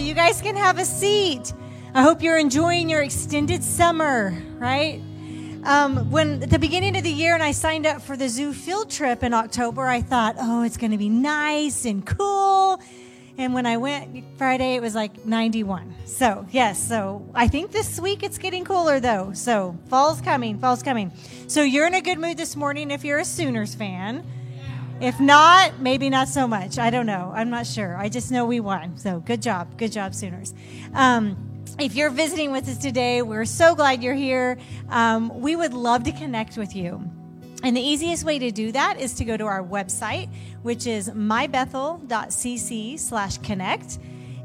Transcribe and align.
You 0.00 0.14
guys 0.14 0.40
can 0.40 0.56
have 0.56 0.78
a 0.78 0.84
seat. 0.84 1.52
I 1.94 2.02
hope 2.02 2.22
you're 2.22 2.38
enjoying 2.38 2.88
your 2.88 3.02
extended 3.02 3.62
summer, 3.62 4.34
right? 4.58 5.00
Um, 5.62 6.10
when 6.10 6.42
at 6.42 6.48
the 6.48 6.58
beginning 6.58 6.96
of 6.96 7.04
the 7.04 7.12
year 7.12 7.34
and 7.34 7.42
I 7.42 7.52
signed 7.52 7.86
up 7.86 8.00
for 8.00 8.16
the 8.16 8.28
zoo 8.28 8.54
field 8.54 8.90
trip 8.90 9.22
in 9.22 9.34
October, 9.34 9.86
I 9.86 10.00
thought, 10.00 10.36
oh, 10.38 10.62
it's 10.62 10.78
going 10.78 10.92
to 10.92 10.98
be 10.98 11.10
nice 11.10 11.84
and 11.84 12.04
cool. 12.04 12.80
And 13.36 13.52
when 13.52 13.66
I 13.66 13.76
went 13.76 14.24
Friday, 14.38 14.74
it 14.74 14.82
was 14.82 14.94
like 14.94 15.26
91. 15.26 15.94
So, 16.06 16.46
yes, 16.50 16.82
so 16.82 17.28
I 17.34 17.46
think 17.46 17.70
this 17.70 18.00
week 18.00 18.22
it's 18.22 18.38
getting 18.38 18.64
cooler 18.64 19.00
though. 19.00 19.32
So, 19.34 19.76
fall's 19.88 20.22
coming, 20.22 20.58
fall's 20.58 20.82
coming. 20.82 21.12
So, 21.46 21.62
you're 21.62 21.86
in 21.86 21.94
a 21.94 22.00
good 22.00 22.18
mood 22.18 22.38
this 22.38 22.56
morning 22.56 22.90
if 22.90 23.04
you're 23.04 23.18
a 23.18 23.24
Sooners 23.24 23.74
fan. 23.74 24.24
If 25.00 25.18
not, 25.18 25.80
maybe 25.80 26.10
not 26.10 26.28
so 26.28 26.46
much. 26.46 26.78
I 26.78 26.90
don't 26.90 27.06
know. 27.06 27.32
I'm 27.34 27.48
not 27.48 27.66
sure. 27.66 27.96
I 27.96 28.10
just 28.10 28.30
know 28.30 28.44
we 28.44 28.60
won. 28.60 28.98
So 28.98 29.20
good 29.20 29.40
job. 29.40 29.78
Good 29.78 29.92
job, 29.92 30.14
Sooners. 30.14 30.52
Um, 30.92 31.64
if 31.78 31.94
you're 31.94 32.10
visiting 32.10 32.52
with 32.52 32.68
us 32.68 32.76
today, 32.76 33.22
we're 33.22 33.46
so 33.46 33.74
glad 33.74 34.02
you're 34.02 34.14
here. 34.14 34.58
Um, 34.90 35.40
we 35.40 35.56
would 35.56 35.72
love 35.72 36.04
to 36.04 36.12
connect 36.12 36.58
with 36.58 36.76
you. 36.76 37.02
And 37.62 37.74
the 37.74 37.80
easiest 37.80 38.24
way 38.24 38.38
to 38.38 38.50
do 38.50 38.72
that 38.72 39.00
is 39.00 39.14
to 39.14 39.24
go 39.24 39.38
to 39.38 39.44
our 39.44 39.62
website, 39.62 40.28
which 40.62 40.86
is 40.86 41.08
mybethel.cc 41.08 42.98
slash 42.98 43.38
connect. 43.38 43.98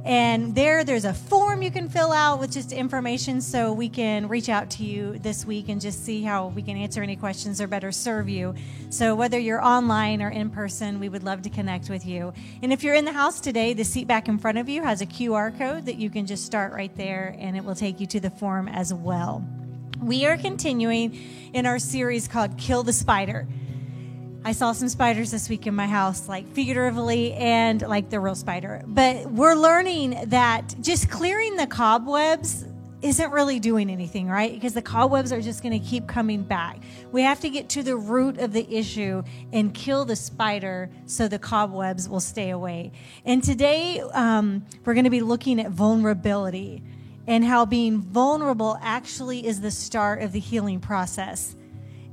And 0.05 0.54
there, 0.54 0.84
there's 0.84 1.04
a 1.04 1.16
form 1.16 1.63
you 1.63 1.71
can 1.71 1.90
fill 1.90 2.12
out 2.12 2.40
with 2.40 2.52
just 2.52 2.71
information 2.71 3.41
so 3.41 3.74
we 3.74 3.90
can 3.90 4.27
reach 4.27 4.49
out 4.49 4.70
to 4.71 4.84
you 4.85 5.18
this 5.18 5.46
week 5.46 5.68
and 5.68 5.82
just 5.82 6.05
see 6.05 6.21
how 6.21 6.49
we 6.49 6.62
can 6.62 6.77
answer 6.77 7.02
any 7.02 7.16
questions 7.16 7.60
or 7.60 7.66
better 7.66 7.91
serve 7.91 8.29
you. 8.29 8.54
So, 8.91 9.16
whether 9.16 9.40
you're 9.40 9.66
online 9.66 10.21
or 10.21 10.29
in 10.29 10.52
person, 10.52 10.99
we 10.99 11.10
would 11.10 11.24
love 11.24 11.41
to 11.41 11.49
connect 11.49 11.90
with 11.90 12.05
you. 12.05 12.34
And 12.62 12.71
if 12.71 12.84
you're 12.84 12.94
in 12.94 13.05
the 13.05 13.13
house 13.13 13.40
today, 13.40 13.74
the 13.74 13.84
seat 13.84 14.07
back 14.07 14.27
in 14.27 14.38
front 14.38 14.60
of 14.60 14.70
you 14.70 14.84
has 14.84 15.02
a 15.02 15.07
QR 15.07 15.57
code 15.57 15.88
that 15.88 15.96
you 15.96 16.12
can 16.12 16.27
just 16.27 16.46
start 16.46 16.72
right 16.72 16.96
there 16.96 17.35
and 17.40 17.57
it 17.57 17.66
will 17.66 17.74
take 17.74 17.99
you 17.99 18.05
to 18.05 18.20
the 18.20 18.29
form 18.29 18.68
as 18.68 18.94
well. 18.94 19.44
We 19.99 20.27
are 20.27 20.38
continuing 20.38 21.18
in 21.51 21.66
our 21.66 21.79
series 21.79 22.27
called 22.27 22.60
Kill 22.60 22.84
the 22.84 22.94
Spider. 22.94 23.48
I 24.46 24.51
saw 24.51 24.74
some 24.74 24.90
spiders 24.90 25.32
this 25.32 25.49
week 25.49 25.65
in 25.65 25.74
my 25.74 25.88
house, 25.88 26.29
like 26.29 26.48
figuratively 26.54 27.34
and 27.34 27.82
like 27.82 28.12
the 28.12 28.20
real 28.20 28.35
spider. 28.35 28.84
But 28.85 29.26
we're 29.32 29.55
learning 29.55 30.26
that 30.27 30.76
just 30.82 31.10
clearing 31.10 31.55
the 31.55 31.65
cobwebs 31.65 32.63
isn't 33.01 33.32
really 33.32 33.60
doing 33.60 33.90
anything, 33.90 34.27
right? 34.27 34.54
Because 34.54 34.76
the 34.76 34.84
cobwebs 34.84 35.34
are 35.34 35.41
just 35.41 35.63
going 35.63 35.82
to 35.82 35.84
keep 35.84 36.05
coming 36.05 36.43
back. 36.43 36.77
We 37.12 37.23
have 37.23 37.40
to 37.40 37.49
get 37.49 37.70
to 37.70 37.82
the 37.82 37.98
root 37.98 38.38
of 38.38 38.54
the 38.54 38.71
issue 38.71 39.23
and 39.51 39.73
kill 39.73 40.05
the 40.05 40.16
spider 40.16 40.91
so 41.07 41.27
the 41.27 41.40
cobwebs 41.40 42.07
will 42.07 42.20
stay 42.20 42.51
away. 42.51 42.91
And 43.26 43.43
today, 43.43 43.99
um, 44.13 44.63
we're 44.85 44.93
going 44.93 45.05
to 45.05 45.10
be 45.10 45.21
looking 45.21 45.60
at 45.60 45.71
vulnerability 45.71 46.84
and 47.26 47.43
how 47.43 47.66
being 47.66 47.99
vulnerable 47.99 48.77
actually 48.79 49.48
is 49.48 49.62
the 49.62 49.71
start 49.71 50.21
of 50.21 50.34
the 50.34 50.40
healing 50.40 50.79
process. 50.79 51.55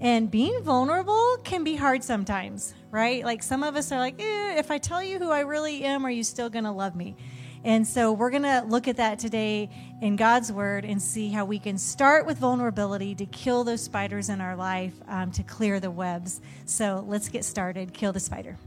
And 0.02 0.32
being 0.32 0.64
vulnerable 0.64 1.36
can 1.44 1.62
be 1.62 1.76
hard 1.76 2.02
sometimes, 2.02 2.74
right? 2.90 3.24
Like 3.24 3.40
some 3.40 3.62
of 3.62 3.76
us 3.76 3.92
are 3.92 4.00
like, 4.00 4.20
eh, 4.20 4.58
if 4.58 4.72
I 4.72 4.78
tell 4.78 5.00
you 5.00 5.20
who 5.20 5.30
I 5.30 5.40
really 5.40 5.84
am, 5.84 6.04
are 6.04 6.10
you 6.10 6.24
still 6.24 6.50
going 6.50 6.64
to 6.64 6.72
love 6.72 6.96
me? 6.96 7.14
And 7.62 7.86
so 7.86 8.10
we're 8.10 8.30
going 8.30 8.42
to 8.42 8.64
look 8.66 8.88
at 8.88 8.96
that 8.96 9.20
today 9.20 9.70
in 10.00 10.16
God's 10.16 10.50
word 10.50 10.84
and 10.84 11.00
see 11.00 11.28
how 11.28 11.44
we 11.44 11.60
can 11.60 11.78
start 11.78 12.26
with 12.26 12.38
vulnerability 12.38 13.14
to 13.14 13.26
kill 13.26 13.62
those 13.62 13.80
spiders 13.80 14.28
in 14.28 14.40
our 14.40 14.56
life, 14.56 14.94
um, 15.06 15.30
to 15.30 15.44
clear 15.44 15.78
the 15.78 15.92
webs. 15.92 16.40
So 16.66 17.04
let's 17.06 17.28
get 17.28 17.44
started. 17.44 17.94
Kill 17.94 18.12
the 18.12 18.18
spider. 18.18 18.58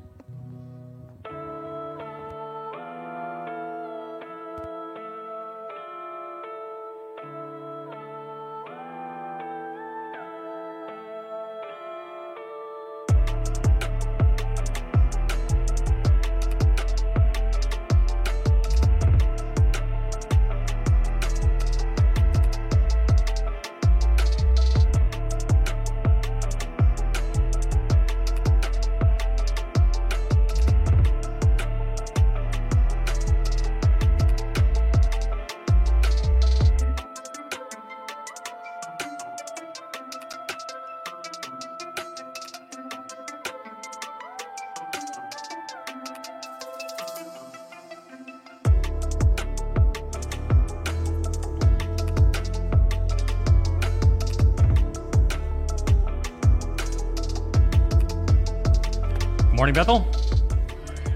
Morning, 59.66 59.74
Bethel. 59.74 60.06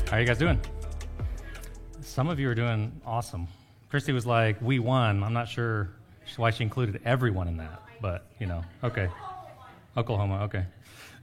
How 0.10 0.18
are 0.18 0.22
you 0.22 0.26
guys 0.26 0.40
doing? 0.40 0.60
Some 2.02 2.30
of 2.30 2.40
you 2.40 2.50
are 2.50 2.56
doing 2.56 3.00
awesome. 3.06 3.48
Christy 3.92 4.12
was 4.12 4.26
like, 4.26 4.60
"We 4.60 4.80
won." 4.80 5.24
I'm 5.24 5.34
not 5.34 5.48
sure 5.48 5.92
why 6.36 6.50
she 6.50 6.64
included 6.64 7.00
everyone 7.06 7.48
in 7.48 7.58
that, 7.58 7.84
but 8.02 8.26
you 8.40 8.48
know, 8.48 8.64
okay. 8.84 9.08
Oklahoma, 9.96 10.46
okay. 10.46 10.66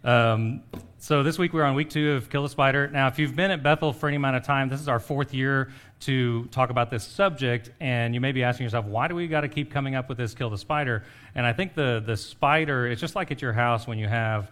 Um, 0.05 0.63
so 0.99 1.25
this 1.25 1.37
week 1.37 1.53
we're 1.53 1.65
on 1.65 1.75
week 1.75 1.91
two 1.91 2.13
of 2.13 2.31
Kill 2.31 2.45
the 2.45 2.49
Spider. 2.49 2.87
Now, 2.87 3.09
if 3.09 3.19
you've 3.19 3.35
been 3.35 3.51
at 3.51 3.61
Bethel 3.61 3.93
for 3.93 4.07
any 4.07 4.19
amount 4.19 4.37
of 4.37 4.45
time, 4.45 4.69
this 4.69 4.81
is 4.81 4.87
our 4.87 5.01
fourth 5.01 5.35
year 5.35 5.73
to 6.03 6.45
talk 6.53 6.71
about 6.71 6.91
this 6.91 7.03
subject, 7.03 7.73
and 7.81 8.15
you 8.15 8.21
may 8.21 8.31
be 8.31 8.45
asking 8.45 8.63
yourself, 8.63 8.85
why 8.85 9.09
do 9.09 9.17
we 9.17 9.27
got 9.27 9.41
to 9.41 9.49
keep 9.49 9.73
coming 9.73 9.97
up 9.97 10.09
with 10.09 10.17
this 10.17 10.33
Kill 10.33 10.49
the 10.49 10.59
Spider? 10.59 11.03
And 11.35 11.45
I 11.45 11.53
think 11.53 11.75
the 11.75 12.01
the 12.07 12.17
spider, 12.17 12.87
it's 12.87 13.01
just 13.01 13.17
like 13.17 13.33
at 13.33 13.43
your 13.43 13.53
house 13.53 13.89
when 13.89 13.99
you 13.99 14.07
have 14.07 14.49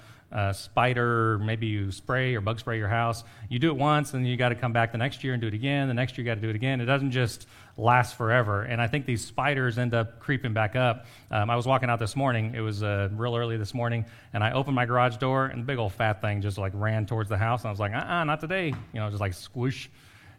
spider, 0.52 1.38
maybe 1.38 1.66
you 1.66 1.92
spray 1.92 2.34
or 2.34 2.40
bug 2.40 2.58
spray 2.58 2.78
your 2.78 2.88
house. 2.88 3.22
You 3.48 3.58
do 3.58 3.68
it 3.68 3.76
once, 3.76 4.14
and 4.14 4.26
you 4.26 4.36
got 4.36 4.48
to 4.48 4.54
come 4.54 4.72
back 4.72 4.92
the 4.92 4.98
next 4.98 5.22
year 5.22 5.32
and 5.32 5.40
do 5.40 5.48
it 5.48 5.54
again. 5.54 5.88
The 5.88 5.94
next 5.94 6.16
year, 6.16 6.24
you 6.24 6.30
got 6.30 6.36
to 6.36 6.40
do 6.40 6.50
it 6.50 6.56
again. 6.56 6.80
It 6.80 6.86
doesn't 6.86 7.12
just 7.12 7.46
last 7.76 8.16
forever. 8.16 8.62
And 8.62 8.80
I 8.80 8.86
think 8.86 9.06
these 9.06 9.24
spiders 9.24 9.78
end 9.78 9.94
up 9.94 10.20
creeping 10.20 10.52
back 10.52 10.76
up. 10.76 11.06
Um, 11.30 11.50
I 11.50 11.56
was 11.56 11.66
walking 11.66 11.90
out 11.90 11.98
this 11.98 12.16
morning. 12.16 12.54
It 12.54 12.60
was 12.60 12.82
uh, 12.82 13.08
real 13.12 13.36
early 13.36 13.56
this 13.56 13.74
morning, 13.74 14.04
and 14.32 14.42
I 14.42 14.52
opened 14.52 14.74
my 14.74 14.86
garage 14.86 15.16
door, 15.16 15.46
and 15.46 15.62
the 15.62 15.66
big 15.66 15.78
old 15.78 15.92
fat 15.92 16.20
thing 16.20 16.42
just 16.42 16.58
like 16.58 16.72
ran 16.74 17.06
towards 17.06 17.28
the 17.28 17.38
house. 17.38 17.62
And 17.62 17.68
I 17.68 17.70
was 17.70 17.80
like, 17.80 17.92
uh 17.92 17.98
uh 17.98 18.24
not 18.24 18.40
today. 18.40 18.68
You 18.92 19.00
know, 19.00 19.08
just 19.10 19.20
like 19.20 19.34
squish. 19.34 19.90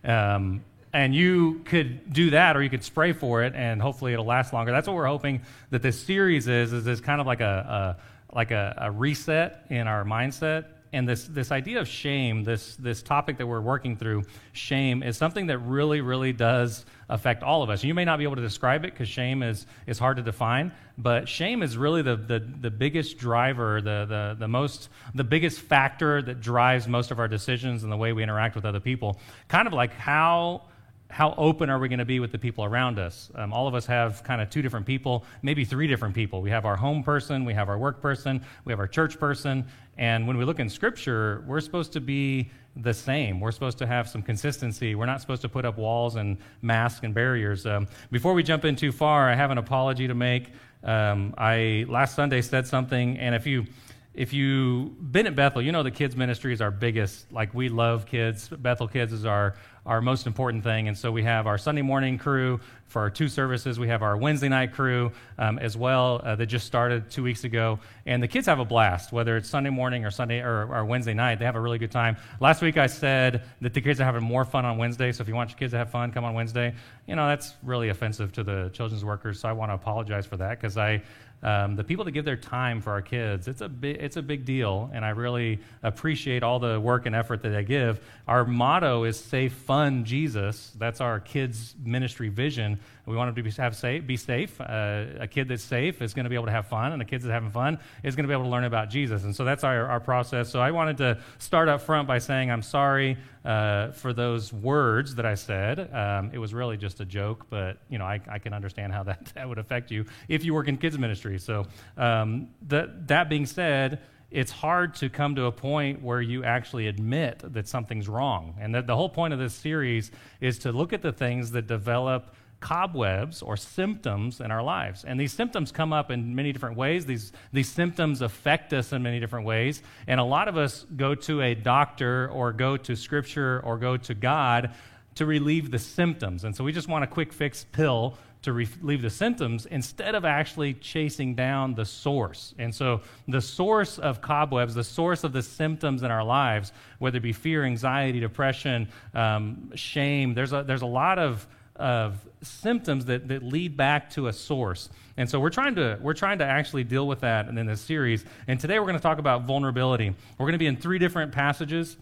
Um, 0.03 0.63
and 0.95 1.13
you 1.13 1.61
could 1.65 2.13
do 2.13 2.29
that 2.29 2.55
or 2.55 2.63
you 2.63 2.69
could 2.69 2.83
spray 2.83 3.11
for 3.11 3.43
it 3.43 3.53
and 3.53 3.81
hopefully 3.81 4.13
it'll 4.13 4.25
last 4.25 4.53
longer 4.53 4.71
that's 4.71 4.87
what 4.87 4.95
we're 4.95 5.05
hoping 5.05 5.41
that 5.69 5.81
this 5.81 6.01
series 6.01 6.47
is 6.47 6.71
is 6.71 6.85
this 6.85 7.01
kind 7.01 7.19
of 7.19 7.27
like 7.27 7.41
a, 7.41 7.97
a 7.99 8.01
like 8.33 8.51
a, 8.51 8.75
a 8.77 8.91
reset 8.91 9.65
in 9.69 9.87
our 9.87 10.03
mindset 10.03 10.65
and 10.95 11.09
this, 11.09 11.25
this 11.25 11.51
idea 11.51 11.81
of 11.81 11.89
shame, 11.89 12.45
this, 12.45 12.77
this 12.77 13.03
topic 13.03 13.37
that 13.39 13.45
we're 13.45 13.59
working 13.59 13.97
through, 13.97 14.23
shame, 14.53 15.03
is 15.03 15.17
something 15.17 15.47
that 15.47 15.57
really, 15.57 15.99
really 15.99 16.31
does 16.31 16.85
affect 17.09 17.43
all 17.43 17.63
of 17.63 17.69
us. 17.69 17.83
You 17.83 17.93
may 17.93 18.05
not 18.05 18.17
be 18.17 18.23
able 18.23 18.37
to 18.37 18.41
describe 18.41 18.85
it 18.85 18.93
because 18.93 19.09
shame 19.09 19.43
is, 19.43 19.65
is 19.87 19.99
hard 19.99 20.15
to 20.15 20.23
define, 20.23 20.71
but 20.97 21.27
shame 21.27 21.63
is 21.63 21.75
really 21.77 22.01
the, 22.01 22.15
the, 22.15 22.39
the 22.39 22.71
biggest 22.71 23.17
driver, 23.17 23.81
the, 23.81 24.05
the, 24.07 24.37
the, 24.39 24.47
most, 24.47 24.87
the 25.13 25.25
biggest 25.25 25.59
factor 25.59 26.21
that 26.21 26.39
drives 26.39 26.87
most 26.87 27.11
of 27.11 27.19
our 27.19 27.27
decisions 27.27 27.83
and 27.83 27.91
the 27.91 27.97
way 27.97 28.13
we 28.13 28.23
interact 28.23 28.55
with 28.55 28.63
other 28.63 28.79
people. 28.79 29.19
Kind 29.49 29.67
of 29.67 29.73
like 29.73 29.91
how 29.91 30.61
how 31.09 31.33
open 31.37 31.69
are 31.69 31.79
we 31.79 31.87
going 31.87 31.99
to 31.99 32.05
be 32.05 32.19
with 32.19 32.31
the 32.31 32.37
people 32.37 32.65
around 32.65 32.99
us? 32.99 33.29
Um, 33.35 33.53
all 33.53 33.67
of 33.67 33.75
us 33.75 33.85
have 33.85 34.23
kind 34.23 34.41
of 34.41 34.49
two 34.49 34.61
different 34.61 34.85
people, 34.85 35.23
maybe 35.43 35.63
three 35.63 35.87
different 35.87 36.15
people. 36.15 36.41
We 36.41 36.49
have 36.49 36.65
our 36.65 36.75
home 36.75 37.03
person, 37.03 37.45
we 37.45 37.53
have 37.53 37.69
our 37.69 37.77
work 37.77 38.01
person, 38.01 38.43
we 38.65 38.73
have 38.73 38.79
our 38.79 38.87
church 38.87 39.19
person. 39.19 39.65
And 39.97 40.27
when 40.27 40.37
we 40.37 40.45
look 40.45 40.59
in 40.59 40.69
Scripture, 40.69 41.43
we're 41.47 41.61
supposed 41.61 41.93
to 41.93 42.01
be 42.01 42.49
the 42.75 42.93
same. 42.93 43.39
We're 43.39 43.51
supposed 43.51 43.77
to 43.77 43.87
have 43.87 44.09
some 44.09 44.21
consistency. 44.21 44.95
We're 44.95 45.05
not 45.05 45.21
supposed 45.21 45.41
to 45.43 45.49
put 45.49 45.63
up 45.63 45.77
walls 45.77 46.15
and 46.15 46.37
masks 46.61 47.01
and 47.03 47.13
barriers. 47.13 47.65
Um, 47.65 47.87
before 48.11 48.33
we 48.33 48.43
jump 48.43 48.65
in 48.65 48.75
too 48.75 48.91
far, 48.91 49.29
I 49.29 49.35
have 49.35 49.51
an 49.51 49.57
apology 49.57 50.07
to 50.07 50.15
make. 50.15 50.51
Um, 50.83 51.33
I 51.37 51.85
last 51.87 52.15
Sunday 52.15 52.41
said 52.41 52.67
something, 52.67 53.17
and 53.17 53.33
if 53.33 53.47
you 53.47 53.65
if 54.13 54.31
you've 54.31 55.11
been 55.11 55.27
at 55.27 55.35
Bethel, 55.35 55.61
you 55.61 55.71
know 55.71 55.83
the 55.83 55.91
kids 55.91 56.15
ministry 56.15 56.53
is 56.53 56.61
our 56.61 56.71
biggest. 56.71 57.31
Like 57.31 57.53
we 57.53 57.69
love 57.69 58.05
kids. 58.05 58.47
Bethel 58.47 58.87
Kids 58.87 59.11
is 59.11 59.25
our 59.25 59.55
our 59.85 60.01
most 60.01 60.25
important 60.25 60.63
thing, 60.63 60.87
and 60.87 60.97
so 60.97 61.11
we 61.11 61.23
have 61.23 61.45
our 61.45 61.57
Sunday 61.57 61.83
morning 61.83 62.17
crew 62.17 62.59
for 62.87 63.01
our 63.01 63.09
two 63.09 63.27
services. 63.27 63.79
We 63.79 63.87
have 63.87 64.01
our 64.01 64.17
Wednesday 64.17 64.49
night 64.49 64.73
crew 64.73 65.11
um, 65.37 65.59
as 65.59 65.77
well 65.77 66.21
uh, 66.23 66.35
that 66.35 66.47
just 66.47 66.65
started 66.65 67.11
two 67.11 67.21
weeks 67.21 67.43
ago, 67.43 67.79
and 68.05 68.21
the 68.21 68.27
kids 68.27 68.47
have 68.47 68.59
a 68.59 68.65
blast. 68.65 69.11
Whether 69.11 69.37
it's 69.37 69.47
Sunday 69.47 69.69
morning 69.69 70.03
or 70.03 70.11
Sunday 70.11 70.39
or, 70.39 70.67
or 70.73 70.85
Wednesday 70.85 71.13
night, 71.13 71.37
they 71.37 71.45
have 71.45 71.55
a 71.55 71.59
really 71.59 71.77
good 71.77 71.91
time. 71.91 72.17
Last 72.39 72.61
week 72.61 72.77
I 72.77 72.87
said 72.87 73.43
that 73.61 73.73
the 73.73 73.81
kids 73.81 74.01
are 74.01 74.05
having 74.05 74.23
more 74.23 74.43
fun 74.43 74.65
on 74.65 74.77
Wednesday, 74.77 75.11
so 75.11 75.21
if 75.21 75.27
you 75.27 75.35
want 75.35 75.51
your 75.51 75.57
kids 75.57 75.71
to 75.73 75.77
have 75.77 75.91
fun, 75.91 76.11
come 76.11 76.23
on 76.23 76.33
Wednesday. 76.33 76.73
You 77.05 77.15
know 77.15 77.27
that's 77.27 77.53
really 77.61 77.89
offensive 77.89 78.31
to 78.33 78.43
the 78.43 78.71
children's 78.73 79.05
workers, 79.05 79.39
so 79.39 79.49
I 79.49 79.51
want 79.51 79.69
to 79.69 79.75
apologize 79.75 80.25
for 80.25 80.37
that 80.37 80.59
because 80.59 80.77
I 80.77 81.03
um, 81.45 81.75
the 81.75 81.83
people 81.83 82.03
that 82.05 82.11
give 82.11 82.25
their 82.25 82.35
time 82.35 82.81
for 82.81 82.89
our 82.89 83.03
kids, 83.03 83.47
it's 83.47 83.61
a, 83.61 83.69
big, 83.69 83.97
it's 83.97 84.17
a 84.17 84.21
big 84.23 84.45
deal, 84.45 84.89
and 84.91 85.05
I 85.05 85.09
really 85.09 85.59
appreciate 85.83 86.41
all 86.41 86.57
the 86.57 86.79
work 86.79 87.05
and 87.05 87.15
effort 87.15 87.43
that 87.43 87.49
they 87.49 87.63
give. 87.63 88.03
Our 88.27 88.45
motto 88.45 89.03
is 89.03 89.19
Safe 89.19 89.53
Fun 89.53 90.05
Jesus. 90.05 90.71
That's 90.75 91.01
our 91.01 91.19
kids' 91.19 91.75
ministry 91.85 92.29
vision. 92.29 92.79
We 93.05 93.15
want 93.15 93.29
them 93.29 93.43
to 93.43 93.49
be, 93.49 93.61
have 93.61 93.75
safe, 93.75 94.05
be 94.05 94.17
safe. 94.17 94.59
Uh, 94.59 95.05
a 95.19 95.27
kid 95.27 95.47
that's 95.47 95.63
safe 95.63 96.01
is 96.01 96.13
going 96.13 96.23
to 96.23 96.29
be 96.29 96.35
able 96.35 96.47
to 96.47 96.51
have 96.51 96.67
fun, 96.67 96.91
and 96.91 97.01
a 97.01 97.05
kid 97.05 97.21
that's 97.21 97.31
having 97.31 97.51
fun 97.51 97.79
is 98.03 98.15
going 98.15 98.23
to 98.23 98.27
be 98.27 98.33
able 98.33 98.45
to 98.45 98.49
learn 98.49 98.63
about 98.63 98.89
Jesus. 98.89 99.23
And 99.23 99.35
so 99.35 99.45
that's 99.45 99.63
our, 99.63 99.85
our 99.85 99.99
process. 99.99 100.49
So 100.49 100.59
I 100.59 100.71
wanted 100.71 100.97
to 100.97 101.19
start 101.37 101.69
up 101.69 101.81
front 101.81 102.07
by 102.07 102.17
saying 102.17 102.49
I'm 102.49 102.63
sorry 102.63 103.17
uh, 103.43 103.91
for 103.91 104.11
those 104.11 104.51
words 104.51 105.15
that 105.15 105.25
I 105.25 105.35
said. 105.35 105.93
Um, 105.93 106.31
it 106.33 106.39
was 106.39 106.53
really 106.53 106.77
just 106.77 106.99
a 106.99 107.05
joke, 107.05 107.45
but 107.49 107.77
you 107.89 107.97
know 107.97 108.05
I, 108.05 108.19
I, 108.27 108.39
can 108.39 108.53
understand 108.53 108.91
how 108.91 109.03
that, 109.03 109.31
that 109.35 109.47
would 109.47 109.59
affect 109.59 109.91
you 109.91 110.05
if 110.27 110.43
you 110.43 110.53
work 110.53 110.67
in 110.67 110.77
kids 110.77 110.97
ministry. 110.97 111.37
So 111.37 111.67
um, 111.97 112.49
that 112.67 113.07
that 113.07 113.29
being 113.29 113.45
said 113.45 114.01
it's 114.31 114.51
hard 114.51 114.95
to 114.95 115.09
come 115.09 115.35
to 115.35 115.45
a 115.45 115.51
point 115.51 116.01
where 116.01 116.21
you 116.21 116.43
actually 116.43 116.87
admit 116.87 117.41
that 117.53 117.67
something's 117.67 118.09
wrong. 118.09 118.55
And 118.59 118.75
that 118.75 118.85
the 118.87 118.95
whole 118.95 119.07
point 119.07 119.33
of 119.33 119.39
this 119.39 119.53
series 119.53 120.11
is 120.41 120.59
to 120.59 120.71
look 120.71 120.91
at 120.91 121.01
the 121.01 121.13
things 121.13 121.51
that 121.51 121.67
develop 121.67 122.35
cobwebs 122.65 123.43
or 123.43 123.55
symptoms 123.55 124.41
in 124.41 124.49
our 124.49 124.63
lives. 124.63 125.05
And 125.05 125.19
these 125.19 125.31
symptoms 125.31 125.71
come 125.71 125.93
up 125.93 126.09
in 126.09 126.33
many 126.33 126.51
different 126.51 126.77
ways. 126.77 127.05
These, 127.05 127.31
these 127.53 127.69
symptoms 127.69 128.23
affect 128.23 128.73
us 128.73 128.91
in 128.91 129.03
many 129.03 129.19
different 129.19 129.45
ways. 129.45 129.83
And 130.07 130.19
a 130.19 130.23
lot 130.23 130.47
of 130.47 130.57
us 130.57 130.83
go 130.95 131.13
to 131.13 131.43
a 131.43 131.53
doctor 131.53 132.27
or 132.29 132.51
go 132.51 132.75
to 132.75 132.95
scripture 132.95 133.61
or 133.63 133.77
go 133.77 133.97
to 133.97 134.15
God 134.15 134.71
to 135.13 135.27
relieve 135.27 135.69
the 135.69 135.77
symptoms. 135.77 136.43
And 136.43 136.55
so 136.55 136.63
we 136.63 136.71
just 136.71 136.87
want 136.87 137.03
a 137.03 137.07
quick 137.07 137.33
fix 137.33 137.67
pill 137.71 138.17
to 138.41 138.51
relieve 138.51 139.03
the 139.03 139.11
symptoms 139.11 139.67
instead 139.67 140.15
of 140.15 140.25
actually 140.25 140.73
chasing 140.73 141.35
down 141.35 141.75
the 141.75 141.85
source. 141.85 142.55
And 142.57 142.73
so, 142.73 143.01
the 143.27 143.41
source 143.41 143.97
of 143.97 144.21
cobwebs, 144.21 144.75
the 144.75 144.83
source 144.83 145.23
of 145.23 145.33
the 145.33 145.41
symptoms 145.41 146.03
in 146.03 146.11
our 146.11 146.23
lives, 146.23 146.71
whether 146.99 147.17
it 147.17 147.21
be 147.21 147.33
fear, 147.33 147.63
anxiety, 147.63 148.19
depression, 148.19 148.87
um, 149.15 149.71
shame, 149.73 150.35
there's 150.35 150.53
a, 150.53 150.63
there's 150.63 150.83
a 150.83 150.87
lot 150.87 151.17
of 151.17 151.47
of 151.75 152.25
symptoms 152.41 153.05
that, 153.05 153.27
that 153.27 153.43
lead 153.43 153.75
back 153.75 154.09
to 154.11 154.27
a 154.27 154.33
source. 154.33 154.89
And 155.17 155.29
so 155.29 155.39
we're 155.39 155.49
trying 155.49 155.75
to 155.75 155.97
we're 156.01 156.13
trying 156.13 156.39
to 156.39 156.45
actually 156.45 156.83
deal 156.83 157.07
with 157.07 157.21
that 157.21 157.47
in 157.47 157.65
this 157.65 157.81
series. 157.81 158.25
And 158.47 158.59
today 158.59 158.79
we're 158.79 158.85
going 158.85 158.97
to 158.97 159.03
talk 159.03 159.19
about 159.19 159.43
vulnerability. 159.43 160.13
We're 160.37 160.45
going 160.45 160.53
to 160.53 160.59
be 160.59 160.67
in 160.67 160.77
three 160.77 160.99
different 160.99 161.31
passages. 161.31 161.97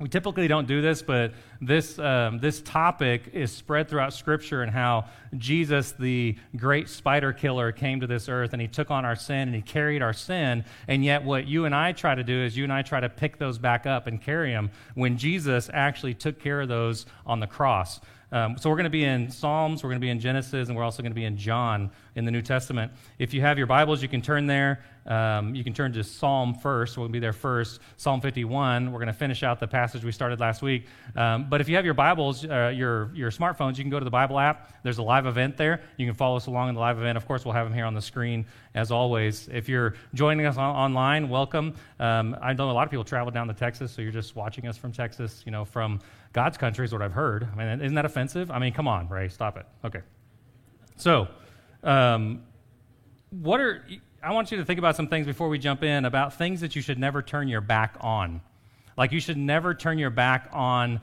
We 0.00 0.08
typically 0.08 0.48
don't 0.48 0.66
do 0.66 0.80
this, 0.80 1.02
but 1.02 1.34
this, 1.60 1.98
um, 1.98 2.38
this 2.38 2.62
topic 2.62 3.32
is 3.34 3.52
spread 3.52 3.86
throughout 3.90 4.14
Scripture 4.14 4.62
and 4.62 4.72
how 4.72 5.04
Jesus, 5.36 5.92
the 5.92 6.38
great 6.56 6.88
spider 6.88 7.34
killer, 7.34 7.70
came 7.70 8.00
to 8.00 8.06
this 8.06 8.26
earth 8.26 8.54
and 8.54 8.62
he 8.62 8.66
took 8.66 8.90
on 8.90 9.04
our 9.04 9.14
sin 9.14 9.48
and 9.48 9.54
he 9.54 9.60
carried 9.60 10.00
our 10.00 10.14
sin. 10.14 10.64
And 10.88 11.04
yet, 11.04 11.22
what 11.22 11.46
you 11.46 11.66
and 11.66 11.74
I 11.74 11.92
try 11.92 12.14
to 12.14 12.24
do 12.24 12.42
is 12.42 12.56
you 12.56 12.64
and 12.64 12.72
I 12.72 12.80
try 12.80 13.00
to 13.00 13.10
pick 13.10 13.36
those 13.36 13.58
back 13.58 13.84
up 13.84 14.06
and 14.06 14.22
carry 14.22 14.52
them 14.52 14.70
when 14.94 15.18
Jesus 15.18 15.68
actually 15.70 16.14
took 16.14 16.40
care 16.40 16.62
of 16.62 16.68
those 16.68 17.04
on 17.26 17.40
the 17.40 17.46
cross. 17.46 18.00
Um, 18.32 18.56
so 18.58 18.70
we're 18.70 18.76
going 18.76 18.84
to 18.84 18.90
be 18.90 19.04
in 19.04 19.30
Psalms, 19.30 19.82
we're 19.82 19.90
going 19.90 20.00
to 20.00 20.04
be 20.04 20.10
in 20.10 20.20
Genesis, 20.20 20.68
and 20.68 20.76
we're 20.76 20.84
also 20.84 21.02
going 21.02 21.10
to 21.10 21.16
be 21.16 21.24
in 21.24 21.36
John 21.36 21.90
in 22.14 22.24
the 22.24 22.30
New 22.30 22.42
Testament. 22.42 22.92
If 23.18 23.34
you 23.34 23.40
have 23.40 23.58
your 23.58 23.66
Bibles, 23.66 24.02
you 24.02 24.08
can 24.08 24.22
turn 24.22 24.46
there. 24.46 24.82
Um, 25.06 25.54
you 25.54 25.64
can 25.64 25.72
turn 25.72 25.92
to 25.94 26.04
Psalm 26.04 26.54
first. 26.54 26.98
We'll 26.98 27.08
be 27.08 27.18
there 27.18 27.32
first. 27.32 27.80
Psalm 27.96 28.20
51. 28.20 28.92
We're 28.92 28.98
going 28.98 29.06
to 29.08 29.12
finish 29.12 29.42
out 29.42 29.58
the 29.58 29.66
passage 29.66 30.04
we 30.04 30.12
started 30.12 30.38
last 30.38 30.62
week. 30.62 30.86
Um, 31.16 31.48
but 31.48 31.60
if 31.60 31.68
you 31.68 31.76
have 31.76 31.84
your 31.84 31.94
Bibles, 31.94 32.44
uh, 32.44 32.72
your, 32.74 33.10
your 33.14 33.30
smartphones, 33.30 33.78
you 33.78 33.84
can 33.84 33.90
go 33.90 33.98
to 33.98 34.04
the 34.04 34.10
Bible 34.10 34.38
app. 34.38 34.74
There's 34.82 34.98
a 34.98 35.02
live 35.02 35.26
event 35.26 35.56
there. 35.56 35.80
You 35.96 36.06
can 36.06 36.14
follow 36.14 36.36
us 36.36 36.46
along 36.46 36.68
in 36.68 36.74
the 36.74 36.80
live 36.80 36.98
event. 36.98 37.16
Of 37.16 37.26
course, 37.26 37.44
we'll 37.44 37.54
have 37.54 37.66
them 37.66 37.74
here 37.74 37.86
on 37.86 37.94
the 37.94 38.02
screen 38.02 38.46
as 38.74 38.90
always. 38.90 39.48
If 39.48 39.68
you're 39.68 39.94
joining 40.14 40.46
us 40.46 40.56
on- 40.56 40.76
online, 40.76 41.28
welcome. 41.28 41.74
Um, 41.98 42.36
I 42.40 42.52
know 42.52 42.70
a 42.70 42.72
lot 42.72 42.84
of 42.84 42.90
people 42.90 43.04
travel 43.04 43.30
down 43.30 43.48
to 43.48 43.54
Texas, 43.54 43.90
so 43.90 44.02
you're 44.02 44.12
just 44.12 44.36
watching 44.36 44.68
us 44.68 44.76
from 44.76 44.92
Texas, 44.92 45.42
you 45.44 45.52
know, 45.52 45.64
from 45.64 46.00
God's 46.32 46.56
country 46.56 46.84
is 46.84 46.92
what 46.92 47.02
I've 47.02 47.12
heard. 47.12 47.48
I 47.52 47.56
mean, 47.56 47.80
isn't 47.80 47.94
that 47.94 48.04
offensive? 48.04 48.50
I 48.50 48.58
mean, 48.58 48.72
come 48.72 48.86
on, 48.86 49.08
Ray, 49.08 49.28
stop 49.28 49.56
it. 49.56 49.66
Okay. 49.84 50.00
So, 50.96 51.28
um, 51.82 52.42
what 53.30 53.60
are, 53.60 53.84
I 54.22 54.32
want 54.32 54.52
you 54.52 54.58
to 54.58 54.64
think 54.64 54.78
about 54.78 54.96
some 54.96 55.08
things 55.08 55.26
before 55.26 55.48
we 55.48 55.58
jump 55.58 55.82
in 55.82 56.04
about 56.04 56.34
things 56.34 56.60
that 56.60 56.76
you 56.76 56.82
should 56.82 56.98
never 56.98 57.22
turn 57.22 57.48
your 57.48 57.60
back 57.60 57.96
on. 58.00 58.42
Like, 58.96 59.12
you 59.12 59.20
should 59.20 59.38
never 59.38 59.74
turn 59.74 59.98
your 59.98 60.10
back 60.10 60.50
on 60.52 61.00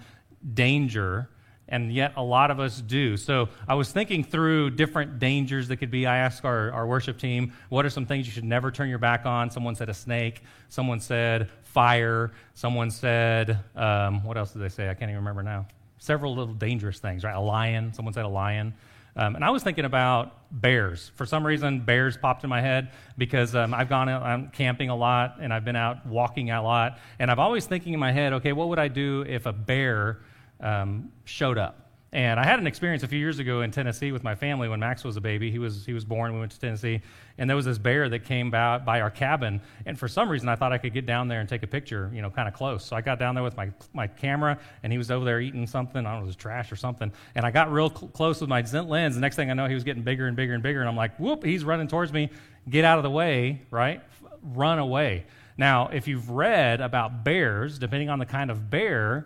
danger, 0.53 1.29
and 1.67 1.91
yet 1.91 2.13
a 2.15 2.23
lot 2.23 2.51
of 2.51 2.59
us 2.59 2.79
do. 2.79 3.17
So, 3.17 3.49
I 3.67 3.73
was 3.73 3.91
thinking 3.91 4.23
through 4.23 4.71
different 4.71 5.19
dangers 5.19 5.67
that 5.69 5.77
could 5.77 5.91
be. 5.91 6.05
I 6.05 6.17
asked 6.17 6.45
our, 6.45 6.71
our 6.71 6.85
worship 6.85 7.17
team, 7.17 7.53
what 7.69 7.85
are 7.85 7.89
some 7.89 8.05
things 8.05 8.27
you 8.27 8.31
should 8.31 8.45
never 8.45 8.71
turn 8.71 8.87
your 8.87 8.99
back 8.99 9.25
on? 9.25 9.49
Someone 9.49 9.75
said 9.75 9.89
a 9.89 9.93
snake, 9.93 10.43
someone 10.69 10.99
said 10.99 11.49
fire. 11.77 12.31
Someone 12.55 12.89
said, 12.89 13.59
um, 13.75 14.23
what 14.23 14.35
else 14.35 14.51
did 14.51 14.63
they 14.63 14.69
say? 14.69 14.89
I 14.89 14.95
can't 14.95 15.11
even 15.11 15.17
remember 15.17 15.43
now. 15.43 15.67
Several 15.99 16.35
little 16.35 16.55
dangerous 16.55 16.97
things, 16.97 17.23
right? 17.23 17.35
A 17.35 17.39
lion. 17.39 17.93
Someone 17.93 18.15
said 18.15 18.25
a 18.25 18.27
lion. 18.27 18.73
Um, 19.15 19.35
and 19.35 19.45
I 19.45 19.51
was 19.51 19.61
thinking 19.61 19.85
about 19.85 20.33
bears. 20.51 21.11
For 21.13 21.27
some 21.27 21.45
reason, 21.45 21.81
bears 21.81 22.17
popped 22.17 22.43
in 22.43 22.49
my 22.49 22.61
head 22.61 22.93
because 23.15 23.53
um, 23.53 23.75
I've 23.75 23.89
gone 23.89 24.09
out 24.09 24.23
I'm 24.23 24.49
camping 24.49 24.89
a 24.89 24.95
lot 24.95 25.37
and 25.39 25.53
I've 25.53 25.65
been 25.65 25.75
out 25.75 26.03
walking 26.07 26.49
a 26.49 26.63
lot. 26.63 26.97
And 27.19 27.29
I've 27.29 27.37
always 27.37 27.67
thinking 27.67 27.93
in 27.93 27.99
my 27.99 28.11
head, 28.11 28.33
okay, 28.33 28.53
what 28.53 28.69
would 28.69 28.79
I 28.79 28.87
do 28.87 29.23
if 29.27 29.45
a 29.45 29.53
bear 29.53 30.21
um, 30.59 31.11
showed 31.25 31.59
up? 31.59 31.86
And 32.13 32.39
I 32.39 32.45
had 32.45 32.57
an 32.57 32.67
experience 32.67 33.03
a 33.03 33.07
few 33.07 33.19
years 33.19 33.39
ago 33.39 33.61
in 33.61 33.71
Tennessee 33.71 34.13
with 34.13 34.23
my 34.23 34.33
family 34.33 34.69
when 34.69 34.79
Max 34.79 35.03
was 35.03 35.17
a 35.17 35.21
baby. 35.21 35.51
He 35.51 35.59
was, 35.59 35.85
he 35.85 35.91
was 35.91 36.05
born, 36.05 36.33
we 36.33 36.39
went 36.39 36.53
to 36.53 36.59
Tennessee, 36.59 37.01
and 37.37 37.49
there 37.49 37.57
was 37.57 37.65
this 37.65 37.77
bear 37.77 38.07
that 38.07 38.23
came 38.23 38.49
by, 38.49 38.77
by 38.77 39.01
our 39.01 39.11
cabin. 39.11 39.59
And 39.85 39.99
for 39.99 40.07
some 40.07 40.29
reason, 40.29 40.47
I 40.47 40.55
thought 40.55 40.71
I 40.71 40.77
could 40.77 40.93
get 40.93 41.05
down 41.05 41.27
there 41.27 41.41
and 41.41 41.49
take 41.49 41.63
a 41.63 41.67
picture, 41.67 42.09
you 42.13 42.21
know, 42.21 42.29
kind 42.29 42.47
of 42.47 42.53
close. 42.53 42.85
So 42.85 42.95
I 42.95 43.01
got 43.01 43.19
down 43.19 43.35
there 43.35 43.43
with 43.43 43.57
my, 43.57 43.71
my 43.93 44.07
camera, 44.07 44.57
and 44.83 44.91
he 44.93 44.97
was 44.97 45.11
over 45.11 45.25
there 45.25 45.41
eating 45.41 45.67
something. 45.67 46.05
I 46.05 46.11
don't 46.11 46.19
know, 46.19 46.23
it 46.23 46.27
was 46.27 46.37
trash 46.37 46.71
or 46.71 46.77
something. 46.77 47.11
And 47.35 47.45
I 47.45 47.51
got 47.51 47.73
real 47.73 47.89
cl- 47.89 48.07
close 48.07 48.39
with 48.39 48.49
my 48.49 48.61
lens. 48.61 49.15
The 49.15 49.21
next 49.21 49.35
thing 49.35 49.51
I 49.51 49.53
know, 49.53 49.67
he 49.67 49.73
was 49.73 49.83
getting 49.83 50.03
bigger 50.03 50.27
and 50.27 50.37
bigger 50.37 50.53
and 50.53 50.63
bigger. 50.63 50.79
And 50.79 50.87
I'm 50.87 50.95
like, 50.95 51.17
whoop, 51.19 51.43
he's 51.43 51.65
running 51.65 51.89
towards 51.89 52.13
me. 52.13 52.29
Get 52.69 52.85
out 52.85 52.97
of 52.97 53.03
the 53.03 53.11
way, 53.11 53.63
right? 53.69 54.01
Run 54.41 54.79
away. 54.79 55.25
Now, 55.57 55.89
if 55.89 56.07
you've 56.07 56.29
read 56.29 56.79
about 56.79 57.25
bears, 57.25 57.77
depending 57.77 58.09
on 58.09 58.17
the 58.17 58.25
kind 58.25 58.49
of 58.49 58.69
bear, 58.69 59.25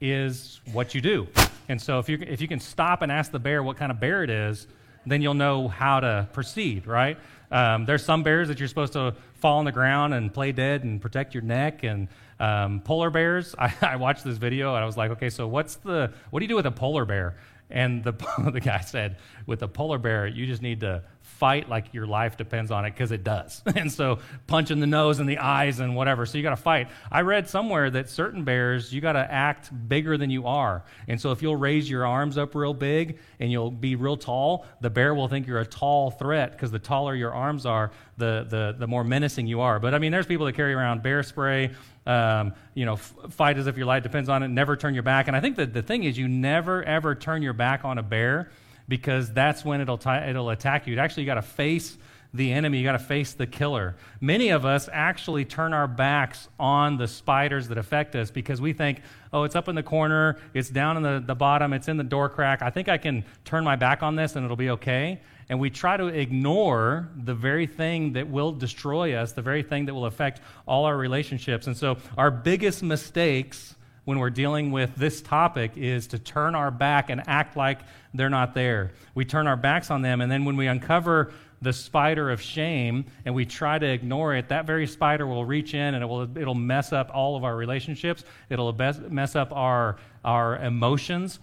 is 0.00 0.60
what 0.72 0.94
you 0.96 1.00
do. 1.00 1.28
And 1.68 1.80
so 1.80 1.98
if 1.98 2.08
you, 2.08 2.18
if 2.20 2.40
you 2.40 2.48
can 2.48 2.60
stop 2.60 3.02
and 3.02 3.12
ask 3.12 3.30
the 3.30 3.38
bear 3.38 3.62
what 3.62 3.76
kind 3.76 3.92
of 3.92 4.00
bear 4.00 4.22
it 4.22 4.30
is, 4.30 4.66
then 5.06 5.22
you'll 5.22 5.34
know 5.34 5.68
how 5.68 6.00
to 6.00 6.28
proceed, 6.32 6.86
right? 6.86 7.18
Um, 7.50 7.84
there's 7.84 8.04
some 8.04 8.22
bears 8.22 8.48
that 8.48 8.58
you're 8.58 8.68
supposed 8.68 8.92
to 8.94 9.14
fall 9.34 9.58
on 9.58 9.64
the 9.64 9.72
ground 9.72 10.14
and 10.14 10.32
play 10.32 10.52
dead 10.52 10.84
and 10.84 11.00
protect 11.00 11.34
your 11.34 11.42
neck. 11.42 11.82
And 11.82 12.08
um, 12.40 12.80
polar 12.80 13.10
bears, 13.10 13.54
I, 13.58 13.72
I 13.80 13.96
watched 13.96 14.24
this 14.24 14.38
video 14.38 14.74
and 14.74 14.82
I 14.82 14.86
was 14.86 14.96
like, 14.96 15.10
okay, 15.12 15.30
so 15.30 15.46
what's 15.46 15.76
the, 15.76 16.12
what 16.30 16.40
do 16.40 16.44
you 16.44 16.48
do 16.48 16.56
with 16.56 16.66
a 16.66 16.72
polar 16.72 17.04
bear? 17.04 17.36
And 17.70 18.02
the, 18.02 18.12
the 18.52 18.60
guy 18.60 18.80
said, 18.80 19.16
with 19.46 19.62
a 19.62 19.68
polar 19.68 19.98
bear, 19.98 20.26
you 20.26 20.46
just 20.46 20.62
need 20.62 20.80
to 20.80 21.02
fight 21.38 21.68
like 21.68 21.94
your 21.94 22.06
life 22.06 22.36
depends 22.36 22.72
on 22.72 22.84
it 22.84 22.90
because 22.90 23.12
it 23.12 23.22
does. 23.22 23.62
and 23.76 23.92
so 23.92 24.18
punch 24.48 24.72
in 24.72 24.80
the 24.80 24.86
nose 24.86 25.20
and 25.20 25.28
the 25.28 25.38
eyes 25.38 25.78
and 25.78 25.94
whatever. 25.94 26.26
So 26.26 26.36
you 26.36 26.42
got 26.42 26.50
to 26.50 26.56
fight. 26.56 26.88
I 27.12 27.20
read 27.20 27.48
somewhere 27.48 27.88
that 27.90 28.10
certain 28.10 28.42
bears, 28.42 28.92
you 28.92 29.00
got 29.00 29.12
to 29.12 29.32
act 29.32 29.70
bigger 29.88 30.18
than 30.18 30.30
you 30.30 30.46
are. 30.46 30.82
And 31.06 31.20
so 31.20 31.30
if 31.30 31.40
you'll 31.40 31.56
raise 31.56 31.88
your 31.88 32.04
arms 32.04 32.36
up 32.38 32.56
real 32.56 32.74
big 32.74 33.18
and 33.38 33.52
you'll 33.52 33.70
be 33.70 33.94
real 33.94 34.16
tall, 34.16 34.66
the 34.80 34.90
bear 34.90 35.14
will 35.14 35.28
think 35.28 35.46
you're 35.46 35.60
a 35.60 35.66
tall 35.66 36.10
threat 36.10 36.52
because 36.52 36.72
the 36.72 36.80
taller 36.80 37.14
your 37.14 37.32
arms 37.32 37.66
are, 37.66 37.92
the, 38.16 38.44
the, 38.48 38.74
the 38.76 38.88
more 38.88 39.04
menacing 39.04 39.46
you 39.46 39.60
are. 39.60 39.78
But 39.78 39.94
I 39.94 40.00
mean, 40.00 40.10
there's 40.10 40.26
people 40.26 40.46
that 40.46 40.54
carry 40.54 40.74
around 40.74 41.04
bear 41.04 41.22
spray. 41.22 41.70
Um, 42.04 42.54
you 42.74 42.86
know, 42.86 42.94
f- 42.94 43.14
fight 43.30 43.58
as 43.58 43.66
if 43.66 43.76
your 43.76 43.84
life 43.86 44.02
depends 44.02 44.28
on 44.30 44.42
it. 44.42 44.48
Never 44.48 44.76
turn 44.76 44.94
your 44.94 45.02
back. 45.02 45.28
And 45.28 45.36
I 45.36 45.40
think 45.40 45.56
that 45.56 45.74
the 45.74 45.82
thing 45.82 46.04
is, 46.04 46.16
you 46.16 46.26
never 46.26 46.82
ever 46.82 47.14
turn 47.14 47.42
your 47.42 47.52
back 47.52 47.84
on 47.84 47.98
a 47.98 48.02
bear 48.02 48.50
because 48.88 49.32
that's 49.32 49.64
when 49.64 49.80
it'll, 49.80 49.98
t- 49.98 50.10
it'll 50.10 50.50
attack 50.50 50.86
you. 50.86 50.98
Actually, 50.98 51.24
you 51.24 51.26
got 51.26 51.34
to 51.34 51.42
face 51.42 51.98
the 52.34 52.52
enemy, 52.52 52.78
you 52.78 52.84
got 52.84 52.92
to 52.92 52.98
face 52.98 53.32
the 53.32 53.46
killer. 53.46 53.96
Many 54.20 54.50
of 54.50 54.66
us 54.66 54.88
actually 54.92 55.44
turn 55.46 55.72
our 55.72 55.88
backs 55.88 56.48
on 56.58 56.98
the 56.98 57.08
spiders 57.08 57.68
that 57.68 57.78
affect 57.78 58.14
us 58.14 58.30
because 58.30 58.60
we 58.60 58.74
think, 58.74 59.00
oh, 59.32 59.44
it's 59.44 59.56
up 59.56 59.68
in 59.68 59.74
the 59.74 59.82
corner, 59.82 60.38
it's 60.52 60.68
down 60.68 60.98
in 60.98 61.02
the, 61.02 61.22
the 61.26 61.34
bottom, 61.34 61.72
it's 61.72 61.88
in 61.88 61.96
the 61.96 62.04
door 62.04 62.28
crack. 62.28 62.60
I 62.60 62.68
think 62.68 62.88
I 62.88 62.98
can 62.98 63.24
turn 63.44 63.64
my 63.64 63.76
back 63.76 64.02
on 64.02 64.14
this 64.14 64.36
and 64.36 64.44
it'll 64.44 64.56
be 64.56 64.70
okay. 64.70 65.20
and 65.48 65.58
we 65.58 65.70
try 65.70 65.96
to 65.96 66.08
ignore 66.08 67.08
the 67.16 67.34
very 67.34 67.66
thing 67.66 68.12
that 68.12 68.28
will 68.28 68.52
destroy 68.52 69.14
us, 69.14 69.32
the 69.32 69.42
very 69.42 69.62
thing 69.62 69.86
that 69.86 69.94
will 69.94 70.04
affect 70.04 70.42
all 70.66 70.84
our 70.84 70.96
relationships. 70.96 71.66
And 71.66 71.76
so, 71.76 71.96
our 72.18 72.30
biggest 72.30 72.82
mistakes 72.82 73.74
when 74.08 74.20
we're 74.20 74.30
dealing 74.30 74.72
with 74.72 74.96
this 74.96 75.20
topic 75.20 75.72
is 75.76 76.06
to 76.06 76.18
turn 76.18 76.54
our 76.54 76.70
back 76.70 77.10
and 77.10 77.22
act 77.26 77.58
like 77.58 77.78
they're 78.14 78.30
not 78.30 78.54
there. 78.54 78.90
We 79.14 79.26
turn 79.26 79.46
our 79.46 79.54
backs 79.54 79.90
on 79.90 80.00
them, 80.00 80.22
and 80.22 80.32
then 80.32 80.46
when 80.46 80.56
we 80.56 80.66
uncover 80.66 81.30
the 81.60 81.74
spider 81.74 82.30
of 82.30 82.40
shame 82.40 83.04
and 83.26 83.34
we 83.34 83.44
try 83.44 83.78
to 83.78 83.86
ignore 83.86 84.34
it, 84.34 84.48
that 84.48 84.64
very 84.64 84.86
spider 84.86 85.26
will 85.26 85.44
reach 85.44 85.74
in 85.74 85.94
and 85.94 86.02
it 86.02 86.06
will 86.06 86.22
it'll 86.38 86.54
mess 86.54 86.90
up 86.90 87.10
all 87.12 87.36
of 87.36 87.44
our 87.44 87.54
relationships. 87.54 88.24
It'll 88.48 88.72
mess 88.72 89.36
up 89.36 89.52
our 89.52 89.98
our 90.24 90.56
emotions. 90.56 91.38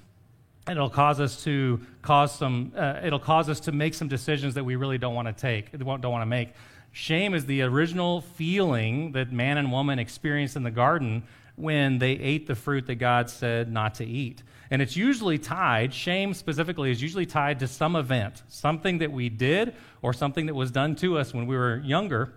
It'll 0.68 0.90
cause 0.90 1.20
us 1.20 1.44
to 1.44 1.80
cause 2.02 2.34
some. 2.34 2.72
Uh, 2.76 3.00
it'll 3.04 3.20
cause 3.20 3.48
us 3.48 3.60
to 3.60 3.74
make 3.74 3.94
some 3.94 4.08
decisions 4.08 4.56
that 4.56 4.64
we 4.64 4.76
really 4.76 4.98
don't 4.98 5.14
want 5.14 5.28
to 5.28 5.40
take. 5.40 5.72
Don't 5.78 5.86
want 5.86 6.24
to 6.24 6.26
make. 6.26 6.50
Shame 6.94 7.36
is 7.36 7.46
the 7.46 7.62
original 7.62 8.22
feeling 8.22 9.12
that 9.12 9.32
man 9.32 9.60
and 9.60 9.72
woman 9.72 10.00
experienced 10.00 10.56
in 10.56 10.64
the 10.64 10.72
garden 10.72 11.22
when 11.56 12.00
they 12.00 12.12
ate 12.12 12.48
the 12.48 12.56
fruit 12.56 12.88
that 12.88 12.96
God 12.96 13.30
said 13.30 13.72
not 13.72 13.96
to 13.96 14.06
eat. 14.06 14.44
And 14.72 14.82
it's 14.82 14.96
usually 14.96 15.38
tied, 15.38 15.94
shame 15.94 16.34
specifically 16.34 16.92
is 16.92 17.02
usually 17.02 17.26
tied 17.26 17.60
to 17.60 17.68
some 17.68 17.96
event, 17.96 18.44
something 18.48 18.98
that 18.98 19.12
we 19.12 19.30
did 19.30 19.76
or 20.02 20.12
something 20.12 20.48
that 20.48 20.56
was 20.56 20.72
done 20.72 20.96
to 20.98 21.18
us 21.18 21.34
when 21.34 21.46
we 21.46 21.56
were 21.56 21.78
younger. 21.78 22.34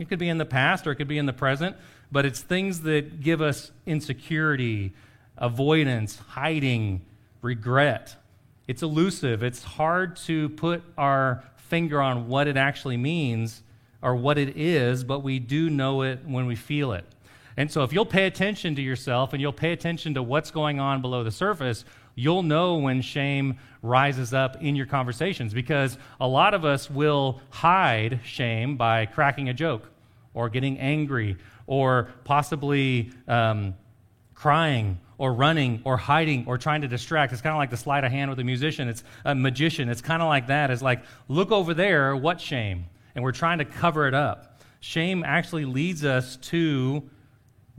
It 0.00 0.08
could 0.08 0.18
be 0.18 0.28
in 0.28 0.38
the 0.38 0.46
past 0.46 0.86
or 0.86 0.92
it 0.92 0.96
could 0.96 1.08
be 1.08 1.18
in 1.18 1.26
the 1.26 1.32
present, 1.32 1.76
but 2.10 2.24
it's 2.24 2.40
things 2.40 2.82
that 2.82 3.20
give 3.20 3.42
us 3.42 3.70
insecurity, 3.86 4.94
avoidance, 5.36 6.16
hiding, 6.16 7.02
regret. 7.42 8.16
It's 8.66 8.82
elusive. 8.82 9.42
It's 9.42 9.62
hard 9.62 10.16
to 10.16 10.48
put 10.50 10.82
our 10.96 11.44
finger 11.56 12.00
on 12.00 12.28
what 12.28 12.48
it 12.48 12.56
actually 12.56 12.96
means 12.96 13.62
or 14.00 14.14
what 14.14 14.38
it 14.38 14.56
is, 14.56 15.04
but 15.04 15.22
we 15.22 15.38
do 15.38 15.68
know 15.68 16.02
it 16.02 16.20
when 16.24 16.46
we 16.46 16.54
feel 16.54 16.92
it. 16.92 17.04
And 17.58 17.68
so, 17.68 17.82
if 17.82 17.92
you'll 17.92 18.06
pay 18.06 18.28
attention 18.28 18.76
to 18.76 18.82
yourself 18.82 19.32
and 19.32 19.42
you'll 19.42 19.52
pay 19.52 19.72
attention 19.72 20.14
to 20.14 20.22
what's 20.22 20.52
going 20.52 20.78
on 20.78 21.02
below 21.02 21.24
the 21.24 21.32
surface, 21.32 21.84
you'll 22.14 22.44
know 22.44 22.76
when 22.76 23.02
shame 23.02 23.58
rises 23.82 24.32
up 24.32 24.62
in 24.62 24.76
your 24.76 24.86
conversations 24.86 25.52
because 25.52 25.98
a 26.20 26.28
lot 26.28 26.54
of 26.54 26.64
us 26.64 26.88
will 26.88 27.40
hide 27.50 28.20
shame 28.24 28.76
by 28.76 29.06
cracking 29.06 29.48
a 29.48 29.52
joke 29.52 29.90
or 30.34 30.48
getting 30.48 30.78
angry 30.78 31.36
or 31.66 32.10
possibly 32.22 33.10
um, 33.26 33.74
crying 34.36 35.00
or 35.18 35.32
running 35.32 35.82
or 35.82 35.96
hiding 35.96 36.44
or 36.46 36.58
trying 36.58 36.82
to 36.82 36.88
distract. 36.88 37.32
It's 37.32 37.42
kind 37.42 37.54
of 37.54 37.58
like 37.58 37.70
the 37.70 37.76
sleight 37.76 38.04
of 38.04 38.12
hand 38.12 38.30
with 38.30 38.38
a 38.38 38.44
musician. 38.44 38.86
It's 38.86 39.02
a 39.24 39.34
magician. 39.34 39.88
It's 39.88 40.00
kind 40.00 40.22
of 40.22 40.28
like 40.28 40.46
that. 40.46 40.70
It's 40.70 40.80
like, 40.80 41.02
look 41.26 41.50
over 41.50 41.74
there, 41.74 42.14
what 42.14 42.40
shame? 42.40 42.86
And 43.16 43.24
we're 43.24 43.32
trying 43.32 43.58
to 43.58 43.64
cover 43.64 44.06
it 44.06 44.14
up. 44.14 44.60
Shame 44.78 45.24
actually 45.26 45.64
leads 45.64 46.04
us 46.04 46.36
to 46.36 47.10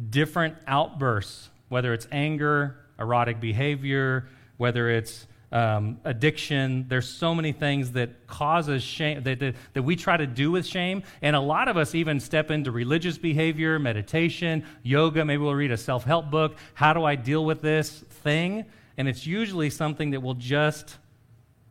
different 0.10 0.56
outbursts, 0.68 1.50
whether 1.70 1.94
it's 1.94 2.08
anger, 2.12 2.78
erotic 3.00 3.40
behavior, 3.40 4.28
whether 4.58 4.90
it's 4.90 5.28
um, 5.52 6.00
addiction. 6.04 6.86
There's 6.88 7.10
so 7.10 7.34
many 7.34 7.52
things 7.52 7.92
that 7.94 8.28
causes 8.28 8.84
shame 8.84 9.24
that, 9.24 9.40
that, 9.40 9.56
that, 9.74 9.84
we 9.84 9.96
try 9.96 10.16
to 10.16 10.28
do 10.28 10.52
with 10.52 10.66
shame. 10.66 11.04
And 11.22 11.36
a 11.36 11.40
lot 11.40 11.68
of 11.68 11.78
us 11.78 11.96
even 11.96 12.20
step 12.20 12.52
into 12.52 12.72
religious 12.72 13.18
behavior, 13.18 13.80
meditation, 13.80 14.66
yoga. 14.84 15.26
Maybe 15.26 15.42
we'll 15.42 15.56
read 15.56 15.72
a 15.72 15.78
self 15.78 16.04
help 16.04 16.30
book. 16.30 16.58
How 16.74 16.94
do 16.94 17.04
I 17.04 17.16
deal 17.16 17.44
with 17.44 17.62
this 17.62 17.90
thing? 17.90 18.66
And 18.98 19.08
it's 19.08 19.26
usually 19.26 19.70
something 19.70 20.12
that 20.12 20.22
will 20.22 20.36
just 20.36 20.98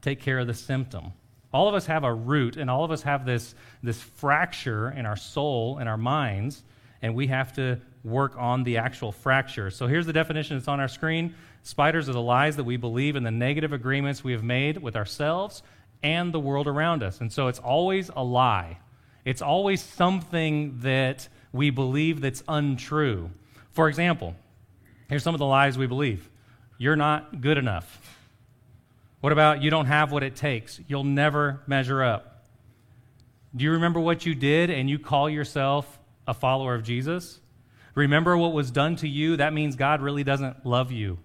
take 0.01 0.21
care 0.21 0.39
of 0.39 0.47
the 0.47 0.55
symptom. 0.55 1.13
All 1.53 1.69
of 1.69 1.75
us 1.75 1.87
have 1.87 2.05
a 2.05 2.13
root, 2.13 2.57
and 2.57 2.71
all 2.71 2.85
of 2.85 2.91
us 2.91 3.03
have 3.03 3.25
this, 3.25 3.55
this 3.83 4.01
fracture 4.01 4.91
in 4.91 5.07
our 5.07 5.17
soul 5.17 5.79
and 5.79 5.89
our 5.89 5.97
minds, 5.97 6.63
and 7.03 7.15
we 7.15 7.27
have 7.29 7.53
to 7.55 7.81
work 8.05 8.35
on 8.37 8.65
the 8.65 8.79
actual 8.79 9.13
fracture. 9.13 9.71
So 9.71 9.87
here's 9.87 10.07
the 10.07 10.13
definition 10.13 10.57
that's 10.57 10.69
on 10.69 10.81
our 10.81 10.89
screen 10.89 11.35
spiders 11.63 12.09
are 12.09 12.13
the 12.13 12.21
lies 12.21 12.57
that 12.57 12.65
we 12.65 12.77
believe 12.77 13.17
and 13.17 13.27
the 13.27 13.31
negative 13.31 13.73
agreements 13.73 14.25
we 14.25 14.33
have 14.33 14.43
made 14.43 14.79
with 14.79 14.97
ourselves 14.97 15.63
and 16.03 16.33
the 16.33 16.41
world 16.41 16.67
around 16.67 17.03
us. 17.03 17.21
And 17.21 17.33
so 17.33 17.49
it's 17.49 17.59
always 17.59 18.11
a 18.15 18.23
lie, 18.23 18.79
it's 19.25 19.43
always 19.43 19.83
something 19.83 20.79
that 20.81 21.29
we 21.53 21.71
believe 21.71 22.21
that's 22.21 22.43
untrue. 22.49 23.31
For 23.73 23.89
example, 23.89 24.35
here's 25.09 25.23
some 25.23 25.35
of 25.35 25.39
the 25.39 25.47
lies 25.47 25.77
we 25.77 25.87
believe 25.87 26.29
you're 26.79 26.97
not 26.97 27.41
good 27.41 27.59
enough. 27.59 28.17
What 29.21 29.33
about 29.33 29.63
you 29.63 29.71
don't 29.71 29.87
have 29.87 30.13
what 30.13 30.23
it 30.23 30.37
takes? 30.37 30.81
You'll 30.87 31.05
never 31.05 31.61
measure 31.67 32.05
up. 32.05 32.45
Do 33.57 33.65
you 33.65 33.73
remember 33.73 33.99
what 33.99 34.25
you 34.25 34.35
did 34.35 34.71
and 34.71 34.89
you 34.89 34.99
call 34.99 35.29
yourself 35.29 35.98
a 36.29 36.35
follower 36.35 36.77
of 36.77 36.85
Jesus? 36.85 37.41
Remember 37.97 38.37
what 38.37 38.53
was 38.53 38.71
done 38.71 38.95
to 38.97 39.09
you? 39.09 39.39
That 39.39 39.53
means 39.53 39.75
God 39.75 40.01
really 40.01 40.23
doesn't 40.23 40.65
love 40.65 40.93
you. 40.93 41.19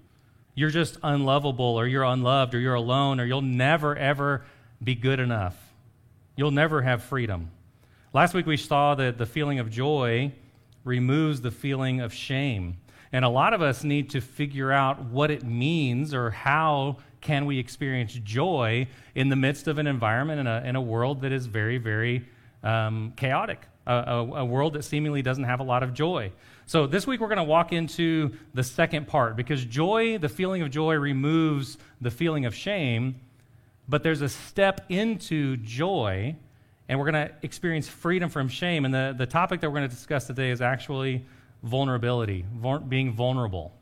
You're 0.55 0.71
just 0.71 0.97
unlovable, 1.03 1.79
or 1.79 1.85
you're 1.85 2.03
unloved, 2.03 2.55
or 2.55 2.59
you're 2.59 2.73
alone, 2.73 3.19
or 3.19 3.25
you'll 3.25 3.41
never, 3.41 3.95
ever 3.95 4.43
be 4.83 4.95
good 4.95 5.19
enough. 5.19 5.55
You'll 6.35 6.51
never 6.51 6.81
have 6.81 7.03
freedom. 7.03 7.51
Last 8.13 8.33
week 8.33 8.45
we 8.45 8.57
saw 8.57 8.95
that 8.95 9.17
the 9.17 9.25
feeling 9.25 9.59
of 9.59 9.69
joy 9.69 10.31
removes 10.83 11.41
the 11.41 11.51
feeling 11.51 12.01
of 12.01 12.13
shame. 12.13 12.77
And 13.11 13.23
a 13.23 13.29
lot 13.29 13.53
of 13.53 13.61
us 13.61 13.83
need 13.83 14.09
to 14.11 14.21
figure 14.21 14.71
out 14.71 15.05
what 15.05 15.29
it 15.29 15.43
means 15.43 16.13
or 16.13 16.31
how 16.31 16.97
can 17.21 17.45
we 17.45 17.57
experience 17.57 18.13
joy 18.13 18.87
in 19.15 19.29
the 19.29 19.35
midst 19.35 19.67
of 19.67 19.77
an 19.77 19.87
environment 19.87 20.47
and 20.47 20.77
a, 20.77 20.81
world 20.81 21.21
that 21.21 21.31
is 21.31 21.45
very, 21.45 21.77
very 21.77 22.27
um, 22.63 23.13
chaotic, 23.15 23.61
a, 23.85 23.93
a, 23.93 24.25
a 24.41 24.45
world 24.45 24.73
that 24.73 24.83
seemingly 24.83 25.21
doesn't 25.21 25.43
have 25.43 25.59
a 25.59 25.63
lot 25.63 25.83
of 25.83 25.93
joy. 25.93 26.31
So 26.65 26.87
this 26.87 27.05
week 27.05 27.19
we're 27.19 27.27
going 27.27 27.37
to 27.37 27.43
walk 27.43 27.73
into 27.73 28.31
the 28.53 28.63
second 28.63 29.07
part 29.07 29.35
because 29.35 29.65
joy, 29.65 30.17
the 30.17 30.29
feeling 30.29 30.61
of 30.61 30.71
joy, 30.71 30.95
removes 30.95 31.77
the 31.99 32.11
feeling 32.11 32.45
of 32.45 32.55
shame, 32.55 33.19
but 33.89 34.03
there's 34.03 34.21
a 34.21 34.29
step 34.29 34.85
into 34.89 35.57
joy, 35.57 36.35
and 36.87 36.97
we're 36.99 37.11
going 37.11 37.27
to 37.27 37.33
experience 37.41 37.87
freedom 37.87 38.29
from 38.29 38.47
shame. 38.47 38.85
And 38.85 38.93
the, 38.93 39.13
the 39.17 39.25
topic 39.25 39.59
that 39.61 39.69
we're 39.69 39.79
going 39.79 39.89
to 39.89 39.95
discuss 39.95 40.25
today 40.27 40.51
is 40.51 40.61
actually 40.61 41.25
vulnerability, 41.63 42.45
vul- 42.55 42.79
being 42.79 43.11
vulnerable. 43.11 43.73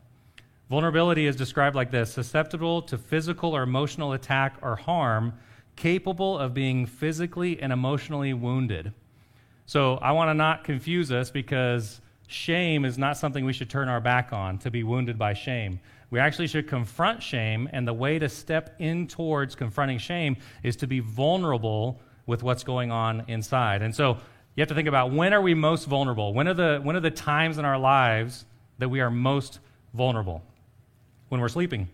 Vulnerability 0.70 1.28
is 1.28 1.36
described 1.36 1.76
like 1.76 1.92
this 1.92 2.12
susceptible 2.12 2.82
to 2.84 2.98
physical 2.98 3.56
or 3.56 3.62
emotional 3.62 4.14
attack 4.14 4.56
or 4.62 4.76
harm, 4.76 5.34
capable 5.76 6.38
of 6.38 6.54
being 6.54 6.86
physically 6.86 7.62
and 7.62 7.72
emotionally 7.72 8.34
wounded. 8.34 8.94
So 9.72 9.96
I 10.02 10.12
want 10.12 10.28
to 10.28 10.34
not 10.34 10.66
confuse 10.66 11.14
us 11.14 11.32
because 11.32 12.02
shame 12.28 12.84
is 12.84 12.98
not 12.98 13.16
something 13.16 13.46
we 13.46 13.54
should 13.54 13.70
turn 13.70 13.88
our 13.88 14.02
back 14.02 14.34
on, 14.34 14.58
to 14.58 14.70
be 14.70 14.84
wounded 14.84 15.18
by 15.18 15.34
shame. 15.34 15.80
We 16.10 16.20
actually 16.20 16.48
should 16.48 16.68
confront 16.68 17.24
shame, 17.24 17.70
and 17.72 17.88
the 17.88 17.94
way 17.94 18.20
to 18.20 18.28
step 18.28 18.76
in 18.80 19.08
towards 19.08 19.56
confronting 19.56 19.98
shame 19.98 20.36
is 20.62 20.76
to 20.76 20.88
be 20.88 21.00
vulnerable 21.00 22.02
with 22.26 22.44
what's 22.44 22.66
going 22.66 22.92
on 22.92 23.24
inside. 23.30 23.82
And 23.82 23.96
so 23.96 24.18
you 24.56 24.62
have 24.62 24.68
to 24.68 24.76
think 24.76 24.90
about 24.90 25.14
when 25.14 25.32
are 25.32 25.42
we 25.42 25.54
most 25.54 25.86
vulnerable? 25.86 26.34
When 26.34 26.50
are 26.50 26.54
the, 26.54 26.82
when 26.84 26.98
are 26.98 27.00
the 27.00 27.10
times 27.10 27.58
in 27.58 27.64
our 27.64 27.80
lives 27.80 28.44
that 28.80 28.90
we 28.90 29.00
are 29.00 29.10
most 29.10 29.60
vulnerable? 29.94 30.44
When 31.30 31.40
we're 31.40 31.48
sleeping. 31.48 31.88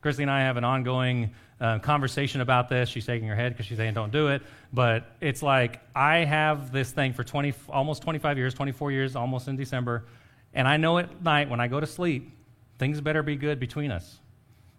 Christy 0.00 0.22
and 0.22 0.30
I 0.30 0.40
have 0.40 0.56
an 0.56 0.64
ongoing 0.64 1.32
conversation 1.60 2.40
about 2.40 2.68
this. 2.68 2.88
She's 2.88 3.04
shaking 3.04 3.28
her 3.28 3.36
head 3.36 3.52
because 3.52 3.66
she's 3.66 3.76
saying 3.76 3.94
don't 3.94 4.12
do 4.12 4.28
it. 4.28 4.42
But 4.72 5.04
it's 5.20 5.42
like 5.42 5.80
I 5.94 6.18
have 6.18 6.72
this 6.72 6.90
thing 6.90 7.12
for 7.12 7.22
20, 7.22 7.54
almost 7.68 8.02
25 8.02 8.38
years, 8.38 8.54
24 8.54 8.92
years, 8.92 9.16
almost 9.16 9.48
in 9.48 9.56
December. 9.56 10.06
And 10.54 10.66
I 10.66 10.76
know 10.76 10.98
at 10.98 11.22
night 11.22 11.48
when 11.48 11.60
I 11.60 11.68
go 11.68 11.78
to 11.78 11.86
sleep, 11.86 12.32
things 12.78 13.00
better 13.00 13.22
be 13.22 13.36
good 13.36 13.60
between 13.60 13.90
us 13.90 14.18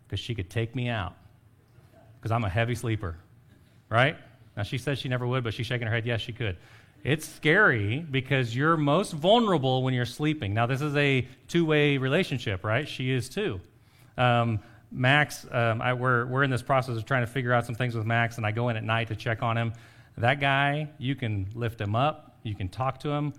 because 0.07 0.19
she 0.19 0.35
could 0.35 0.49
take 0.49 0.75
me 0.75 0.89
out 0.89 1.15
because 2.19 2.31
I'm 2.31 2.43
a 2.43 2.49
heavy 2.49 2.75
sleeper, 2.75 3.15
right? 3.89 4.17
Now, 4.55 4.63
she 4.63 4.77
says 4.77 4.99
she 4.99 5.09
never 5.09 5.25
would, 5.25 5.43
but 5.43 5.53
she's 5.53 5.65
shaking 5.65 5.87
her 5.87 5.93
head, 5.93 6.05
yes, 6.05 6.21
she 6.21 6.33
could. 6.33 6.57
It's 7.03 7.27
scary 7.27 7.99
because 7.99 8.55
you're 8.55 8.77
most 8.77 9.13
vulnerable 9.13 9.81
when 9.81 9.93
you're 9.93 10.05
sleeping. 10.05 10.53
Now, 10.53 10.67
this 10.67 10.81
is 10.81 10.95
a 10.95 11.27
two 11.47 11.65
way 11.65 11.97
relationship, 11.97 12.63
right? 12.63 12.87
She 12.87 13.11
is 13.11 13.27
too. 13.27 13.59
Um, 14.17 14.59
Max, 14.91 15.45
um, 15.51 15.81
I, 15.81 15.93
we're, 15.93 16.25
we're 16.25 16.43
in 16.43 16.49
this 16.49 16.61
process 16.61 16.97
of 16.97 17.05
trying 17.05 17.23
to 17.23 17.31
figure 17.31 17.53
out 17.53 17.65
some 17.65 17.75
things 17.75 17.95
with 17.95 18.05
Max, 18.05 18.37
and 18.37 18.45
I 18.45 18.51
go 18.51 18.69
in 18.69 18.75
at 18.75 18.83
night 18.83 19.07
to 19.07 19.15
check 19.15 19.41
on 19.41 19.57
him. 19.57 19.73
That 20.17 20.39
guy, 20.39 20.89
you 20.97 21.15
can 21.15 21.47
lift 21.55 21.79
him 21.79 21.95
up, 21.95 22.37
you 22.43 22.55
can 22.55 22.67
talk 22.67 22.99
to 23.01 23.09
him. 23.09 23.33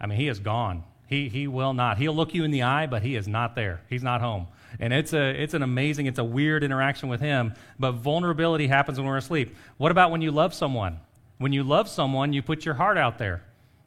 I 0.00 0.06
mean, 0.06 0.18
he 0.18 0.28
is 0.28 0.38
gone. 0.38 0.84
He, 1.06 1.28
he 1.28 1.46
will 1.46 1.74
not. 1.74 1.98
He'll 1.98 2.14
look 2.14 2.34
you 2.34 2.44
in 2.44 2.50
the 2.50 2.62
eye, 2.62 2.86
but 2.86 3.02
he 3.02 3.16
is 3.16 3.28
not 3.28 3.54
there. 3.54 3.82
He's 3.90 4.02
not 4.02 4.20
home. 4.20 4.46
And 4.80 4.92
it's, 4.92 5.12
a, 5.12 5.42
it's 5.42 5.54
an 5.54 5.62
amazing, 5.62 6.06
it's 6.06 6.18
a 6.18 6.24
weird 6.24 6.64
interaction 6.64 7.08
with 7.08 7.20
him, 7.20 7.54
but 7.78 7.92
vulnerability 7.92 8.68
happens 8.68 8.98
when 8.98 9.06
we're 9.06 9.18
asleep. 9.18 9.54
What 9.76 9.90
about 9.90 10.10
when 10.10 10.22
you 10.22 10.30
love 10.30 10.54
someone? 10.54 11.00
When 11.38 11.52
you 11.52 11.64
love 11.64 11.88
someone, 11.88 12.32
you 12.32 12.42
put 12.42 12.64
your 12.64 12.74
heart 12.74 12.96
out 12.96 13.18
there. 13.18 13.42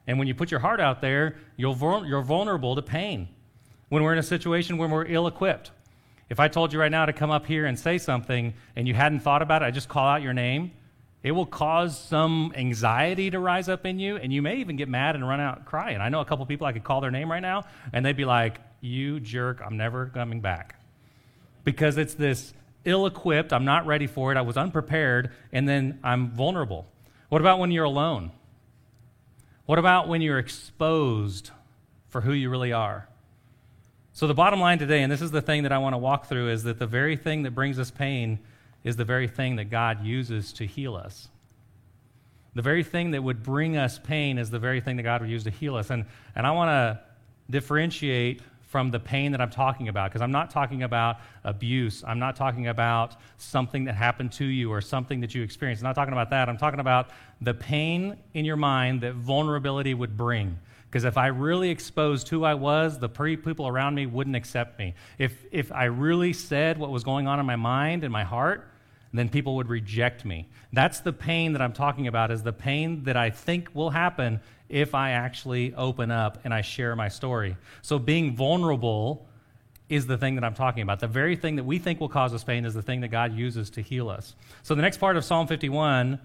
And 0.06 0.20
when 0.20 0.28
you 0.28 0.36
put 0.36 0.52
your 0.52 0.60
heart 0.60 0.80
out 0.80 1.02
there, 1.02 1.38
you're, 1.56 1.76
you're 2.06 2.22
vulnerable 2.22 2.76
to 2.76 2.82
pain. 2.82 3.30
When 3.90 4.04
we're 4.04 4.14
in 4.14 4.20
a 4.20 4.24
situation 4.24 4.78
where 4.78 4.88
we're 4.88 5.06
ill 5.06 5.26
equipped, 5.26 5.72
if 6.30 6.40
I 6.40 6.48
told 6.48 6.74
you 6.74 6.80
right 6.80 6.92
now 6.92 7.06
to 7.06 7.14
come 7.14 7.30
up 7.32 7.46
here 7.46 7.66
and 7.66 7.78
say 7.78 7.98
something 7.98 8.54
and 8.76 8.88
you 8.88 8.94
hadn't 8.94 9.20
thought 9.20 9.42
about 9.42 9.62
it, 9.62 9.66
I 9.66 9.72
just 9.72 9.90
call 9.90 10.08
out 10.08 10.22
your 10.22 10.34
name, 10.34 10.72
It 11.22 11.32
will 11.32 11.46
cause 11.46 11.98
some 11.98 12.54
anxiety 12.56 13.32
to 13.32 13.40
rise 13.40 13.68
up 13.68 13.86
in 13.86 13.98
you, 13.98 14.18
and 14.18 14.32
you 14.32 14.44
may 14.44 14.58
even 14.58 14.76
get 14.76 14.88
mad 14.88 15.16
and 15.16 15.28
run 15.28 15.40
out 15.40 15.66
crying. 15.66 16.00
I 16.00 16.10
know 16.10 16.20
a 16.20 16.26
couple 16.26 16.46
people 16.46 16.68
I 16.68 16.72
could 16.72 16.84
call 16.84 17.02
their 17.02 17.10
name 17.10 17.32
right 17.32 17.42
now, 17.42 17.64
and 17.94 18.06
they'd 18.06 18.18
be 18.18 18.26
like, 18.26 18.60
You 18.82 19.20
jerk, 19.20 19.62
I'm 19.66 19.76
never 19.76 20.08
coming 20.08 20.40
back. 20.40 20.80
Because 21.64 21.98
it's 21.98 22.14
this 22.14 22.54
ill 22.86 23.08
equipped, 23.08 23.52
I'm 23.54 23.66
not 23.66 23.88
ready 23.88 24.06
for 24.06 24.32
it, 24.32 24.38
I 24.38 24.42
was 24.42 24.56
unprepared, 24.56 25.32
and 25.52 25.68
then 25.68 26.00
I'm 26.04 26.30
vulnerable. 26.30 26.86
What 27.30 27.42
about 27.42 27.58
when 27.58 27.72
you're 27.72 27.86
alone? 27.86 28.32
What 29.66 29.80
about 29.80 30.08
when 30.08 30.22
you're 30.22 30.38
exposed 30.38 31.50
for 32.08 32.22
who 32.22 32.34
you 32.34 32.52
really 32.52 32.72
are? 32.72 33.08
So, 34.16 34.28
the 34.28 34.34
bottom 34.34 34.62
line 34.62 34.80
today, 34.80 35.04
and 35.04 35.12
this 35.12 35.22
is 35.22 35.32
the 35.32 35.42
thing 35.42 35.64
that 35.64 35.74
I 35.74 35.78
want 35.78 35.92
to 35.92 35.98
walk 35.98 36.28
through, 36.28 36.50
is 36.50 36.64
that 36.64 36.80
the 36.80 36.88
very 36.88 37.18
thing 37.18 37.44
that 37.44 37.52
brings 37.52 37.78
us 37.78 37.92
pain 37.92 38.40
is 38.86 38.96
the 38.96 39.04
very 39.04 39.28
thing 39.28 39.58
that 39.58 39.66
God 39.66 40.06
uses 40.06 40.54
to 40.54 40.66
heal 40.66 40.96
us. 40.96 41.28
The 42.54 42.62
very 42.62 42.82
thing 42.82 43.12
that 43.12 43.22
would 43.22 43.44
bring 43.44 43.76
us 43.76 44.00
pain 44.00 44.38
is 44.38 44.50
the 44.50 44.58
very 44.58 44.80
thing 44.80 44.96
that 44.96 45.04
God 45.04 45.20
would 45.20 45.30
use 45.30 45.44
to 45.44 45.50
heal 45.50 45.76
us. 45.76 45.90
And, 45.90 46.06
and 46.34 46.48
I 46.48 46.52
want 46.52 46.70
to 46.70 47.02
differentiate 47.52 48.42
from 48.62 48.90
the 48.90 49.02
pain 49.02 49.34
that 49.34 49.42
I'm 49.42 49.50
talking 49.50 49.90
about 49.90 50.12
because 50.12 50.22
I'm 50.22 50.32
not 50.32 50.50
talking 50.50 50.84
about 50.84 51.18
abuse. 51.44 52.02
I'm 52.08 52.18
not 52.18 52.38
talking 52.38 52.68
about 52.68 53.18
something 53.36 53.84
that 53.84 53.96
happened 53.96 54.32
to 54.34 54.46
you 54.46 54.72
or 54.72 54.80
something 54.80 55.20
that 55.20 55.36
you 55.36 55.44
experienced. 55.44 55.84
I'm 55.84 55.90
not 55.90 55.96
talking 55.96 56.14
about 56.14 56.30
that. 56.30 56.48
I'm 56.48 56.58
talking 56.58 56.80
about 56.80 57.10
the 57.42 57.54
pain 57.54 58.16
in 58.34 58.46
your 58.46 58.56
mind 58.56 59.02
that 59.02 59.16
vulnerability 59.16 59.94
would 59.94 60.16
bring. 60.16 60.58
Because 60.96 61.04
if 61.04 61.18
I 61.18 61.28
really 61.28 61.72
exposed 61.72 62.30
who 62.30 62.46
I 62.46 62.54
was, 62.54 63.00
the 63.00 63.10
people 63.10 63.68
around 63.68 63.96
me 63.96 64.06
wouldn't 64.06 64.38
accept 64.38 64.80
me. 64.80 64.94
If, 65.18 65.34
if 65.52 65.70
I 65.74 65.86
really 65.86 66.32
said 66.32 66.78
what 66.78 66.90
was 66.90 67.04
going 67.04 67.28
on 67.28 67.38
in 67.38 67.46
my 67.46 67.58
mind 67.58 68.06
and 68.06 68.14
my 68.14 68.24
heart, 68.24 68.66
then 69.12 69.28
people 69.28 69.58
would 69.58 69.68
reject 69.68 70.24
me. 70.24 70.48
That's 70.72 71.02
the 71.02 71.12
pain 71.12 71.52
that 71.52 71.62
I'm 71.62 71.74
talking 71.74 72.08
about, 72.08 72.32
is 72.32 72.44
the 72.44 72.54
pain 72.54 73.04
that 73.04 73.18
I 73.18 73.30
think 73.30 73.72
will 73.74 73.90
happen 73.90 74.40
if 74.70 74.96
I 74.96 75.12
actually 75.12 75.74
open 75.74 76.12
up 76.12 76.40
and 76.46 76.54
I 76.54 76.62
share 76.62 76.96
my 76.96 77.10
story. 77.10 77.58
So 77.82 78.00
being 78.00 78.34
vulnerable 78.34 79.28
is 79.90 80.08
the 80.08 80.18
thing 80.18 80.36
that 80.36 80.46
I'm 80.46 80.56
talking 80.56 80.82
about. 80.82 81.02
The 81.02 81.08
very 81.08 81.36
thing 81.36 81.58
that 81.58 81.66
we 81.66 81.78
think 81.78 82.00
will 82.00 82.08
cause 82.08 82.34
us 82.34 82.46
pain 82.46 82.64
is 82.64 82.74
the 82.74 82.82
thing 82.82 83.02
that 83.02 83.10
God 83.10 83.36
uses 83.36 83.70
to 83.72 83.82
heal 83.82 84.08
us. 84.08 84.34
So 84.64 84.76
the 84.76 84.82
next 84.82 85.00
part 85.00 85.18
of 85.18 85.26
Psalm 85.26 85.48
51 85.48 86.22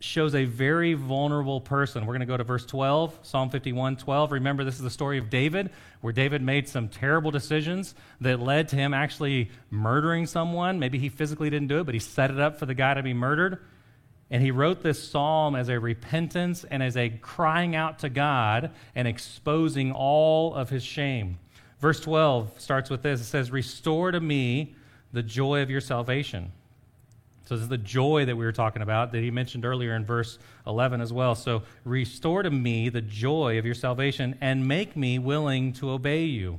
shows 0.00 0.34
a 0.34 0.44
very 0.44 0.94
vulnerable 0.94 1.60
person. 1.60 2.06
We're 2.06 2.14
going 2.14 2.20
to 2.20 2.26
go 2.26 2.36
to 2.36 2.44
verse 2.44 2.64
12, 2.64 3.18
Psalm 3.22 3.50
51 3.50 3.96
12. 3.96 4.32
Remember, 4.32 4.64
this 4.64 4.76
is 4.76 4.82
the 4.82 4.90
story 4.90 5.18
of 5.18 5.28
David, 5.28 5.70
where 6.00 6.12
David 6.12 6.40
made 6.42 6.68
some 6.68 6.88
terrible 6.88 7.30
decisions 7.30 7.94
that 8.20 8.38
led 8.38 8.68
to 8.68 8.76
him 8.76 8.94
actually 8.94 9.50
murdering 9.70 10.26
someone. 10.26 10.78
Maybe 10.78 10.98
he 10.98 11.08
physically 11.08 11.50
didn't 11.50 11.68
do 11.68 11.80
it, 11.80 11.84
but 11.84 11.94
he 11.94 12.00
set 12.00 12.30
it 12.30 12.38
up 12.38 12.58
for 12.58 12.66
the 12.66 12.74
guy 12.74 12.94
to 12.94 13.02
be 13.02 13.14
murdered. 13.14 13.58
And 14.30 14.42
he 14.42 14.50
wrote 14.50 14.82
this 14.82 15.02
psalm 15.02 15.56
as 15.56 15.68
a 15.68 15.80
repentance 15.80 16.64
and 16.64 16.82
as 16.82 16.96
a 16.96 17.08
crying 17.08 17.74
out 17.74 18.00
to 18.00 18.08
God 18.08 18.72
and 18.94 19.08
exposing 19.08 19.92
all 19.92 20.54
of 20.54 20.70
his 20.70 20.84
shame. 20.84 21.38
Verse 21.80 21.98
12 22.00 22.60
starts 22.60 22.90
with 22.90 23.02
this 23.02 23.20
it 23.20 23.24
says, 23.24 23.50
Restore 23.50 24.12
to 24.12 24.20
me 24.20 24.74
the 25.12 25.22
joy 25.22 25.62
of 25.62 25.70
your 25.70 25.80
salvation 25.80 26.52
so 27.48 27.54
this 27.54 27.62
is 27.62 27.68
the 27.70 27.78
joy 27.78 28.26
that 28.26 28.36
we 28.36 28.44
were 28.44 28.52
talking 28.52 28.82
about 28.82 29.10
that 29.12 29.22
he 29.22 29.30
mentioned 29.30 29.64
earlier 29.64 29.94
in 29.96 30.04
verse 30.04 30.38
11 30.66 31.00
as 31.00 31.14
well. 31.14 31.34
So 31.34 31.62
restore 31.82 32.42
to 32.42 32.50
me 32.50 32.90
the 32.90 33.00
joy 33.00 33.58
of 33.58 33.64
your 33.64 33.74
salvation 33.74 34.36
and 34.42 34.68
make 34.68 34.98
me 34.98 35.18
willing 35.18 35.72
to 35.74 35.88
obey 35.88 36.24
you. 36.24 36.58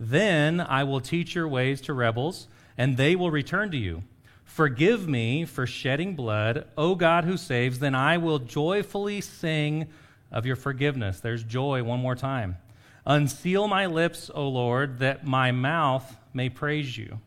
Then 0.00 0.62
I 0.62 0.82
will 0.84 1.02
teach 1.02 1.34
your 1.34 1.46
ways 1.46 1.82
to 1.82 1.92
rebels, 1.92 2.48
and 2.78 2.96
they 2.96 3.14
will 3.14 3.30
return 3.30 3.70
to 3.72 3.76
you. 3.76 4.02
Forgive 4.46 5.06
me 5.06 5.44
for 5.44 5.66
shedding 5.66 6.16
blood, 6.16 6.68
O 6.78 6.94
God 6.94 7.24
who 7.24 7.36
saves, 7.36 7.80
then 7.80 7.94
I 7.94 8.16
will 8.16 8.38
joyfully 8.38 9.20
sing 9.20 9.88
of 10.32 10.46
your 10.46 10.56
forgiveness. 10.56 11.20
There's 11.20 11.44
joy 11.44 11.82
one 11.82 12.00
more 12.00 12.16
time. 12.16 12.56
Unseal 13.04 13.68
my 13.68 13.84
lips, 13.84 14.30
O 14.34 14.48
Lord, 14.48 15.00
that 15.00 15.26
my 15.26 15.52
mouth 15.52 16.16
may 16.32 16.48
praise 16.48 16.96
you. 16.96 17.20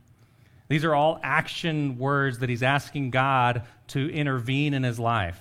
These 0.67 0.83
are 0.83 0.93
all 0.93 1.19
action 1.23 1.97
words 1.97 2.39
that 2.39 2.49
he's 2.49 2.63
asking 2.63 3.11
God 3.11 3.63
to 3.87 4.09
intervene 4.09 4.73
in 4.73 4.83
his 4.83 4.99
life. 4.99 5.39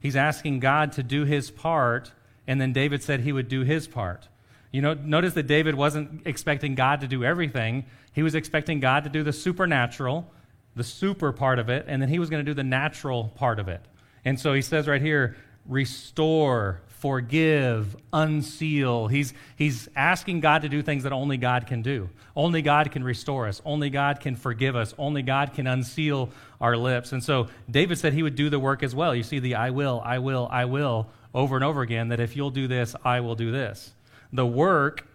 He's 0.00 0.16
asking 0.16 0.60
God 0.60 0.92
to 0.92 1.02
do 1.02 1.24
his 1.24 1.50
part, 1.50 2.12
and 2.46 2.60
then 2.60 2.72
David 2.72 3.02
said 3.02 3.20
he 3.20 3.32
would 3.32 3.48
do 3.48 3.62
his 3.62 3.86
part. 3.86 4.28
You 4.72 4.82
know, 4.82 4.94
notice 4.94 5.34
that 5.34 5.46
David 5.46 5.74
wasn't 5.74 6.22
expecting 6.26 6.74
God 6.74 7.00
to 7.00 7.08
do 7.08 7.24
everything. 7.24 7.86
He 8.12 8.22
was 8.22 8.34
expecting 8.34 8.80
God 8.80 9.04
to 9.04 9.10
do 9.10 9.22
the 9.22 9.32
supernatural, 9.32 10.30
the 10.76 10.84
super 10.84 11.32
part 11.32 11.58
of 11.58 11.68
it, 11.68 11.86
and 11.88 12.00
then 12.00 12.08
he 12.08 12.18
was 12.18 12.30
going 12.30 12.44
to 12.44 12.50
do 12.50 12.54
the 12.54 12.64
natural 12.64 13.32
part 13.34 13.58
of 13.58 13.68
it. 13.68 13.80
And 14.24 14.38
so 14.38 14.52
he 14.52 14.62
says 14.62 14.86
right 14.86 15.02
here, 15.02 15.36
restore, 15.66 16.82
forgive, 17.00 17.96
unseal. 18.12 19.08
He's, 19.08 19.34
he's 19.56 19.88
asking 19.96 20.40
God 20.40 20.62
to 20.62 20.68
do 20.68 20.82
things 20.82 21.02
that 21.04 21.12
only 21.12 21.36
God 21.36 21.66
can 21.66 21.82
do. 21.82 22.08
Only 22.36 22.62
God 22.62 22.92
can 22.92 23.02
restore 23.02 23.48
us. 23.48 23.60
Only 23.64 23.90
God 23.90 24.20
can 24.20 24.36
forgive 24.36 24.76
us. 24.76 24.94
Only 24.98 25.22
God 25.22 25.54
can 25.54 25.66
unseal 25.66 26.28
our 26.60 26.76
lips. 26.76 27.12
And 27.12 27.24
so 27.24 27.48
David 27.70 27.98
said 27.98 28.12
he 28.12 28.22
would 28.22 28.36
do 28.36 28.50
the 28.50 28.58
work 28.58 28.82
as 28.82 28.94
well. 28.94 29.14
You 29.14 29.22
see 29.22 29.38
the 29.38 29.54
I 29.54 29.70
will, 29.70 30.02
I 30.04 30.18
will, 30.18 30.48
I 30.50 30.66
will 30.66 31.08
over 31.34 31.56
and 31.56 31.64
over 31.64 31.82
again 31.82 32.08
that 32.08 32.20
if 32.20 32.36
you'll 32.36 32.50
do 32.50 32.68
this, 32.68 32.94
I 33.04 33.20
will 33.20 33.34
do 33.34 33.50
this. 33.50 33.92
The 34.32 34.46
work, 34.46 35.06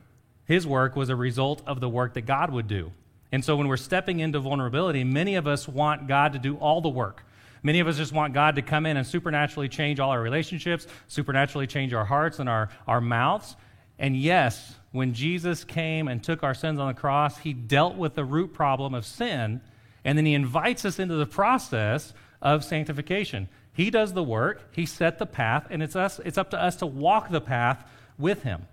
his 0.45 0.65
work, 0.65 0.95
was 0.95 1.09
a 1.09 1.15
result 1.15 1.61
of 1.67 1.79
the 1.79 1.89
work 1.89 2.13
that 2.15 2.25
God 2.25 2.51
would 2.51 2.67
do. 2.67 2.91
And 3.31 3.43
so 3.43 3.55
when 3.55 3.67
we're 3.67 3.77
stepping 3.77 4.19
into 4.19 4.39
vulnerability, 4.39 5.03
many 5.03 5.35
of 5.35 5.45
us 5.45 5.67
want 5.67 6.07
God 6.07 6.33
to 6.33 6.39
do 6.39 6.55
all 6.57 6.81
the 6.81 6.89
work. 6.89 7.24
Many 7.65 7.79
of 7.79 7.87
us 7.87 7.97
just 7.97 8.13
want 8.13 8.35
God 8.35 8.57
to 8.57 8.61
come 8.61 8.85
in 8.85 8.95
and 8.95 9.07
supernaturally 9.07 9.69
change 9.69 9.99
all 9.99 10.11
our 10.11 10.21
relationships, 10.21 10.85
supernaturally 11.07 11.65
change 11.65 11.95
our 11.95 12.05
hearts 12.05 12.37
and 12.37 12.47
our, 12.47 12.69
our 12.87 13.01
mouths. 13.01 13.55
And 13.97 14.15
yes, 14.15 14.75
when 14.91 15.15
Jesus 15.15 15.63
came 15.63 16.07
and 16.07 16.23
took 16.23 16.43
our 16.43 16.53
sins 16.53 16.79
on 16.79 16.89
the 16.89 16.93
cross, 16.93 17.39
he 17.39 17.53
dealt 17.53 17.95
with 17.95 18.13
the 18.13 18.23
root 18.23 18.53
problem 18.53 18.93
of 18.93 19.03
sin, 19.03 19.61
and 20.03 20.15
then 20.15 20.27
he 20.27 20.35
invites 20.35 20.85
us 20.85 20.99
into 20.99 21.15
the 21.15 21.25
process 21.25 22.13
of 22.39 22.63
sanctification. 22.63 23.49
He 23.73 23.89
does 23.89 24.13
the 24.13 24.21
work, 24.21 24.61
he 24.75 24.85
set 24.85 25.17
the 25.17 25.25
path, 25.25 25.65
and 25.71 25.81
it's, 25.81 25.95
us, 25.95 26.21
it's 26.23 26.37
up 26.37 26.51
to 26.51 26.61
us 26.61 26.75
to 26.75 26.85
walk 26.85 27.31
the 27.31 27.41
path 27.41 27.83
with 28.19 28.43
him. 28.43 28.67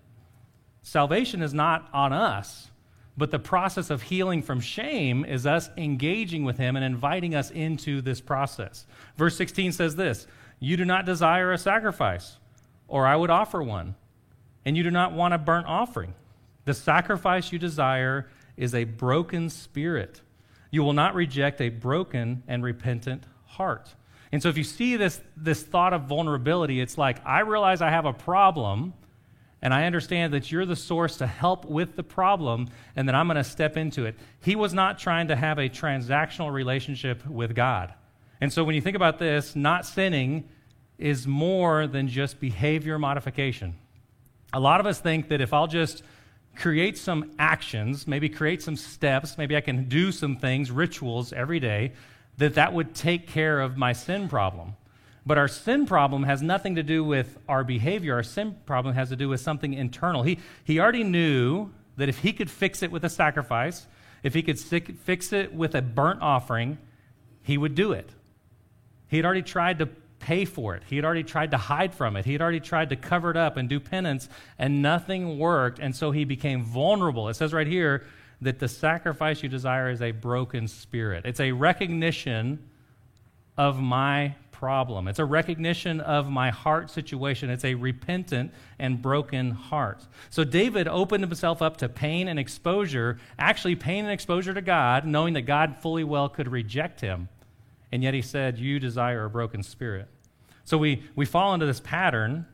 Salvation 0.83 1.41
is 1.41 1.55
not 1.55 1.89
on 1.95 2.13
us. 2.13 2.71
But 3.17 3.31
the 3.31 3.39
process 3.39 3.91
of 3.91 4.03
healing 4.03 4.43
from 4.43 4.61
shame 4.61 5.25
is 5.25 5.47
us 5.47 5.69
engaging 5.77 6.45
with 6.45 6.57
Him 6.57 6.77
and 6.77 6.85
inviting 6.85 7.35
us 7.35 7.51
into 7.51 8.01
this 8.01 8.21
process. 8.21 8.87
Verse 9.17 9.37
16 9.37 9.73
says 9.73 9.97
this 9.97 10.27
You 10.61 10.77
do 10.77 10.85
not 10.85 11.05
desire 11.05 11.53
a 11.53 11.59
sacrifice, 11.59 12.39
or 12.89 13.07
I 13.07 13.17
would 13.17 13.31
offer 13.31 13.63
one. 13.63 13.95
And 14.65 14.77
you 14.77 14.83
do 14.83 14.91
not 14.91 15.13
want 15.13 15.35
a 15.35 15.39
burnt 15.39 15.67
offering. 15.67 16.15
The 16.65 16.75
sacrifice 16.75 17.53
you 17.53 17.59
desire 17.59 18.29
is 18.57 18.75
a 18.75 18.85
broken 18.85 19.51
spirit. 19.51 20.21
You 20.71 20.83
will 20.83 20.93
not 20.93 21.15
reject 21.15 21.61
a 21.61 21.69
broken 21.69 22.45
and 22.47 22.63
repentant 22.63 23.25
heart. 23.45 23.95
And 24.31 24.43
so, 24.43 24.49
if 24.49 24.57
you 24.57 24.65
see 24.65 24.97
this, 24.97 25.21
this 25.37 25.63
thought 25.63 25.93
of 25.93 26.05
vulnerability, 26.05 26.81
it's 26.81 26.97
like, 26.97 27.25
I 27.27 27.41
realize 27.41 27.83
I 27.83 27.91
have 27.91 28.07
a 28.07 28.15
problem 28.15 28.95
and 29.63 29.73
I 29.73 29.85
understand 29.85 30.35
that 30.35 30.51
you're 30.51 30.67
the 30.67 30.77
source 30.77 31.19
to 31.19 31.27
help 31.27 31.65
with 31.65 31.95
the 31.95 32.03
problem 32.03 32.69
and 32.97 33.09
that 33.09 33.15
I'm 33.15 33.29
going 33.29 33.37
to 33.37 33.45
step 33.45 33.77
into 33.77 34.05
it. 34.05 34.17
He 34.41 34.57
was 34.57 34.75
not 34.75 34.99
trying 34.99 35.29
to 35.29 35.37
have 35.37 35.59
a 35.59 35.69
transactional 35.69 36.53
relationship 36.53 37.25
with 37.27 37.55
God. 37.55 37.95
And 38.41 38.53
so 38.53 38.65
when 38.65 38.75
you 38.75 38.81
think 38.81 38.97
about 38.97 39.21
this, 39.21 39.55
not 39.55 39.87
sinning 39.87 40.49
is 40.99 41.29
more 41.29 41.87
than 41.87 42.09
just 42.09 42.41
behavior 42.41 42.99
modification. 42.99 43.77
A 44.53 44.59
lot 44.61 44.81
of 44.81 44.87
us 44.87 44.99
think 44.99 45.29
that 45.29 45.41
if 45.41 45.53
I'll 45.53 45.69
just 45.69 46.03
create 46.57 46.99
some 46.99 47.31
actions, 47.39 48.07
maybe 48.07 48.29
create 48.29 48.63
some 48.63 48.77
steps, 48.77 49.39
maybe 49.39 49.57
I 49.57 49.61
can 49.61 49.89
do 49.89 50.11
some 50.11 50.37
things, 50.37 50.71
rituals 50.73 51.33
every 51.33 51.61
day, 51.61 51.93
that 52.39 52.55
that 52.55 52.73
would 52.73 52.95
take 52.95 53.29
care 53.29 53.61
of 53.61 53.77
my 53.77 53.93
sin 53.93 54.29
problem. 54.29 54.75
But 55.25 55.39
our 55.39 55.49
sin 55.49 55.87
problem 55.87 56.25
has 56.25 56.43
nothing 56.43 56.75
to 56.75 56.83
do 56.83 57.05
with 57.05 57.39
our 57.49 57.63
behavior. 57.63 58.15
Our 58.15 58.23
sin 58.23 58.57
problem 58.67 58.95
has 58.95 59.11
to 59.11 59.17
do 59.17 59.29
with 59.29 59.41
something 59.41 59.73
internal. 59.73 60.23
He, 60.23 60.39
he 60.65 60.81
already 60.81 61.05
knew 61.05 61.71
that 61.97 62.09
if 62.09 62.19
he 62.19 62.33
could 62.33 62.51
fix 62.51 62.83
it 62.83 62.91
with 62.91 63.05
a 63.05 63.09
sacrifice, 63.09 63.87
if 64.23 64.35
he 64.35 64.43
could 64.43 64.59
fix 64.59 65.33
it 65.33 65.55
with 65.55 65.75
a 65.75 65.83
burnt 65.83 66.23
offering, 66.23 66.79
he 67.43 67.57
would 67.59 67.75
do 67.75 67.93
it. 67.93 68.11
He 69.09 69.17
had 69.17 69.27
already 69.27 69.43
tried 69.43 69.79
to 69.81 69.87
pay 70.19 70.45
for 70.45 70.75
it. 70.75 70.83
He 70.87 70.97
had 70.97 71.05
already 71.05 71.25
tried 71.25 71.51
to 71.51 71.57
hide 71.57 71.95
from 71.95 72.17
it. 72.17 72.25
He 72.25 72.33
had 72.33 72.41
already 72.41 72.61
tried 72.61 72.91
to 72.91 72.97
cover 72.97 73.31
it 73.31 73.37
up 73.37 73.57
and 73.57 73.69
do 73.69 73.81
penance, 73.81 74.29
and 74.59 74.81
nothing 74.81 75.39
worked. 75.39 75.79
And 75.81 75.95
so 75.95 76.13
he 76.13 76.25
became 76.25 76.65
vulnerable. 76.65 77.29
It 77.29 77.35
says 77.35 77.53
right 77.53 77.67
here 77.67 78.05
that 78.41 78.59
the 78.59 78.69
sacrifice 78.69 79.43
you 79.43 79.49
desire 79.49 79.91
is 79.91 80.01
a 80.01 80.13
broken 80.13 80.67
spirit, 80.69 81.27
it's 81.27 81.41
a 81.41 81.53
recognition 81.53 82.69
of 83.57 83.81
my 83.81 84.35
problem. 84.63 85.09
It's 85.09 85.19
a 85.19 85.25
recognition 85.25 86.01
of 86.01 86.31
my 86.31 86.51
heart 86.51 86.89
situation. 86.89 87.51
It's 87.51 87.65
a 87.65 87.75
repentant 87.75 88.53
and 88.79 89.03
broken 89.03 89.51
heart. 89.51 90.07
So 90.31 90.45
David 90.45 90.87
opened 90.87 91.25
himself 91.25 91.61
up 91.61 91.79
to 91.79 91.89
pain 91.89 92.29
and 92.29 92.39
exposure, 92.39 93.19
actually, 93.41 93.75
pain 93.75 94.05
and 94.05 94.13
exposure 94.13 94.55
to 94.55 94.63
God, 94.63 95.05
knowing 95.05 95.35
that 95.35 95.43
God 95.43 95.79
fully 95.79 96.05
well 96.05 96.29
could 96.29 96.47
reject 96.47 97.01
him. 97.01 97.29
and 97.91 98.05
yet 98.05 98.15
he 98.15 98.23
said, 98.23 98.57
You 98.57 98.79
desire 98.79 99.25
a 99.25 99.31
broken 99.31 99.65
spirit. 99.65 100.07
So 100.63 100.79
we, 100.79 101.03
we 101.17 101.25
fall 101.25 101.55
into 101.55 101.67
this 101.67 101.81
pattern 101.81 102.47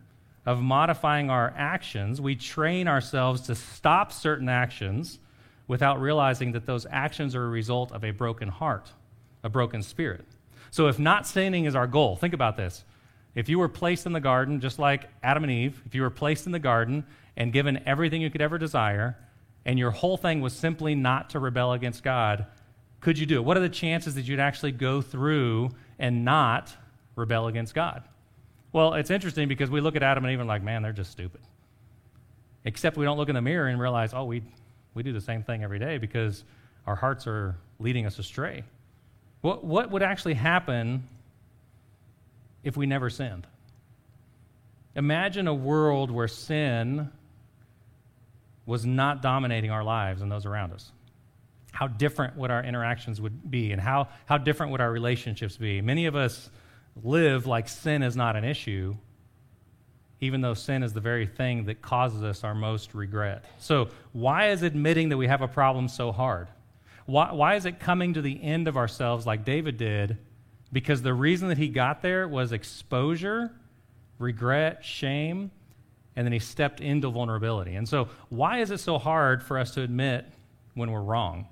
of 0.47 0.63
modifying 0.63 1.29
our 1.29 1.53
actions. 1.59 2.23
We 2.23 2.37
train 2.37 2.89
ourselves 2.89 3.43
to 3.43 3.55
stop 3.55 4.13
certain 4.13 4.49
actions 4.49 5.19
without 5.67 6.01
realizing 6.01 6.53
that 6.53 6.65
those 6.65 6.87
actions 6.91 7.35
are 7.35 7.45
a 7.45 7.51
result 7.51 7.93
of 7.93 8.03
a 8.03 8.13
broken 8.13 8.49
heart, 8.49 8.93
a 9.45 9.51
broken 9.51 9.83
spirit. 9.83 10.25
So 10.71 10.89
if 10.89 10.99
not 10.99 11.27
sinning 11.27 11.65
is 11.65 11.75
our 11.75 11.87
goal, 11.87 12.17
think 12.17 12.35
about 12.35 12.57
this. 12.57 12.85
If 13.35 13.49
you 13.49 13.59
were 13.59 13.69
placed 13.69 14.07
in 14.07 14.13
the 14.13 14.21
garden, 14.21 14.61
just 14.61 14.79
like 14.79 15.09
Adam 15.23 15.45
and 15.45 15.53
Eve, 15.53 15.83
if 15.87 15.95
you 15.95 16.03
were 16.03 16.11
placed 16.11 16.47
in 16.47 16.53
the 16.53 16.59
garden 16.59 17.05
and 17.37 17.53
given 17.53 17.81
everything 17.87 18.21
you 18.21 18.31
could 18.31 18.43
ever 18.43 18.59
desire, 18.59 19.17
and 19.65 19.79
your 19.79 19.91
whole 19.91 20.17
thing 20.17 20.41
was 20.41 20.53
simply 20.53 20.95
not 20.95 21.31
to 21.31 21.39
rebel 21.39 21.73
against 21.73 22.03
God, 22.03 22.47
could 23.01 23.19
you 23.19 23.27
do 23.27 23.37
it? 23.37 23.45
What 23.45 23.57
are 23.57 23.61
the 23.61 23.69
chances 23.69 24.15
that 24.17 24.23
you'd 24.23 24.41
actually 24.41 24.73
go 24.73 25.01
through 25.01 25.71
and 25.99 26.25
not 26.25 26.75
rebel 27.17 27.47
against 27.47 27.75
God? 27.75 28.03
Well, 28.73 28.95
it's 28.95 29.11
interesting 29.11 29.49
because 29.49 29.71
we 29.71 29.81
look 29.81 29.97
at 29.97 30.03
Adam 30.03 30.25
and 30.25 30.33
Eve 30.33 30.41
and 30.41 30.49
like, 30.49 30.63
man, 30.63 30.83
they're 30.83 30.93
just 30.93 31.11
stupid. 31.11 31.41
Except 32.65 32.97
we 32.97 33.05
don't 33.05 33.17
look 33.17 33.29
in 33.29 33.35
the 33.35 33.43
mirror 33.43 33.69
and 33.69 33.81
realize, 33.81 34.13
oh, 34.15 34.25
we, 34.25 34.43
we 34.95 35.03
do 35.03 35.13
the 35.13 35.21
same 35.21 35.43
thing 35.43 35.63
every 35.63 35.79
day 35.79 35.99
because 35.99 36.45
our 36.87 36.97
hearts 36.97 37.27
are 37.27 37.57
leading 37.79 38.05
us 38.05 38.19
astray. 38.19 38.65
What, 39.41 39.65
what 39.65 39.91
would 39.91 40.03
actually 40.03 40.35
happen 40.35 41.09
if 42.63 42.77
we 42.77 42.87
never 42.87 43.11
sinned? 43.11 43.47
Imagine 44.95 45.47
a 45.47 45.55
world 45.55 46.11
where 46.11 46.29
sin 46.29 47.11
was 48.67 48.85
not 48.85 49.23
dominating 49.23 49.71
our 49.71 49.85
lives 49.85 50.23
and 50.23 50.31
those 50.31 50.45
around 50.45 50.73
us. 50.73 50.91
How 51.73 51.87
different 51.87 52.37
would 52.37 52.51
our 52.51 52.63
interactions 52.63 53.21
would 53.21 53.51
be 53.51 53.73
and 53.73 53.81
how, 53.81 54.09
how 54.27 54.39
different 54.39 54.73
would 54.73 54.81
our 54.81 54.91
relationships 54.91 55.57
be. 55.57 55.81
Many 55.81 56.07
of 56.07 56.17
us 56.17 56.51
live 57.03 57.47
like 57.47 57.69
sin 57.69 58.03
is 58.03 58.17
not 58.17 58.35
an 58.35 58.45
issue 58.45 58.97
even 60.21 60.41
though 60.41 60.55
sin 60.55 60.83
is 60.83 60.93
the 60.93 61.01
very 61.01 61.27
thing 61.27 61.65
that 61.67 61.81
causes 61.81 62.23
us 62.23 62.43
our 62.43 62.55
most 62.55 62.95
regret. 62.95 63.45
So 63.59 63.89
why 64.13 64.51
is 64.51 64.63
admitting 64.63 65.11
that 65.11 65.17
we 65.17 65.29
have 65.29 65.43
a 65.43 65.49
problem 65.49 65.89
so 65.89 66.13
hard 66.13 66.49
why, 67.09 67.33
why 67.33 67.55
is 67.55 67.65
it 67.65 67.81
coming 67.81 68.15
to 68.15 68.23
the 68.23 68.43
end 68.43 68.69
of 68.69 68.77
ourselves 68.77 69.27
like 69.27 69.45
david 69.45 69.77
did 69.77 70.19
because 70.73 71.03
the 71.03 71.15
reason 71.15 71.49
that 71.49 71.59
he 71.59 71.69
got 71.69 72.03
there 72.03 72.29
was 72.29 72.53
exposure 72.53 73.51
regret 74.19 74.85
shame 74.85 75.51
and 76.17 76.27
then 76.27 76.33
he 76.33 76.39
stepped 76.39 76.81
into 76.81 77.09
vulnerability 77.09 77.75
and 77.75 77.89
so 77.89 78.09
why 78.29 78.59
is 78.59 78.71
it 78.71 78.79
so 78.79 78.99
hard 78.99 79.43
for 79.43 79.59
us 79.59 79.73
to 79.73 79.83
admit 79.83 80.27
when 80.75 80.91
we're 80.91 81.01
wrong 81.01 81.47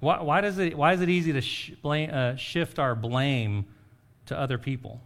why, 0.00 0.22
why, 0.22 0.40
does 0.40 0.58
it, 0.58 0.76
why 0.76 0.92
is 0.92 1.00
it 1.00 1.08
easy 1.08 1.32
to 1.32 1.40
sh- 1.40 1.72
blame, 1.82 2.10
uh, 2.12 2.36
shift 2.36 2.78
our 2.78 2.94
blame 2.94 3.66
to 4.26 4.38
other 4.38 4.58
people? 4.58 5.00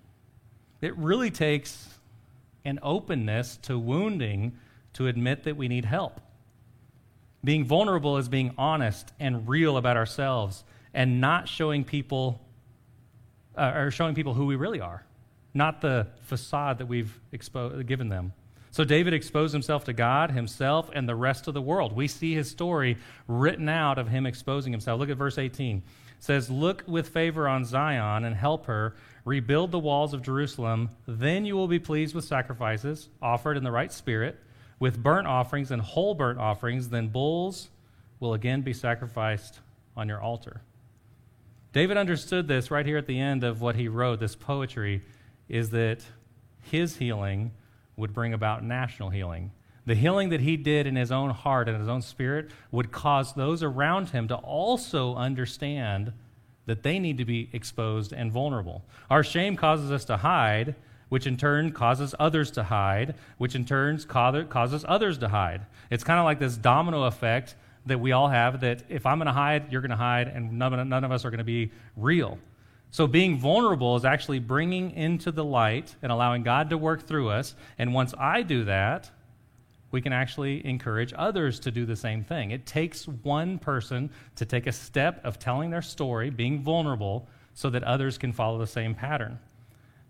It 0.80 0.96
really 0.96 1.30
takes 1.30 1.88
an 2.64 2.78
openness 2.82 3.56
to 3.62 3.78
wounding 3.78 4.52
to 4.94 5.06
admit 5.06 5.44
that 5.44 5.56
we 5.56 5.68
need 5.68 5.84
help. 5.84 6.20
Being 7.44 7.64
vulnerable 7.64 8.18
is 8.18 8.28
being 8.28 8.54
honest 8.56 9.12
and 9.18 9.48
real 9.48 9.76
about 9.76 9.96
ourselves 9.96 10.64
and 10.94 11.20
not 11.20 11.48
showing 11.48 11.84
people 11.84 12.40
uh, 13.56 13.72
or 13.74 13.90
showing 13.90 14.14
people 14.14 14.34
who 14.34 14.46
we 14.46 14.56
really 14.56 14.80
are, 14.80 15.04
not 15.54 15.80
the 15.80 16.06
facade 16.22 16.78
that 16.78 16.86
we've 16.86 17.20
expo- 17.32 17.84
given 17.84 18.08
them. 18.08 18.32
So 18.70 18.84
David 18.84 19.12
exposed 19.12 19.52
himself 19.52 19.84
to 19.84 19.92
God, 19.92 20.30
himself, 20.30 20.88
and 20.94 21.06
the 21.06 21.14
rest 21.14 21.46
of 21.46 21.52
the 21.52 21.60
world. 21.60 21.94
We 21.94 22.08
see 22.08 22.32
his 22.32 22.50
story 22.50 22.96
written 23.28 23.68
out 23.68 23.98
of 23.98 24.08
him 24.08 24.24
exposing 24.24 24.72
himself. 24.72 24.98
Look 24.98 25.10
at 25.10 25.18
verse 25.18 25.36
18. 25.36 25.76
It 25.76 25.82
says, 26.18 26.48
Look 26.48 26.82
with 26.86 27.08
favor 27.08 27.46
on 27.46 27.66
Zion 27.66 28.24
and 28.24 28.34
help 28.34 28.64
her, 28.66 28.94
rebuild 29.26 29.72
the 29.72 29.78
walls 29.78 30.14
of 30.14 30.22
Jerusalem. 30.22 30.88
Then 31.06 31.44
you 31.44 31.54
will 31.54 31.68
be 31.68 31.78
pleased 31.78 32.14
with 32.14 32.24
sacrifices 32.24 33.10
offered 33.20 33.58
in 33.58 33.64
the 33.64 33.70
right 33.70 33.92
spirit, 33.92 34.40
with 34.82 35.00
burnt 35.00 35.28
offerings 35.28 35.70
and 35.70 35.80
whole 35.80 36.12
burnt 36.12 36.40
offerings. 36.40 36.88
Then 36.88 37.06
bulls 37.06 37.70
will 38.18 38.34
again 38.34 38.62
be 38.62 38.72
sacrificed 38.72 39.60
on 39.96 40.08
your 40.08 40.20
altar. 40.20 40.60
David 41.72 41.96
understood 41.96 42.48
this 42.48 42.68
right 42.68 42.84
here 42.84 42.96
at 42.96 43.06
the 43.06 43.20
end 43.20 43.44
of 43.44 43.60
what 43.60 43.76
he 43.76 43.86
wrote, 43.86 44.18
this 44.18 44.34
poetry, 44.34 45.00
is 45.48 45.70
that 45.70 46.00
his 46.62 46.96
healing 46.96 47.52
would 47.96 48.12
bring 48.12 48.34
about 48.34 48.64
national 48.64 49.10
healing. 49.10 49.52
The 49.86 49.94
healing 49.94 50.30
that 50.30 50.40
he 50.40 50.56
did 50.56 50.88
in 50.88 50.96
his 50.96 51.12
own 51.12 51.30
heart 51.30 51.68
and 51.68 51.78
his 51.78 51.88
own 51.88 52.02
spirit 52.02 52.50
would 52.72 52.90
cause 52.90 53.34
those 53.34 53.62
around 53.62 54.08
him 54.08 54.26
to 54.26 54.34
also 54.34 55.14
understand 55.14 56.12
that 56.66 56.82
they 56.82 56.98
need 56.98 57.18
to 57.18 57.24
be 57.24 57.48
exposed 57.52 58.12
and 58.12 58.32
vulnerable. 58.32 58.84
Our 59.08 59.22
shame 59.22 59.54
causes 59.54 59.92
us 59.92 60.04
to 60.06 60.16
hide, 60.16 60.74
which 61.12 61.26
in 61.26 61.36
turn 61.36 61.70
causes 61.70 62.14
others 62.18 62.50
to 62.50 62.62
hide, 62.62 63.14
which 63.36 63.54
in 63.54 63.66
turn 63.66 63.98
causes 63.98 64.82
others 64.88 65.18
to 65.18 65.28
hide. 65.28 65.60
It's 65.90 66.04
kind 66.04 66.18
of 66.18 66.24
like 66.24 66.38
this 66.38 66.56
domino 66.56 67.02
effect 67.02 67.54
that 67.84 68.00
we 68.00 68.12
all 68.12 68.28
have 68.28 68.62
that 68.62 68.84
if 68.88 69.04
I'm 69.04 69.18
going 69.18 69.26
to 69.26 69.32
hide, 69.34 69.70
you're 69.70 69.82
going 69.82 69.90
to 69.90 69.96
hide, 69.96 70.28
and 70.28 70.58
none, 70.58 70.88
none 70.88 71.04
of 71.04 71.12
us 71.12 71.26
are 71.26 71.30
going 71.30 71.36
to 71.36 71.44
be 71.44 71.70
real. 71.98 72.38
So, 72.92 73.06
being 73.06 73.36
vulnerable 73.38 73.94
is 73.94 74.06
actually 74.06 74.38
bringing 74.38 74.92
into 74.92 75.30
the 75.30 75.44
light 75.44 75.94
and 76.00 76.10
allowing 76.10 76.44
God 76.44 76.70
to 76.70 76.78
work 76.78 77.06
through 77.06 77.28
us. 77.28 77.56
And 77.76 77.92
once 77.92 78.14
I 78.18 78.40
do 78.40 78.64
that, 78.64 79.10
we 79.90 80.00
can 80.00 80.14
actually 80.14 80.66
encourage 80.66 81.12
others 81.14 81.60
to 81.60 81.70
do 81.70 81.84
the 81.84 81.94
same 81.94 82.24
thing. 82.24 82.52
It 82.52 82.64
takes 82.64 83.06
one 83.06 83.58
person 83.58 84.08
to 84.36 84.46
take 84.46 84.66
a 84.66 84.72
step 84.72 85.22
of 85.26 85.38
telling 85.38 85.68
their 85.68 85.82
story, 85.82 86.30
being 86.30 86.62
vulnerable, 86.62 87.28
so 87.52 87.68
that 87.68 87.84
others 87.84 88.16
can 88.16 88.32
follow 88.32 88.56
the 88.56 88.66
same 88.66 88.94
pattern. 88.94 89.38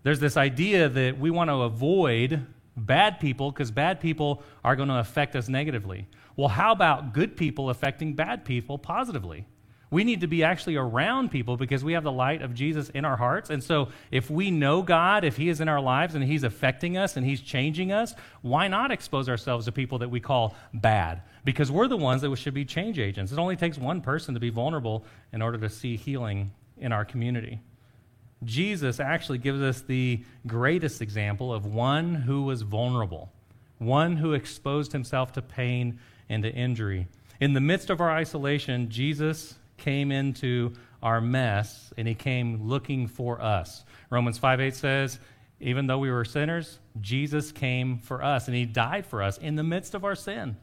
There's 0.03 0.19
this 0.19 0.37
idea 0.37 0.89
that 0.89 1.17
we 1.17 1.31
want 1.31 1.49
to 1.49 1.61
avoid 1.61 2.45
bad 2.75 3.19
people 3.19 3.51
because 3.51 3.71
bad 3.71 3.99
people 3.99 4.43
are 4.63 4.75
going 4.75 4.89
to 4.89 4.99
affect 4.99 5.35
us 5.35 5.47
negatively. 5.47 6.07
Well, 6.35 6.49
how 6.49 6.71
about 6.71 7.13
good 7.13 7.37
people 7.37 7.69
affecting 7.69 8.13
bad 8.13 8.45
people 8.45 8.77
positively? 8.77 9.45
We 9.91 10.03
need 10.03 10.21
to 10.21 10.27
be 10.27 10.43
actually 10.43 10.75
around 10.75 11.29
people 11.29 11.55
because 11.55 11.83
we 11.83 11.93
have 11.93 12.03
the 12.03 12.11
light 12.11 12.41
of 12.41 12.55
Jesus 12.55 12.89
in 12.89 13.05
our 13.05 13.15
hearts. 13.15 13.51
And 13.51 13.63
so, 13.63 13.89
if 14.09 14.27
we 14.27 14.49
know 14.49 14.81
God, 14.81 15.23
if 15.23 15.37
He 15.37 15.49
is 15.49 15.61
in 15.61 15.69
our 15.69 15.79
lives 15.79 16.15
and 16.15 16.23
He's 16.23 16.43
affecting 16.43 16.97
us 16.97 17.15
and 17.15 17.23
He's 17.23 17.39
changing 17.39 17.91
us, 17.91 18.15
why 18.41 18.67
not 18.67 18.89
expose 18.89 19.29
ourselves 19.29 19.65
to 19.65 19.71
people 19.71 19.99
that 19.99 20.09
we 20.09 20.19
call 20.19 20.55
bad? 20.73 21.21
Because 21.45 21.71
we're 21.71 21.87
the 21.87 21.95
ones 21.95 22.23
that 22.23 22.35
should 22.37 22.55
be 22.55 22.65
change 22.65 22.97
agents. 22.97 23.31
It 23.31 23.37
only 23.37 23.55
takes 23.55 23.77
one 23.77 24.01
person 24.01 24.33
to 24.33 24.39
be 24.39 24.49
vulnerable 24.49 25.05
in 25.31 25.43
order 25.43 25.59
to 25.59 25.69
see 25.69 25.95
healing 25.95 26.51
in 26.79 26.91
our 26.91 27.05
community. 27.05 27.61
Jesus 28.45 28.99
actually 28.99 29.37
gives 29.37 29.61
us 29.61 29.81
the 29.81 30.23
greatest 30.47 31.01
example 31.01 31.53
of 31.53 31.65
one 31.65 32.15
who 32.15 32.43
was 32.43 32.61
vulnerable, 32.61 33.31
one 33.79 34.17
who 34.17 34.33
exposed 34.33 34.91
himself 34.91 35.33
to 35.33 35.41
pain 35.41 35.99
and 36.29 36.43
to 36.43 36.51
injury. 36.51 37.07
In 37.39 37.53
the 37.53 37.61
midst 37.61 37.89
of 37.89 38.01
our 38.01 38.11
isolation, 38.11 38.89
Jesus 38.89 39.55
came 39.77 40.11
into 40.11 40.73
our 41.01 41.19
mess 41.19 41.93
and 41.97 42.07
he 42.07 42.15
came 42.15 42.67
looking 42.67 43.07
for 43.07 43.41
us. 43.41 43.83
Romans 44.09 44.37
5 44.37 44.61
8 44.61 44.75
says, 44.75 45.19
even 45.63 45.87
though 45.87 45.97
we 45.97 46.11
were 46.11 46.25
sinners, 46.25 46.79
Jesus 46.99 47.51
came 47.51 47.97
for 47.97 48.21
us 48.21 48.47
and 48.47 48.55
he 48.55 48.65
died 48.65 49.05
for 49.05 49.23
us 49.23 49.37
in 49.37 49.55
the 49.55 49.63
midst 49.63 49.95
of 49.95 50.03
our 50.03 50.15
sin. 50.15 50.57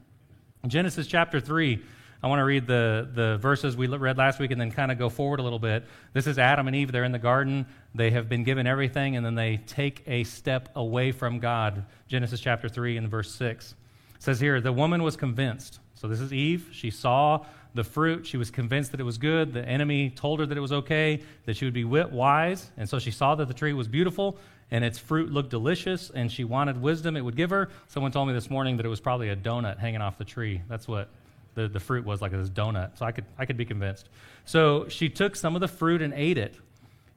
Genesis 0.67 1.07
chapter 1.07 1.39
3, 1.39 1.83
I 2.23 2.27
want 2.27 2.39
to 2.39 2.43
read 2.43 2.67
the, 2.67 3.09
the 3.13 3.37
verses 3.37 3.75
we 3.75 3.87
read 3.87 4.17
last 4.17 4.39
week 4.39 4.51
and 4.51 4.61
then 4.61 4.71
kind 4.71 4.91
of 4.91 4.99
go 4.99 5.09
forward 5.09 5.39
a 5.39 5.43
little 5.43 5.59
bit. 5.59 5.85
This 6.13 6.27
is 6.27 6.37
Adam 6.37 6.67
and 6.67 6.75
Eve. 6.75 6.91
They're 6.91 7.03
in 7.03 7.11
the 7.11 7.19
garden. 7.19 7.65
They 7.95 8.11
have 8.11 8.29
been 8.29 8.43
given 8.43 8.67
everything 8.67 9.15
and 9.15 9.25
then 9.25 9.35
they 9.35 9.57
take 9.57 10.03
a 10.05 10.23
step 10.23 10.69
away 10.75 11.11
from 11.11 11.39
God. 11.39 11.85
Genesis 12.07 12.39
chapter 12.39 12.69
3 12.69 12.97
and 12.97 13.09
verse 13.09 13.33
6 13.33 13.75
it 14.15 14.23
says 14.23 14.39
here, 14.39 14.61
the 14.61 14.71
woman 14.71 15.01
was 15.01 15.17
convinced. 15.17 15.79
So 15.95 16.07
this 16.07 16.19
is 16.19 16.31
Eve. 16.31 16.69
She 16.71 16.91
saw 16.91 17.43
the 17.73 17.83
fruit. 17.83 18.27
She 18.27 18.37
was 18.37 18.51
convinced 18.51 18.91
that 18.91 18.99
it 18.99 19.03
was 19.03 19.17
good. 19.17 19.51
The 19.51 19.67
enemy 19.67 20.11
told 20.11 20.41
her 20.41 20.45
that 20.45 20.55
it 20.55 20.61
was 20.61 20.71
okay, 20.71 21.21
that 21.45 21.57
she 21.57 21.65
would 21.65 21.73
be 21.73 21.85
wise. 21.85 22.69
And 22.77 22.87
so 22.87 22.99
she 22.99 23.09
saw 23.09 23.33
that 23.33 23.47
the 23.47 23.53
tree 23.55 23.73
was 23.73 23.87
beautiful 23.87 24.37
and 24.71 24.85
its 24.85 24.97
fruit 24.97 25.31
looked 25.31 25.49
delicious, 25.49 26.09
and 26.11 26.31
she 26.31 26.45
wanted 26.45 26.81
wisdom 26.81 27.17
it 27.17 27.21
would 27.21 27.35
give 27.35 27.49
her. 27.49 27.69
Someone 27.87 28.11
told 28.11 28.29
me 28.29 28.33
this 28.33 28.49
morning 28.49 28.77
that 28.77 28.85
it 28.85 28.89
was 28.89 29.01
probably 29.01 29.29
a 29.29 29.35
donut 29.35 29.77
hanging 29.77 30.01
off 30.01 30.17
the 30.17 30.23
tree. 30.23 30.61
That's 30.69 30.87
what 30.87 31.09
the, 31.55 31.67
the 31.67 31.79
fruit 31.79 32.05
was 32.05 32.21
like 32.21 32.31
this 32.31 32.49
donut. 32.49 32.97
So 32.97 33.05
I 33.05 33.11
could, 33.11 33.25
I 33.37 33.45
could 33.45 33.57
be 33.57 33.65
convinced. 33.65 34.09
So 34.45 34.87
she 34.87 35.09
took 35.09 35.35
some 35.35 35.55
of 35.55 35.61
the 35.61 35.67
fruit 35.67 36.01
and 36.01 36.13
ate 36.13 36.37
it. 36.37 36.55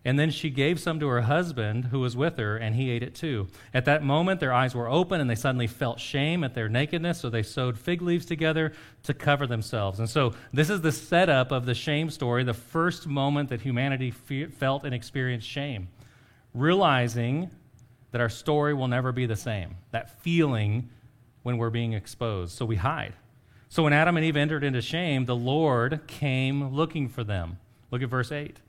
And 0.07 0.19
then 0.19 0.31
she 0.31 0.51
gave 0.51 0.79
some 0.81 1.01
to 1.01 1.07
her 1.09 1.23
husband 1.23 1.87
who 1.87 2.01
was 2.01 2.15
with 2.15 2.37
her, 2.37 2.59
and 2.59 2.77
he 2.77 2.91
ate 2.91 3.03
it 3.03 3.15
too. 3.15 3.49
At 3.73 3.87
that 3.87 4.03
moment, 4.03 4.39
their 4.39 4.53
eyes 4.53 4.75
were 4.75 4.87
open, 4.87 5.19
and 5.19 5.31
they 5.31 5.35
suddenly 5.35 5.67
felt 5.67 5.99
shame 5.99 6.45
at 6.45 6.55
their 6.55 6.69
nakedness, 6.69 7.21
so 7.21 7.31
they 7.31 7.43
sewed 7.43 7.79
fig 7.79 8.03
leaves 8.03 8.27
together 8.27 8.75
to 9.05 9.15
cover 9.15 9.47
themselves. 9.47 10.01
And 10.01 10.11
so, 10.11 10.35
this 10.53 10.69
is 10.69 10.83
the 10.83 10.93
setup 10.93 11.53
of 11.53 11.65
the 11.65 11.75
shame 11.75 12.11
story, 12.11 12.45
the 12.45 12.53
first 12.53 13.07
moment 13.07 13.49
that 13.49 13.63
humanity 13.63 14.11
fe- 14.11 14.47
felt 14.47 14.85
and 14.85 14.95
experienced 14.95 15.49
shame. 15.49 15.89
Realizing 16.53 17.51
that 18.11 18.21
our 18.21 18.29
story 18.29 18.75
will 18.75 18.89
never 18.89 19.11
be 19.11 19.25
the 19.25 19.37
same, 19.37 19.77
that 19.91 20.21
feeling 20.21 20.91
when 21.45 21.57
we're 21.57 21.71
being 21.71 21.95
exposed. 21.95 22.57
So 22.57 22.67
we 22.67 22.77
hide. 22.77 23.15
So 23.75 23.83
when 23.83 23.93
Adam 23.93 24.17
and 24.17 24.25
Eve 24.25 24.37
entered 24.37 24.63
into 24.63 24.81
shame, 24.81 25.25
the 25.25 25.35
Lord 25.35 26.03
came 26.07 26.73
looking 26.73 27.09
for 27.09 27.25
them. 27.25 27.59
Look 27.91 28.03
at 28.03 28.09
verse 28.09 28.31
8. 28.31 28.45
It 28.51 28.61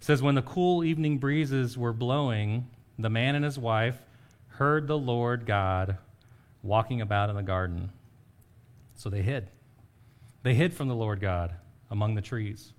says, 0.00 0.22
When 0.22 0.34
the 0.34 0.42
cool 0.42 0.82
evening 0.82 1.18
breezes 1.18 1.78
were 1.78 1.92
blowing, 1.92 2.68
the 2.98 3.08
man 3.08 3.36
and 3.36 3.44
his 3.44 3.60
wife 3.60 4.02
heard 4.48 4.88
the 4.88 4.98
Lord 4.98 5.46
God 5.46 5.98
walking 6.64 7.00
about 7.00 7.30
in 7.30 7.36
the 7.36 7.44
garden. 7.44 7.92
So 8.96 9.08
they 9.08 9.22
hid. 9.22 9.50
They 10.42 10.54
hid 10.54 10.74
from 10.74 10.88
the 10.88 10.96
Lord 10.96 11.20
God 11.20 11.54
among 11.88 12.16
the 12.16 12.20
trees. 12.20 12.72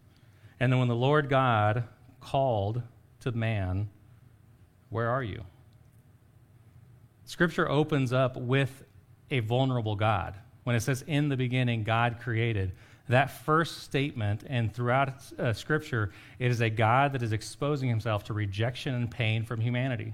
And 0.60 0.74
then 0.74 0.80
when 0.80 0.90
the 0.90 0.94
Lord 0.94 1.30
God 1.30 1.86
called 2.20 2.82
to 3.22 3.32
man, 3.32 3.90
Where 4.90 5.08
are 5.08 5.24
you? 5.24 5.46
Scripture 7.24 7.70
opens 7.70 8.12
up 8.12 8.36
with 8.36 8.84
a 9.30 9.40
vulnerable 9.40 9.96
God. 9.96 10.36
When 10.64 10.76
it 10.76 10.82
says, 10.82 11.04
In 11.08 11.30
the 11.30 11.38
beginning, 11.38 11.84
God 11.84 12.18
created, 12.20 12.72
that 13.08 13.32
first 13.32 13.84
statement, 13.84 14.44
and 14.48 14.74
throughout 14.74 15.14
uh, 15.38 15.54
Scripture, 15.54 16.12
it 16.40 16.50
is 16.50 16.62
a 16.62 16.70
God 16.70 17.14
that 17.14 17.24
is 17.24 17.34
exposing 17.34 17.90
himself 17.90 18.24
to 18.26 18.34
rejection 18.34 18.96
and 18.96 19.10
pain 19.10 19.44
from 19.44 19.60
humanity. 19.60 20.14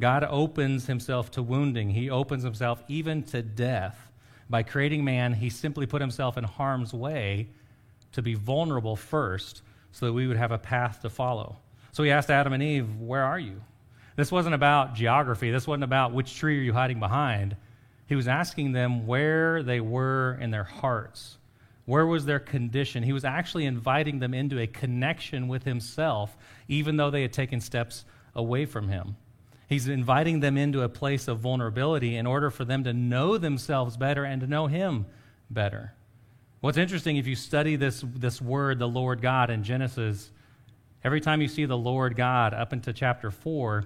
God 0.00 0.24
opens 0.24 0.86
himself 0.86 1.30
to 1.32 1.42
wounding, 1.42 1.90
he 1.90 2.10
opens 2.10 2.42
himself 2.42 2.82
even 2.88 3.22
to 3.24 3.42
death. 3.42 4.10
By 4.48 4.62
creating 4.62 5.04
man, 5.04 5.34
he 5.34 5.50
simply 5.50 5.86
put 5.86 6.00
himself 6.00 6.36
in 6.36 6.44
harm's 6.44 6.92
way 6.92 7.48
to 8.12 8.22
be 8.22 8.34
vulnerable 8.34 8.96
first 8.96 9.62
so 9.92 10.06
that 10.06 10.12
we 10.12 10.26
would 10.26 10.36
have 10.36 10.52
a 10.52 10.58
path 10.58 11.00
to 11.02 11.10
follow. 11.10 11.56
So 11.92 12.02
he 12.02 12.10
asked 12.10 12.30
Adam 12.30 12.52
and 12.52 12.62
Eve, 12.62 13.00
Where 13.00 13.24
are 13.24 13.38
you? 13.38 13.62
This 14.16 14.32
wasn't 14.32 14.54
about 14.54 14.94
geography. 14.94 15.50
This 15.50 15.66
wasn't 15.66 15.84
about 15.84 16.12
which 16.12 16.36
tree 16.36 16.58
are 16.58 16.62
you 16.62 16.72
hiding 16.72 17.00
behind. 17.00 17.56
He 18.06 18.14
was 18.14 18.28
asking 18.28 18.72
them 18.72 19.06
where 19.06 19.62
they 19.62 19.80
were 19.80 20.38
in 20.40 20.50
their 20.50 20.64
hearts. 20.64 21.38
Where 21.84 22.06
was 22.06 22.24
their 22.24 22.40
condition? 22.40 23.02
He 23.02 23.12
was 23.12 23.24
actually 23.24 23.64
inviting 23.64 24.18
them 24.18 24.34
into 24.34 24.58
a 24.58 24.66
connection 24.66 25.48
with 25.48 25.64
himself, 25.64 26.36
even 26.68 26.96
though 26.96 27.10
they 27.10 27.22
had 27.22 27.32
taken 27.32 27.60
steps 27.60 28.04
away 28.34 28.66
from 28.66 28.88
him. 28.88 29.16
He's 29.68 29.88
inviting 29.88 30.40
them 30.40 30.56
into 30.56 30.82
a 30.82 30.88
place 30.88 31.26
of 31.26 31.40
vulnerability 31.40 32.16
in 32.16 32.26
order 32.26 32.50
for 32.50 32.64
them 32.64 32.84
to 32.84 32.92
know 32.92 33.36
themselves 33.36 33.96
better 33.96 34.24
and 34.24 34.40
to 34.40 34.46
know 34.46 34.68
Him 34.68 35.06
better. 35.50 35.92
What's 36.60 36.78
interesting, 36.78 37.16
if 37.16 37.26
you 37.26 37.34
study 37.34 37.76
this, 37.76 38.04
this 38.14 38.40
word, 38.40 38.78
the 38.78 38.88
Lord 38.88 39.20
God, 39.20 39.50
in 39.50 39.64
Genesis, 39.64 40.30
every 41.02 41.20
time 41.20 41.40
you 41.40 41.48
see 41.48 41.64
the 41.64 41.76
Lord 41.76 42.16
God 42.16 42.54
up 42.54 42.72
into 42.72 42.92
chapter 42.92 43.30
4, 43.30 43.84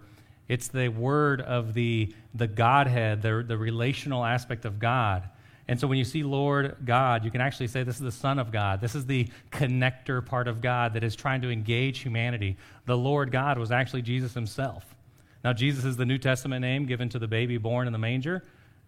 it's 0.50 0.66
the 0.66 0.88
word 0.88 1.42
of 1.42 1.74
the, 1.74 2.12
the 2.34 2.48
Godhead, 2.48 3.22
the, 3.22 3.44
the 3.46 3.56
relational 3.56 4.24
aspect 4.24 4.64
of 4.64 4.80
God. 4.80 5.22
And 5.68 5.78
so 5.78 5.86
when 5.86 5.96
you 5.96 6.04
see 6.04 6.24
Lord 6.24 6.74
God, 6.84 7.24
you 7.24 7.30
can 7.30 7.40
actually 7.40 7.68
say 7.68 7.84
this 7.84 7.94
is 7.94 8.00
the 8.00 8.10
Son 8.10 8.40
of 8.40 8.50
God. 8.50 8.80
This 8.80 8.96
is 8.96 9.06
the 9.06 9.28
connector 9.52 10.26
part 10.26 10.48
of 10.48 10.60
God 10.60 10.94
that 10.94 11.04
is 11.04 11.14
trying 11.14 11.40
to 11.42 11.50
engage 11.50 12.00
humanity. 12.00 12.56
The 12.86 12.96
Lord 12.96 13.30
God 13.30 13.58
was 13.58 13.70
actually 13.70 14.02
Jesus 14.02 14.34
himself. 14.34 14.96
Now, 15.44 15.52
Jesus 15.52 15.84
is 15.84 15.96
the 15.96 16.04
New 16.04 16.18
Testament 16.18 16.62
name 16.62 16.84
given 16.84 17.08
to 17.10 17.20
the 17.20 17.28
baby 17.28 17.56
born 17.56 17.86
in 17.86 17.92
the 17.92 17.98
manger, 18.00 18.42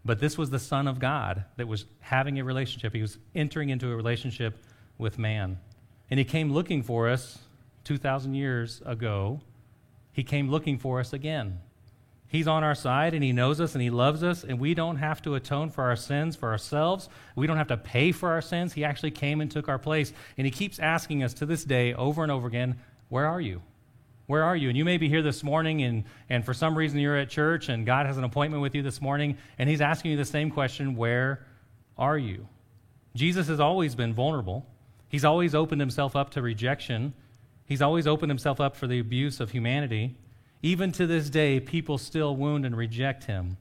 but 0.04 0.18
this 0.18 0.36
was 0.36 0.50
the 0.50 0.58
Son 0.58 0.88
of 0.88 0.98
God 0.98 1.44
that 1.58 1.68
was 1.68 1.84
having 2.00 2.40
a 2.40 2.44
relationship. 2.44 2.92
He 2.92 3.02
was 3.02 3.18
entering 3.36 3.70
into 3.70 3.88
a 3.88 3.94
relationship 3.94 4.64
with 4.98 5.16
man. 5.16 5.60
And 6.10 6.18
he 6.18 6.24
came 6.24 6.52
looking 6.52 6.82
for 6.82 7.08
us 7.08 7.38
2,000 7.84 8.34
years 8.34 8.82
ago. 8.84 9.40
He 10.12 10.24
came 10.24 10.50
looking 10.50 10.78
for 10.78 11.00
us 11.00 11.12
again. 11.12 11.60
He's 12.28 12.48
on 12.48 12.64
our 12.64 12.74
side 12.74 13.12
and 13.12 13.22
he 13.22 13.32
knows 13.32 13.60
us 13.60 13.74
and 13.74 13.82
he 13.82 13.90
loves 13.90 14.22
us, 14.22 14.42
and 14.42 14.58
we 14.58 14.72
don't 14.72 14.96
have 14.96 15.20
to 15.22 15.34
atone 15.34 15.68
for 15.68 15.84
our 15.84 15.96
sins 15.96 16.34
for 16.34 16.50
ourselves. 16.50 17.08
We 17.36 17.46
don't 17.46 17.58
have 17.58 17.68
to 17.68 17.76
pay 17.76 18.12
for 18.12 18.30
our 18.30 18.40
sins. 18.40 18.72
He 18.72 18.84
actually 18.84 19.10
came 19.10 19.40
and 19.40 19.50
took 19.50 19.68
our 19.68 19.78
place. 19.78 20.12
And 20.38 20.46
he 20.46 20.50
keeps 20.50 20.78
asking 20.78 21.22
us 21.22 21.34
to 21.34 21.46
this 21.46 21.64
day, 21.64 21.92
over 21.92 22.22
and 22.22 22.32
over 22.32 22.46
again, 22.46 22.78
Where 23.10 23.26
are 23.26 23.40
you? 23.40 23.60
Where 24.26 24.44
are 24.44 24.56
you? 24.56 24.68
And 24.68 24.78
you 24.78 24.84
may 24.84 24.96
be 24.96 25.10
here 25.10 25.20
this 25.20 25.42
morning, 25.42 25.82
and, 25.82 26.04
and 26.30 26.42
for 26.42 26.54
some 26.54 26.78
reason 26.78 26.98
you're 27.00 27.18
at 27.18 27.28
church, 27.28 27.68
and 27.68 27.84
God 27.84 28.06
has 28.06 28.16
an 28.16 28.24
appointment 28.24 28.62
with 28.62 28.74
you 28.74 28.82
this 28.82 29.02
morning, 29.02 29.36
and 29.58 29.68
He's 29.68 29.82
asking 29.82 30.12
you 30.12 30.16
the 30.16 30.24
same 30.24 30.50
question 30.50 30.96
Where 30.96 31.44
are 31.98 32.16
you? 32.16 32.48
Jesus 33.14 33.48
has 33.48 33.60
always 33.60 33.94
been 33.94 34.14
vulnerable. 34.14 34.66
He's 35.08 35.26
always 35.26 35.54
opened 35.54 35.82
himself 35.82 36.16
up 36.16 36.30
to 36.30 36.40
rejection. 36.40 37.12
He's 37.64 37.82
always 37.82 38.06
opened 38.06 38.30
himself 38.30 38.60
up 38.60 38.76
for 38.76 38.86
the 38.86 38.98
abuse 38.98 39.40
of 39.40 39.50
humanity. 39.50 40.16
Even 40.62 40.92
to 40.92 41.06
this 41.06 41.30
day, 41.30 41.60
people 41.60 41.98
still 41.98 42.36
wound 42.36 42.64
and 42.66 42.76
reject 42.76 43.24
him. 43.24 43.56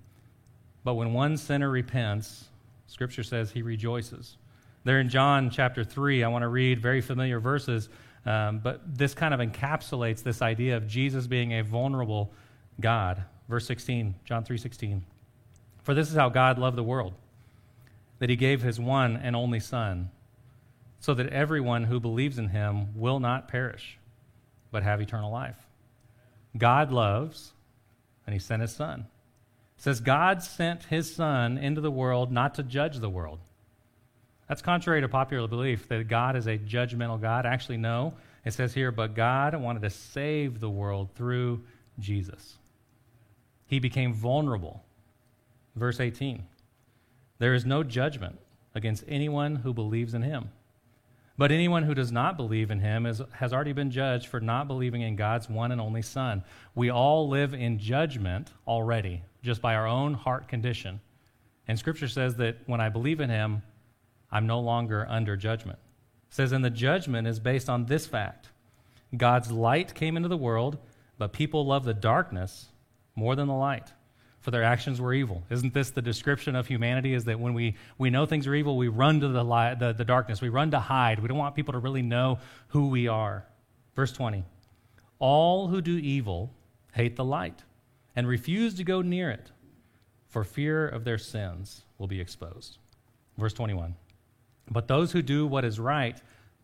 But 0.84 0.96
when 0.96 1.14
one 1.14 1.38
sinner 1.38 1.70
repents, 1.70 2.46
Scripture 2.88 3.24
says 3.24 3.52
he 3.52 3.62
rejoices. 3.62 4.38
There 4.84 5.00
in 5.00 5.10
John 5.10 5.50
chapter 5.50 5.84
3, 5.84 6.24
I 6.24 6.28
want 6.28 6.42
to 6.42 6.48
read 6.48 6.82
very 6.82 7.02
familiar 7.02 7.40
verses 7.40 7.90
um, 8.26 8.60
but 8.60 8.82
this 8.98 9.14
kind 9.14 9.34
of 9.34 9.40
encapsulates 9.40 10.22
this 10.22 10.42
idea 10.42 10.78
of 10.78 10.88
Jesus 10.88 11.28
being 11.28 11.54
a 11.54 11.64
vulnerable 11.64 12.32
God. 12.80 13.24
Verse 13.50 13.66
16, 13.66 14.16
John 14.26 14.44
3:16. 14.44 15.02
For 15.84 15.94
this 15.94 16.10
is 16.10 16.16
how 16.16 16.30
God 16.30 16.60
loved 16.60 16.78
the 16.78 16.84
world, 16.84 17.14
that 18.20 18.30
he 18.30 18.36
gave 18.36 18.62
his 18.62 18.80
one 18.80 19.18
and 19.18 19.36
only 19.36 19.60
son, 19.60 20.12
so 21.02 21.14
that 21.14 21.28
everyone 21.28 21.84
who 21.84 22.00
believes 22.00 22.38
in 22.38 22.48
him 22.48 22.98
will 22.98 23.20
not 23.20 23.50
perish, 23.50 23.98
but 24.72 24.84
have 24.84 25.02
eternal 25.02 25.32
life. 25.32 25.58
God 26.58 26.94
loves, 26.94 27.52
and 28.26 28.34
he 28.34 28.40
sent 28.40 28.62
his 28.62 28.74
son. 28.74 29.08
It 29.78 29.84
says 29.84 30.00
God 30.00 30.42
sent 30.42 30.86
his 30.86 31.14
son 31.14 31.58
into 31.58 31.82
the 31.82 31.92
world 31.92 32.32
not 32.32 32.56
to 32.56 32.64
judge 32.64 33.00
the 33.00 33.10
world, 33.10 33.40
that's 34.52 34.62
contrary 34.62 35.00
to 35.00 35.08
popular 35.08 35.48
belief 35.48 35.88
that 35.88 36.10
God 36.10 36.36
is 36.36 36.46
a 36.46 36.58
judgmental 36.58 37.22
God. 37.22 37.46
Actually, 37.46 37.78
no. 37.78 38.16
It 38.44 38.52
says 38.52 38.74
here, 38.74 38.92
but 38.92 39.16
God 39.16 39.56
wanted 39.56 39.82
to 39.84 39.90
save 39.90 40.60
the 40.60 40.70
world 40.70 41.08
through 41.16 41.64
Jesus. 42.00 42.58
He 43.66 43.80
became 43.80 44.14
vulnerable. 44.14 44.84
Verse 45.78 46.02
18 46.02 46.44
There 47.40 47.54
is 47.54 47.66
no 47.66 47.82
judgment 47.82 48.40
against 48.76 49.06
anyone 49.08 49.56
who 49.56 49.74
believes 49.74 50.14
in 50.14 50.22
him. 50.22 50.50
But 51.42 51.52
anyone 51.52 51.82
who 51.82 51.96
does 51.96 52.12
not 52.12 52.38
believe 52.38 52.70
in 52.70 52.82
him 52.82 53.08
is, 53.08 53.20
has 53.32 53.52
already 53.52 53.74
been 53.74 53.90
judged 53.90 54.28
for 54.28 54.40
not 54.40 54.68
believing 54.68 55.02
in 55.02 55.16
God's 55.16 55.50
one 55.50 55.72
and 55.72 55.82
only 55.82 56.04
Son. 56.04 56.44
We 56.76 56.92
all 56.92 57.28
live 57.30 57.56
in 57.56 57.80
judgment 57.80 58.52
already, 58.68 59.24
just 59.42 59.60
by 59.60 59.74
our 59.74 59.88
own 59.88 60.14
heart 60.14 60.48
condition. 60.48 61.02
And 61.68 61.80
Scripture 61.80 62.08
says 62.08 62.36
that 62.36 62.58
when 62.68 62.80
I 62.80 62.90
believe 62.90 63.20
in 63.20 63.32
him, 63.32 63.64
I'm 64.30 64.46
no 64.46 64.60
longer 64.60 65.08
under 65.10 65.36
judgment. 65.36 65.80
It 66.30 66.36
says, 66.36 66.52
and 66.52 66.64
the 66.64 66.70
judgment 66.70 67.28
is 67.28 67.40
based 67.40 67.72
on 67.72 67.88
this 67.88 68.06
fact 68.06 68.50
God's 69.18 69.52
light 69.52 69.96
came 69.96 70.18
into 70.18 70.30
the 70.30 70.38
world, 70.38 70.78
but 71.18 71.34
people 71.34 71.66
love 71.66 71.86
the 71.86 71.96
darkness 71.96 72.68
more 73.16 73.36
than 73.36 73.48
the 73.48 73.56
light, 73.56 73.94
for 74.42 74.52
their 74.52 74.64
actions 74.64 75.00
were 75.00 75.14
evil. 75.14 75.44
Isn't 75.50 75.74
this 75.74 75.92
the 75.92 76.02
description 76.02 76.56
of 76.56 76.68
humanity? 76.68 77.14
Is 77.14 77.26
that 77.26 77.40
when 77.40 77.54
we, 77.54 77.76
we 77.98 78.10
know 78.10 78.26
things 78.26 78.48
are 78.48 78.56
evil, 78.56 78.76
we 78.76 78.88
run 78.88 79.20
to 79.22 79.28
the, 79.28 79.44
the, 79.80 79.94
the 79.94 80.06
darkness, 80.06 80.42
we 80.42 80.50
run 80.50 80.72
to 80.72 80.80
hide. 80.80 81.20
We 81.20 81.28
don't 81.28 81.38
want 81.38 81.56
people 81.56 81.74
to 81.74 81.80
really 81.80 82.02
know 82.02 82.40
who 82.70 82.90
we 82.90 83.08
are. 83.08 83.46
Verse 83.96 84.12
20 84.12 84.44
All 85.20 85.68
who 85.68 85.82
do 85.82 85.98
evil 85.98 86.52
hate 86.94 87.16
the 87.16 87.26
light 87.26 87.64
and 88.16 88.28
refuse 88.28 88.74
to 88.76 88.84
go 88.84 89.02
near 89.02 89.30
it, 89.30 89.52
for 90.28 90.44
fear 90.44 90.88
of 90.88 91.06
their 91.06 91.18
sins 91.18 91.84
will 91.98 92.08
be 92.08 92.20
exposed. 92.20 92.78
Verse 93.38 93.54
21 93.54 93.96
but 94.72 94.88
those 94.88 95.12
who 95.12 95.22
do 95.22 95.46
what 95.46 95.66
is 95.66 95.80
right 95.80 96.20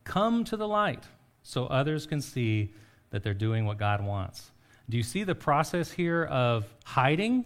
come 0.06 0.46
to 0.46 0.56
the 0.56 0.68
light 0.68 1.04
so 1.44 1.66
others 1.66 2.08
can 2.08 2.22
see 2.22 2.74
that 3.10 3.22
they're 3.22 3.34
doing 3.34 3.66
what 3.66 3.78
God 3.78 4.04
wants. 4.04 4.52
Do 4.90 4.96
you 4.96 5.04
see 5.04 5.24
the 5.24 5.36
process 5.36 5.92
here 5.92 6.24
of 6.26 6.66
hiding, 6.86 7.46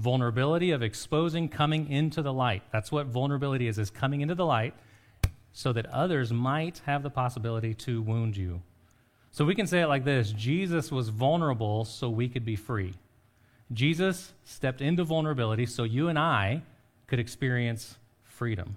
vulnerability, 0.00 0.70
of 0.70 0.82
exposing, 0.82 1.48
coming 1.48 1.90
into 1.90 2.22
the 2.22 2.32
light? 2.32 2.62
That's 2.72 2.90
what 2.90 3.06
vulnerability 3.06 3.68
is, 3.68 3.78
is 3.78 3.90
coming 3.90 4.22
into 4.22 4.34
the 4.34 4.46
light 4.46 4.74
so 5.52 5.72
that 5.72 5.86
others 5.86 6.32
might 6.32 6.80
have 6.86 7.02
the 7.02 7.10
possibility 7.10 7.74
to 7.74 8.00
wound 8.00 8.36
you. 8.36 8.62
So 9.30 9.44
we 9.44 9.54
can 9.54 9.66
say 9.66 9.80
it 9.80 9.86
like 9.86 10.04
this 10.04 10.32
Jesus 10.32 10.90
was 10.90 11.10
vulnerable 11.10 11.84
so 11.84 12.08
we 12.08 12.28
could 12.28 12.44
be 12.44 12.56
free. 12.56 12.94
Jesus 13.72 14.32
stepped 14.44 14.80
into 14.80 15.04
vulnerability 15.04 15.66
so 15.66 15.84
you 15.84 16.08
and 16.08 16.18
I 16.18 16.62
could 17.06 17.20
experience 17.20 17.96
freedom. 18.24 18.76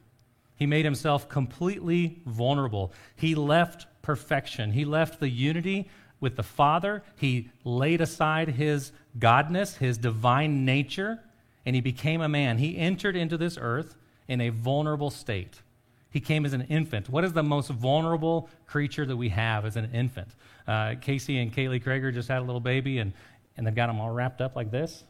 He 0.55 0.67
made 0.67 0.86
himself 0.86 1.27
completely 1.29 2.21
vulnerable. 2.25 2.93
He 3.15 3.33
left 3.33 3.88
perfection. 4.01 4.71
He 4.71 4.86
left 4.86 5.19
the 5.19 5.29
unity 5.29 5.89
with 6.23 6.38
the 6.38 6.43
Father. 6.43 7.03
He 7.17 7.51
laid 7.65 8.01
aside 8.01 8.47
his 8.47 8.93
godness, 9.19 9.77
his 9.77 9.97
divine 9.99 10.65
nature, 10.65 11.19
and 11.65 11.75
he 11.75 11.81
became 11.81 12.21
a 12.21 12.29
man. 12.29 12.57
He 12.57 12.77
entered 12.77 13.15
into 13.15 13.38
this 13.38 13.57
earth 13.59 13.95
in 14.27 14.41
a 14.41 14.49
vulnerable 14.49 15.12
state. 15.12 15.62
He 16.09 16.21
came 16.21 16.45
as 16.45 16.53
an 16.53 16.62
infant. 16.69 17.09
What 17.09 17.25
is 17.25 17.33
the 17.33 17.43
most 17.43 17.69
vulnerable 17.69 18.49
creature 18.65 19.05
that 19.05 19.17
we 19.17 19.29
have 19.29 19.65
as 19.65 19.75
an 19.75 19.89
infant? 19.93 20.29
Uh, 20.65 20.95
Casey 21.01 21.39
and 21.39 21.53
Kaylee 21.53 21.83
Krager 21.83 22.13
just 22.13 22.29
had 22.29 22.39
a 22.39 22.45
little 22.45 22.62
baby, 22.62 22.99
and, 22.99 23.12
and 23.57 23.67
they've 23.67 23.75
got 23.75 23.88
them 23.88 23.99
all 23.99 24.12
wrapped 24.12 24.39
up 24.39 24.55
like 24.55 24.71
this 24.71 25.03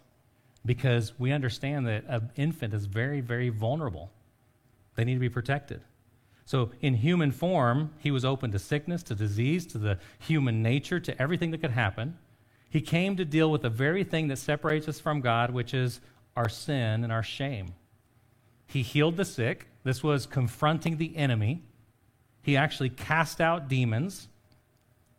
because 0.65 1.13
we 1.19 1.31
understand 1.31 1.85
that 1.87 2.05
an 2.07 2.31
infant 2.37 2.73
is 2.73 2.85
very, 2.85 3.21
very 3.21 3.49
vulnerable. 3.49 4.09
They 4.95 5.03
need 5.03 5.15
to 5.15 5.19
be 5.19 5.29
protected. 5.29 5.81
So, 6.45 6.71
in 6.81 6.95
human 6.95 7.31
form, 7.31 7.91
he 7.99 8.11
was 8.11 8.25
open 8.25 8.51
to 8.51 8.59
sickness, 8.59 9.01
to 9.03 9.15
disease, 9.15 9.65
to 9.67 9.77
the 9.77 9.97
human 10.19 10.61
nature, 10.61 10.99
to 10.99 11.21
everything 11.21 11.51
that 11.51 11.61
could 11.61 11.71
happen. 11.71 12.17
He 12.69 12.81
came 12.81 13.15
to 13.17 13.25
deal 13.25 13.51
with 13.51 13.61
the 13.61 13.69
very 13.69 14.03
thing 14.03 14.27
that 14.27 14.39
separates 14.39 14.87
us 14.87 14.99
from 14.99 15.21
God, 15.21 15.51
which 15.51 15.73
is 15.73 16.01
our 16.35 16.49
sin 16.49 17.03
and 17.03 17.13
our 17.13 17.23
shame. 17.23 17.75
He 18.65 18.81
healed 18.81 19.15
the 19.17 19.25
sick. 19.25 19.67
This 19.83 20.03
was 20.03 20.25
confronting 20.25 20.97
the 20.97 21.15
enemy. 21.15 21.61
He 22.41 22.57
actually 22.57 22.89
cast 22.89 23.39
out 23.39 23.69
demons. 23.69 24.27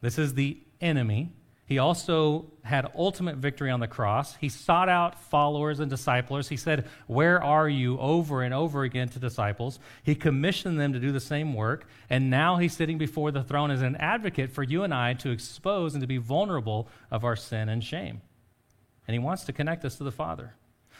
This 0.00 0.18
is 0.18 0.34
the 0.34 0.58
enemy. 0.80 1.32
He 1.66 1.78
also 1.78 2.52
had 2.62 2.92
ultimate 2.94 3.36
victory 3.36 3.70
on 3.70 3.80
the 3.80 3.88
cross. 3.88 4.36
He 4.36 4.50
sought 4.50 4.90
out 4.90 5.18
followers 5.18 5.80
and 5.80 5.88
disciples. 5.88 6.48
He 6.48 6.58
said, 6.58 6.86
Where 7.06 7.42
are 7.42 7.68
you? 7.68 7.98
over 7.98 8.42
and 8.42 8.52
over 8.52 8.82
again 8.82 9.08
to 9.10 9.18
disciples. 9.18 9.78
He 10.02 10.14
commissioned 10.14 10.78
them 10.78 10.92
to 10.92 11.00
do 11.00 11.10
the 11.10 11.20
same 11.20 11.54
work. 11.54 11.86
And 12.10 12.28
now 12.28 12.56
he's 12.56 12.76
sitting 12.76 12.98
before 12.98 13.30
the 13.30 13.42
throne 13.42 13.70
as 13.70 13.80
an 13.80 13.96
advocate 13.96 14.50
for 14.50 14.62
you 14.62 14.82
and 14.82 14.92
I 14.92 15.14
to 15.14 15.30
expose 15.30 15.94
and 15.94 16.02
to 16.02 16.06
be 16.06 16.18
vulnerable 16.18 16.88
of 17.10 17.24
our 17.24 17.36
sin 17.36 17.70
and 17.70 17.82
shame. 17.82 18.20
And 19.06 19.14
he 19.14 19.18
wants 19.18 19.44
to 19.44 19.52
connect 19.52 19.86
us 19.86 19.96
to 19.96 20.04
the 20.04 20.12
Father. 20.12 20.54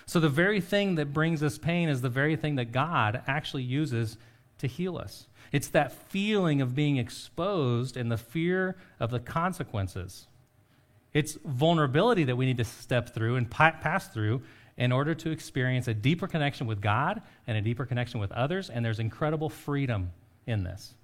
So 0.07 0.18
the 0.18 0.31
very 0.31 0.62
thing 0.62 0.94
that 0.94 1.12
brings 1.12 1.42
us 1.42 1.59
pain 1.59 1.90
is 1.90 2.00
the 2.00 2.09
very 2.09 2.37
thing 2.37 2.55
that 2.57 2.72
God 2.72 3.22
actually 3.27 3.62
uses 3.64 4.16
to 4.59 4.66
heal 4.66 4.96
us. 4.96 5.27
It's 5.53 5.68
that 5.68 5.92
feeling 5.92 6.62
of 6.62 6.74
being 6.74 6.96
exposed 6.96 7.98
and 7.98 8.11
the 8.11 8.16
fear 8.16 8.77
of 8.98 9.11
the 9.11 9.20
consequences. 9.20 10.27
It's 11.14 11.38
vulnerability 11.44 12.24
that 12.24 12.37
we 12.37 12.44
need 12.44 12.59
to 12.59 12.64
step 12.64 13.14
through 13.14 13.37
and 13.37 13.48
pa- 13.48 13.77
pass 13.81 14.09
through 14.09 14.42
in 14.77 14.90
order 14.90 15.14
to 15.14 15.31
experience 15.31 15.87
a 15.87 15.94
deeper 15.94 16.27
connection 16.27 16.66
with 16.66 16.81
God 16.81 17.22
and 17.46 17.57
a 17.57 17.61
deeper 17.61 17.87
connection 17.87 18.20
with 18.20 18.33
others. 18.33 18.68
And 18.68 18.85
there's 18.85 18.98
incredible 18.98 19.48
freedom 19.48 20.11
in 20.46 20.64
this. 20.64 20.94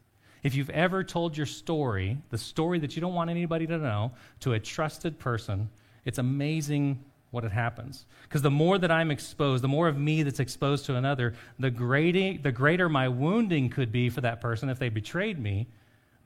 If 0.42 0.54
you've 0.54 0.70
ever 0.70 1.04
told 1.04 1.36
your 1.36 1.46
story, 1.46 2.18
the 2.30 2.38
story 2.38 2.78
that 2.80 2.96
you 2.96 3.00
don't 3.00 3.14
want 3.14 3.30
anybody 3.30 3.66
to 3.68 3.78
know, 3.78 4.12
to 4.40 4.54
a 4.54 4.58
trusted 4.58 5.18
person, 5.18 5.68
it's 6.04 6.18
amazing 6.18 7.04
what 7.30 7.44
it 7.44 7.52
happens. 7.52 8.06
Because 8.22 8.42
the 8.42 8.50
more 8.50 8.78
that 8.78 8.90
I'm 8.90 9.10
exposed, 9.10 9.62
the 9.62 9.68
more 9.68 9.86
of 9.86 9.96
me 9.96 10.22
that's 10.22 10.40
exposed 10.40 10.86
to 10.86 10.96
another, 10.96 11.34
the, 11.58 11.70
greater, 11.70 12.40
the 12.42 12.50
greater 12.52 12.88
my 12.88 13.08
wounding 13.08 13.68
could 13.68 13.92
be 13.92 14.08
for 14.08 14.22
that 14.22 14.40
person 14.40 14.68
if 14.68 14.78
they 14.78 14.88
betrayed 14.88 15.38
me. 15.38 15.68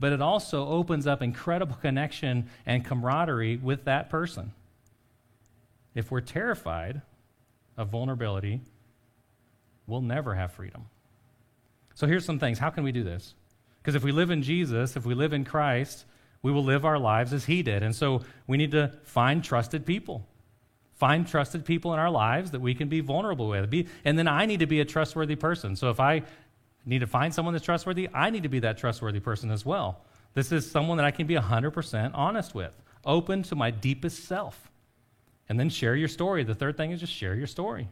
But 0.00 0.12
it 0.12 0.20
also 0.20 0.66
opens 0.66 1.06
up 1.06 1.22
incredible 1.22 1.76
connection 1.76 2.48
and 2.66 2.84
camaraderie 2.84 3.56
with 3.56 3.84
that 3.84 4.10
person. 4.10 4.52
If 5.94 6.10
we're 6.10 6.20
terrified 6.20 7.02
of 7.76 7.88
vulnerability, 7.88 8.60
we'll 9.86 10.00
never 10.00 10.34
have 10.34 10.52
freedom. 10.52 10.86
So 11.94 12.06
here's 12.06 12.24
some 12.24 12.38
things. 12.38 12.58
How 12.58 12.70
can 12.70 12.82
we 12.82 12.92
do 12.92 13.04
this? 13.04 13.34
Because 13.80 13.94
if 13.94 14.02
we 14.02 14.10
live 14.12 14.30
in 14.30 14.42
Jesus, 14.42 14.96
if 14.96 15.06
we 15.06 15.14
live 15.14 15.32
in 15.32 15.44
Christ, 15.44 16.04
we 16.42 16.50
will 16.50 16.64
live 16.64 16.84
our 16.84 16.98
lives 16.98 17.32
as 17.32 17.44
He 17.44 17.62
did. 17.62 17.82
And 17.82 17.94
so 17.94 18.22
we 18.46 18.56
need 18.56 18.72
to 18.72 18.92
find 19.04 19.44
trusted 19.44 19.86
people 19.86 20.26
find 20.94 21.26
trusted 21.26 21.64
people 21.64 21.92
in 21.92 21.98
our 21.98 22.10
lives 22.10 22.52
that 22.52 22.60
we 22.60 22.74
can 22.74 22.88
be 22.88 23.00
vulnerable 23.00 23.48
with. 23.48 23.68
Be, 23.68 23.86
and 24.04 24.18
then 24.18 24.28
I 24.28 24.46
need 24.46 24.60
to 24.60 24.66
be 24.66 24.80
a 24.80 24.84
trustworthy 24.84 25.36
person. 25.36 25.76
So 25.76 25.90
if 25.90 26.00
I 26.00 26.22
need 26.86 27.00
to 27.00 27.06
find 27.06 27.34
someone 27.34 27.54
that's 27.54 27.64
trustworthy, 27.64 28.08
I 28.12 28.30
need 28.30 28.42
to 28.42 28.48
be 28.48 28.60
that 28.60 28.78
trustworthy 28.78 29.20
person 29.20 29.50
as 29.50 29.64
well. 29.64 30.02
This 30.34 30.52
is 30.52 30.70
someone 30.70 30.96
that 30.98 31.06
I 31.06 31.10
can 31.10 31.26
be 31.26 31.34
100% 31.34 32.10
honest 32.14 32.54
with, 32.54 32.72
open 33.04 33.42
to 33.44 33.54
my 33.54 33.70
deepest 33.70 34.24
self. 34.24 34.70
And 35.48 35.60
then 35.60 35.68
share 35.68 35.94
your 35.94 36.08
story. 36.08 36.42
The 36.42 36.54
third 36.54 36.76
thing 36.76 36.90
is 36.90 37.00
just 37.00 37.12
share 37.12 37.34
your 37.34 37.46
story. 37.46 37.88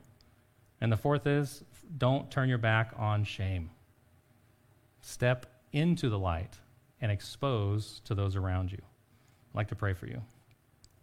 And 0.80 0.90
the 0.90 0.96
fourth 0.96 1.26
is 1.26 1.62
don't 1.98 2.30
turn 2.30 2.48
your 2.48 2.58
back 2.58 2.92
on 2.96 3.24
shame. 3.24 3.70
Step 5.00 5.46
into 5.72 6.08
the 6.08 6.18
light 6.18 6.58
and 7.00 7.12
expose 7.12 8.00
to 8.04 8.14
those 8.14 8.36
around 8.36 8.72
you. 8.72 8.78
I'd 8.80 9.56
like 9.56 9.68
to 9.68 9.74
pray 9.74 9.92
for 9.92 10.06
you. 10.06 10.22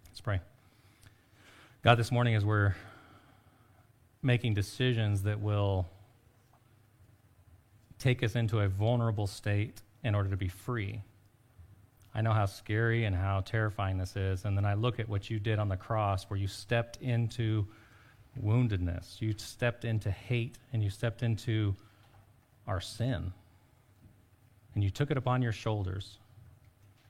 Let's 0.07 0.21
pray. 0.21 0.39
God, 1.83 1.95
this 1.95 2.11
morning, 2.11 2.35
as 2.35 2.43
we're 2.43 2.75
making 4.21 4.53
decisions 4.53 5.23
that 5.23 5.39
will 5.39 5.87
take 7.99 8.23
us 8.23 8.35
into 8.35 8.61
a 8.61 8.67
vulnerable 8.67 9.27
state 9.27 9.81
in 10.03 10.15
order 10.15 10.29
to 10.29 10.37
be 10.37 10.47
free, 10.47 11.01
I 12.13 12.21
know 12.21 12.33
how 12.33 12.47
scary 12.47 13.05
and 13.05 13.15
how 13.15 13.41
terrifying 13.41 13.97
this 13.97 14.15
is. 14.15 14.45
And 14.45 14.57
then 14.57 14.65
I 14.65 14.73
look 14.73 14.99
at 14.99 15.07
what 15.07 15.29
you 15.29 15.39
did 15.39 15.59
on 15.59 15.69
the 15.69 15.77
cross, 15.77 16.23
where 16.29 16.39
you 16.39 16.47
stepped 16.47 16.97
into 17.01 17.67
woundedness, 18.43 19.21
you 19.21 19.33
stepped 19.37 19.85
into 19.85 20.09
hate, 20.09 20.57
and 20.73 20.83
you 20.83 20.89
stepped 20.89 21.23
into 21.23 21.75
our 22.67 22.81
sin. 22.81 23.31
And 24.73 24.83
you 24.83 24.89
took 24.89 25.11
it 25.11 25.17
upon 25.17 25.41
your 25.41 25.51
shoulders. 25.51 26.17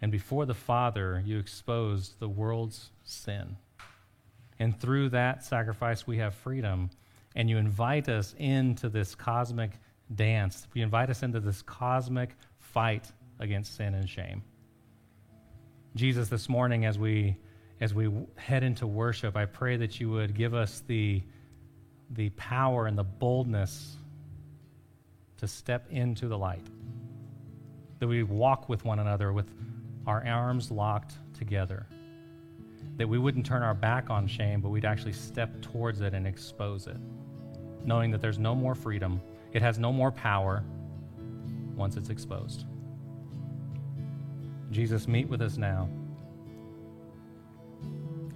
And 0.02 0.12
before 0.12 0.46
the 0.46 0.54
Father, 0.54 1.22
you 1.26 1.40
exposed 1.40 2.20
the 2.20 2.30
world's 2.30 2.90
sin. 3.04 3.58
And 4.60 4.80
through 4.80 5.10
that 5.10 5.44
sacrifice, 5.44 6.08
we 6.08 6.18
have 6.18 6.36
freedom. 6.36 6.90
And 7.36 7.50
you 7.50 7.58
invite 7.58 8.10
us 8.10 8.34
into 8.38 8.90
this 8.90 9.16
cosmic 9.16 9.72
dance. 10.16 10.68
You 10.74 10.84
invite 10.84 11.10
us 11.10 11.24
into 11.24 11.40
this 11.40 11.62
cosmic 11.62 12.36
fight 12.60 13.12
against 13.40 13.76
sin 13.76 13.94
and 13.94 14.10
shame. 14.10 14.44
Jesus, 15.96 16.30
this 16.30 16.50
morning, 16.50 16.86
as 16.86 16.98
we 16.98 17.38
as 17.82 17.94
we 17.94 18.12
head 18.36 18.64
into 18.64 18.86
worship, 18.86 19.38
I 19.38 19.46
pray 19.46 19.78
that 19.78 20.02
you 20.02 20.10
would 20.10 20.36
give 20.36 20.54
us 20.54 20.84
the, 20.86 21.24
the 22.10 22.30
power 22.32 22.88
and 22.88 22.98
the 22.98 23.06
boldness 23.06 23.96
to 25.38 25.48
step 25.48 25.88
into 25.90 26.28
the 26.28 26.38
light. 26.38 26.66
That 28.00 28.08
we 28.08 28.24
walk 28.24 28.68
with 28.68 28.84
one 28.84 29.00
another 29.00 29.32
with 29.32 29.50
our 30.06 30.26
arms 30.28 30.72
locked 30.72 31.14
together 31.34 31.88
that 33.00 33.08
we 33.08 33.18
wouldn't 33.18 33.46
turn 33.46 33.64
our 33.64 33.74
back 33.74 34.10
on 34.10 34.28
shame, 34.28 34.60
but 34.60 34.70
we'd 34.70 34.84
actually 34.84 35.14
step 35.14 35.62
towards 35.62 36.02
it 36.02 36.14
and 36.14 36.28
expose 36.28 36.86
it, 36.86 36.98
knowing 37.86 38.12
that 38.12 38.20
there's 38.20 38.38
no 38.38 38.54
more 38.54 38.76
freedom, 38.76 39.22
it 39.54 39.62
has 39.62 39.80
no 39.80 39.92
more 39.92 40.12
power 40.12 40.64
once 41.76 41.96
it's 41.96 42.10
exposed. 42.10 42.66
Jesus, 44.72 45.08
meet 45.08 45.28
with 45.28 45.42
us 45.42 45.58
now. 45.58 45.90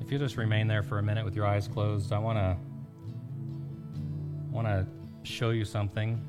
If 0.01 0.11
you 0.11 0.17
just 0.17 0.37
remain 0.37 0.67
there 0.67 0.83
for 0.83 0.99
a 0.99 1.03
minute 1.03 1.23
with 1.23 1.35
your 1.35 1.45
eyes 1.45 1.67
closed, 1.67 2.11
I 2.11 2.19
want 2.19 2.37
to 2.37 2.57
want 4.51 4.67
to 4.67 4.85
show 5.23 5.49
you 5.49 5.65
something, 5.65 6.21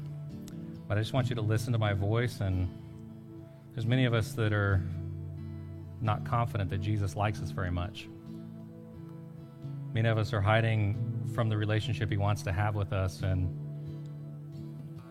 but 0.88 0.96
I 0.96 1.00
just 1.00 1.12
want 1.12 1.28
you 1.28 1.34
to 1.36 1.42
listen 1.42 1.72
to 1.72 1.78
my 1.78 1.92
voice 1.92 2.40
and 2.40 2.68
there's 3.74 3.86
many 3.86 4.04
of 4.04 4.14
us 4.14 4.32
that 4.32 4.52
are 4.52 4.80
not 6.00 6.24
confident 6.24 6.70
that 6.70 6.78
Jesus 6.78 7.16
likes 7.16 7.40
us 7.40 7.50
very 7.50 7.70
much. 7.70 8.08
Many 9.92 10.08
of 10.08 10.18
us 10.18 10.32
are 10.32 10.40
hiding 10.40 11.24
from 11.34 11.48
the 11.48 11.56
relationship 11.56 12.10
He 12.10 12.16
wants 12.16 12.42
to 12.42 12.52
have 12.52 12.74
with 12.74 12.92
us. 12.92 13.22
And 13.22 13.48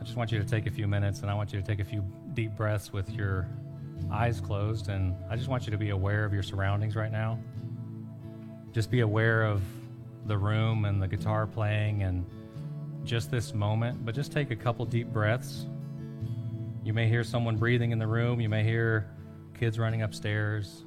I 0.03 0.05
just 0.05 0.17
want 0.17 0.33
you 0.33 0.39
to 0.39 0.43
take 0.43 0.67
a 0.67 0.69
few 0.69 0.85
minutes 0.85 1.21
and 1.21 1.31
I 1.31 1.33
want 1.33 1.53
you 1.53 1.61
to 1.61 1.65
take 1.65 1.79
a 1.79 1.85
few 1.85 2.03
deep 2.33 2.57
breaths 2.57 2.91
with 2.91 3.09
your 3.11 3.47
eyes 4.11 4.41
closed. 4.41 4.89
And 4.89 5.15
I 5.29 5.37
just 5.37 5.47
want 5.47 5.65
you 5.65 5.71
to 5.71 5.77
be 5.77 5.91
aware 5.91 6.25
of 6.25 6.33
your 6.33 6.43
surroundings 6.43 6.97
right 6.97 7.09
now. 7.09 7.39
Just 8.73 8.91
be 8.91 8.99
aware 8.99 9.43
of 9.43 9.63
the 10.25 10.37
room 10.37 10.83
and 10.83 11.01
the 11.01 11.07
guitar 11.07 11.47
playing 11.47 12.03
and 12.03 12.25
just 13.05 13.31
this 13.31 13.53
moment. 13.53 14.03
But 14.03 14.13
just 14.13 14.33
take 14.33 14.51
a 14.51 14.57
couple 14.57 14.85
deep 14.85 15.07
breaths. 15.07 15.67
You 16.83 16.91
may 16.91 17.07
hear 17.07 17.23
someone 17.23 17.55
breathing 17.55 17.91
in 17.91 17.97
the 17.97 18.07
room, 18.07 18.41
you 18.41 18.49
may 18.49 18.65
hear 18.65 19.09
kids 19.57 19.79
running 19.79 20.01
upstairs. 20.01 20.83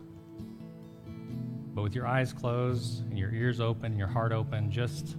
But 1.74 1.80
with 1.80 1.94
your 1.94 2.06
eyes 2.06 2.34
closed 2.34 3.08
and 3.08 3.18
your 3.18 3.32
ears 3.32 3.60
open 3.60 3.86
and 3.86 3.98
your 3.98 4.08
heart 4.08 4.32
open, 4.32 4.70
just 4.70 5.16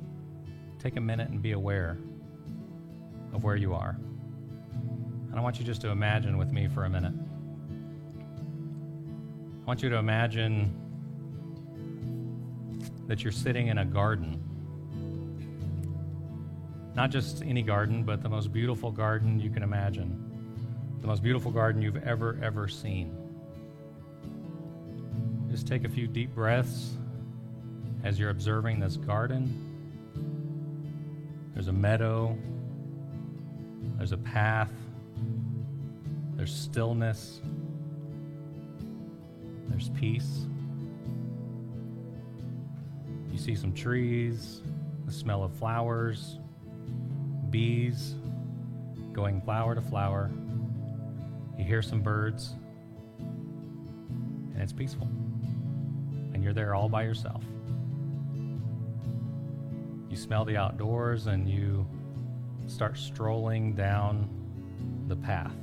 take 0.78 0.98
a 0.98 1.02
minute 1.02 1.30
and 1.30 1.42
be 1.42 1.54
aware 1.54 1.98
of 3.34 3.44
where 3.44 3.56
you 3.56 3.74
are. 3.74 3.98
And 4.72 5.36
I 5.36 5.42
want 5.42 5.60
you 5.60 5.66
just 5.66 5.82
to 5.82 5.90
imagine 5.90 6.38
with 6.38 6.52
me 6.52 6.68
for 6.68 6.86
a 6.86 6.90
minute. 6.90 7.14
I 9.62 9.66
want 9.66 9.84
you 9.84 9.90
to 9.90 9.98
imagine 9.98 10.74
that 13.08 13.24
you're 13.24 13.32
sitting 13.32 13.68
in 13.68 13.78
a 13.78 13.86
garden. 13.86 14.44
Not 16.96 17.12
just 17.12 17.44
any 17.44 17.62
garden, 17.62 18.04
but 18.04 18.24
the 18.24 18.30
most 18.30 18.52
beautiful 18.52 18.92
garden 18.92 19.40
you 19.40 19.50
can 19.50 19.64
imagine. 19.64 20.24
The 21.02 21.08
most 21.08 21.22
beautiful 21.22 21.52
garden 21.52 21.82
you've 21.82 22.04
ever, 22.04 22.40
ever 22.42 22.68
seen. 22.68 23.16
Just 25.52 25.68
take 25.68 25.86
a 25.86 25.90
few 25.90 26.08
deep 26.08 26.34
breaths 26.34 26.98
as 28.04 28.20
you're 28.20 28.30
observing 28.30 28.80
this 28.80 28.98
garden. 28.98 29.64
There's 31.54 31.68
a 31.68 31.74
meadow, 31.74 32.38
there's 33.98 34.12
a 34.12 34.18
path, 34.18 34.72
there's 36.36 36.54
stillness, 36.56 37.42
there's 39.68 39.90
peace. 39.90 40.46
You 43.32 43.38
see 43.38 43.56
some 43.56 43.74
trees, 43.74 44.62
the 45.06 45.12
smell 45.12 45.44
of 45.44 45.54
flowers, 45.54 46.40
bees 47.50 48.16
going 49.14 49.42
flower 49.42 49.74
to 49.74 49.82
flower. 49.82 50.32
You 51.58 51.64
hear 51.64 51.82
some 51.82 52.02
birds, 52.02 52.54
and 53.20 54.58
it's 54.58 54.74
peaceful. 54.74 55.08
And 56.34 56.44
you're 56.44 56.54
there 56.54 56.76
all 56.76 56.88
by 56.88 57.04
yourself. 57.04 57.44
You 60.10 60.16
smell 60.16 60.46
the 60.46 60.56
outdoors 60.58 61.28
and 61.28 61.50
you 61.50 61.88
start 62.68 62.98
strolling 62.98 63.74
down 63.74 64.30
the 65.08 65.16
path. 65.16 65.56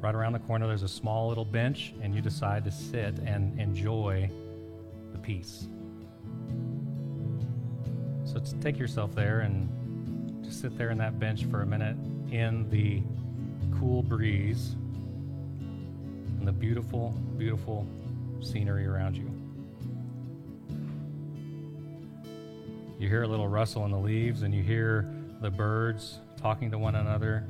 Right 0.00 0.14
around 0.14 0.34
the 0.34 0.40
corner, 0.40 0.66
there's 0.66 0.82
a 0.82 0.88
small 0.88 1.28
little 1.28 1.44
bench, 1.44 1.94
and 2.02 2.14
you 2.14 2.20
decide 2.20 2.64
to 2.64 2.70
sit 2.70 3.18
and 3.20 3.58
enjoy 3.58 4.30
the 5.12 5.18
peace. 5.18 5.68
So 8.24 8.42
take 8.60 8.78
yourself 8.78 9.14
there 9.14 9.40
and 9.40 10.44
just 10.44 10.60
sit 10.60 10.76
there 10.76 10.90
in 10.90 10.98
that 10.98 11.18
bench 11.18 11.44
for 11.46 11.62
a 11.62 11.66
minute 11.66 11.96
in 12.30 12.68
the 12.70 13.02
cool 13.78 14.02
breeze 14.02 14.74
and 16.38 16.46
the 16.46 16.52
beautiful, 16.52 17.10
beautiful 17.38 17.86
scenery 18.42 18.86
around 18.86 19.16
you. 19.16 19.35
You 22.98 23.08
hear 23.08 23.24
a 23.24 23.28
little 23.28 23.46
rustle 23.46 23.84
in 23.84 23.90
the 23.90 23.98
leaves, 23.98 24.42
and 24.42 24.54
you 24.54 24.62
hear 24.62 25.06
the 25.42 25.50
birds 25.50 26.18
talking 26.40 26.70
to 26.70 26.78
one 26.78 26.94
another, 26.94 27.44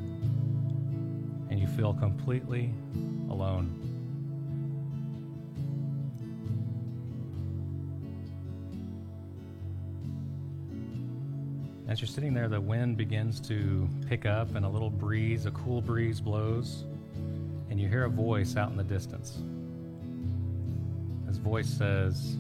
and 1.49 1.61
you 1.61 1.69
feel 1.69 1.95
completely 1.95 2.75
alone. 3.31 3.87
As 11.87 12.01
you're 12.01 12.09
sitting 12.09 12.35
there, 12.35 12.49
the 12.49 12.61
wind 12.61 12.97
begins 12.97 13.39
to 13.43 13.89
pick 14.09 14.27
up, 14.27 14.57
and 14.57 14.67
a 14.67 14.69
little 14.69 14.91
breeze, 14.91 15.47
a 15.47 15.53
cool 15.53 15.81
breeze 15.81 16.21
blows, 16.21 16.83
and 17.71 17.81
you 17.81 17.89
hear 17.89 18.05
a 18.05 18.11
voice 18.11 18.57
out 18.57 18.73
in 18.73 18.77
the 18.77 18.83
distance. 18.83 19.39
This 21.25 21.37
voice 21.37 21.69
says, 21.69 22.35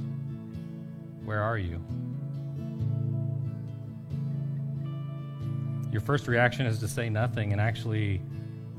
Where 1.24 1.40
are 1.40 1.58
you? 1.58 1.80
Your 5.96 6.02
first 6.02 6.28
reaction 6.28 6.66
is 6.66 6.78
to 6.80 6.88
say 6.88 7.08
nothing 7.08 7.52
and 7.52 7.60
actually 7.60 8.20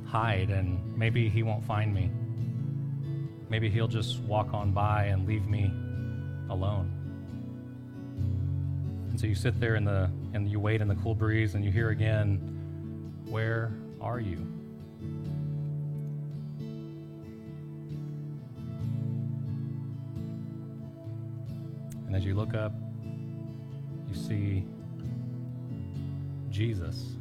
hide, 0.06 0.52
and 0.52 0.96
maybe 0.96 1.30
he 1.30 1.42
won't 1.42 1.64
find 1.64 1.92
me. 1.92 2.12
Maybe 3.50 3.72
he'll 3.72 3.88
just 3.88 4.20
walk 4.20 4.54
on 4.54 4.72
by 4.72 5.06
and 5.06 5.28
leave 5.28 5.48
me 5.48 5.72
alone. 6.52 6.92
And 9.10 9.20
so 9.20 9.26
you 9.26 9.34
sit 9.34 9.60
there 9.60 9.74
in 9.74 9.84
the 9.84 10.12
and 10.36 10.48
you 10.48 10.60
wait 10.60 10.80
in 10.80 10.88
the 10.88 10.94
cool 10.98 11.16
breeze 11.16 11.56
and 11.56 11.66
you 11.66 11.72
hear 11.72 11.90
again, 11.90 12.38
Where 13.26 13.74
are 14.00 14.20
you? 14.20 14.38
And 22.06 22.16
as 22.16 22.24
you 22.24 22.36
look 22.36 22.54
up, 22.54 22.74
you 24.08 24.14
see 24.14 24.68
Jesus. 26.58 27.16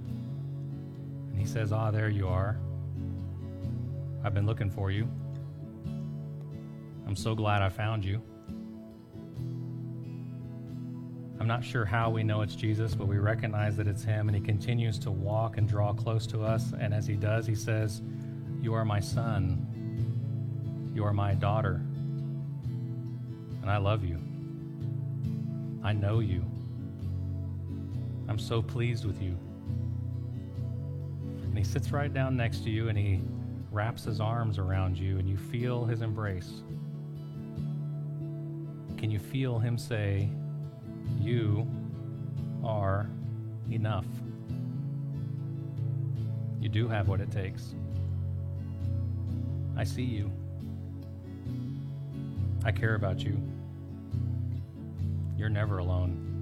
And 1.30 1.39
he 1.39 1.45
says, 1.45 1.70
Ah, 1.70 1.91
there 1.91 2.09
you 2.09 2.26
are. 2.26 2.57
I've 4.24 4.32
been 4.32 4.47
looking 4.47 4.70
for 4.70 4.91
you. 4.91 5.07
I'm 7.07 7.14
so 7.14 7.34
glad 7.34 7.61
I 7.61 7.68
found 7.68 8.03
you. 8.03 8.22
I'm 11.39 11.47
not 11.47 11.62
sure 11.62 11.84
how 11.84 12.09
we 12.09 12.22
know 12.22 12.41
it's 12.41 12.57
Jesus, 12.57 12.95
but 12.95 13.09
we 13.09 13.18
recognize 13.18 13.76
that 13.76 13.87
it's 13.87 14.03
him, 14.03 14.30
and 14.30 14.34
he 14.34 14.43
continues 14.43 14.99
to 15.01 15.11
walk 15.11 15.59
and 15.59 15.68
draw 15.68 15.93
close 15.93 16.26
to 16.28 16.43
us. 16.43 16.72
And 16.80 16.95
as 16.95 17.07
he 17.07 17.14
does, 17.14 17.47
he 17.47 17.55
says, 17.55 18.01
You 18.62 18.72
are 18.72 18.87
my 18.87 19.01
son. 19.01 20.93
You 20.95 21.05
are 21.05 21.12
my 21.12 21.34
daughter. 21.34 21.82
And 23.61 23.70
I 23.70 23.76
love 23.76 24.03
you. 24.03 24.18
I 25.84 25.93
know 25.93 26.20
you. 26.20 26.43
I'm 28.28 28.38
so 28.38 28.62
pleased 28.62 29.04
with 29.04 29.22
you. 29.22 29.36
And 31.42 31.56
he 31.56 31.64
sits 31.64 31.90
right 31.90 32.12
down 32.12 32.36
next 32.36 32.64
to 32.64 32.70
you 32.70 32.88
and 32.88 32.98
he 32.98 33.20
wraps 33.76 34.04
his 34.04 34.20
arms 34.20 34.58
around 34.58 34.98
you, 34.98 35.18
and 35.18 35.28
you 35.28 35.36
feel 35.36 35.84
his 35.84 36.00
embrace. 36.00 36.62
Can 38.96 39.10
you 39.10 39.18
feel 39.18 39.58
him 39.58 39.76
say, 39.76 40.30
You 41.20 41.68
are 42.64 43.06
enough? 43.70 44.06
You 46.58 46.70
do 46.70 46.88
have 46.88 47.08
what 47.08 47.20
it 47.20 47.30
takes. 47.30 47.74
I 49.76 49.84
see 49.84 50.04
you. 50.04 50.32
I 52.64 52.72
care 52.72 52.94
about 52.94 53.20
you. 53.20 53.38
You're 55.36 55.50
never 55.50 55.78
alone. 55.78 56.36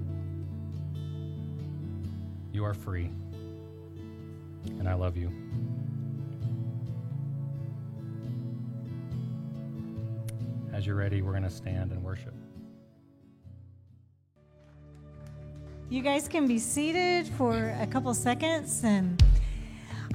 You 2.55 2.63
are 2.63 2.73
free. 2.73 3.11
And 4.79 4.87
I 4.87 4.93
love 4.93 5.17
you. 5.17 5.29
As 10.71 10.85
you're 10.85 10.95
ready, 10.95 11.21
we're 11.21 11.31
going 11.31 11.43
to 11.43 11.49
stand 11.49 11.91
and 11.91 12.01
worship. 12.01 12.33
You 15.89 16.01
guys 16.01 16.29
can 16.29 16.47
be 16.47 16.57
seated 16.57 17.27
for 17.27 17.75
a 17.81 17.87
couple 17.87 18.13
seconds 18.13 18.85
and 18.85 19.21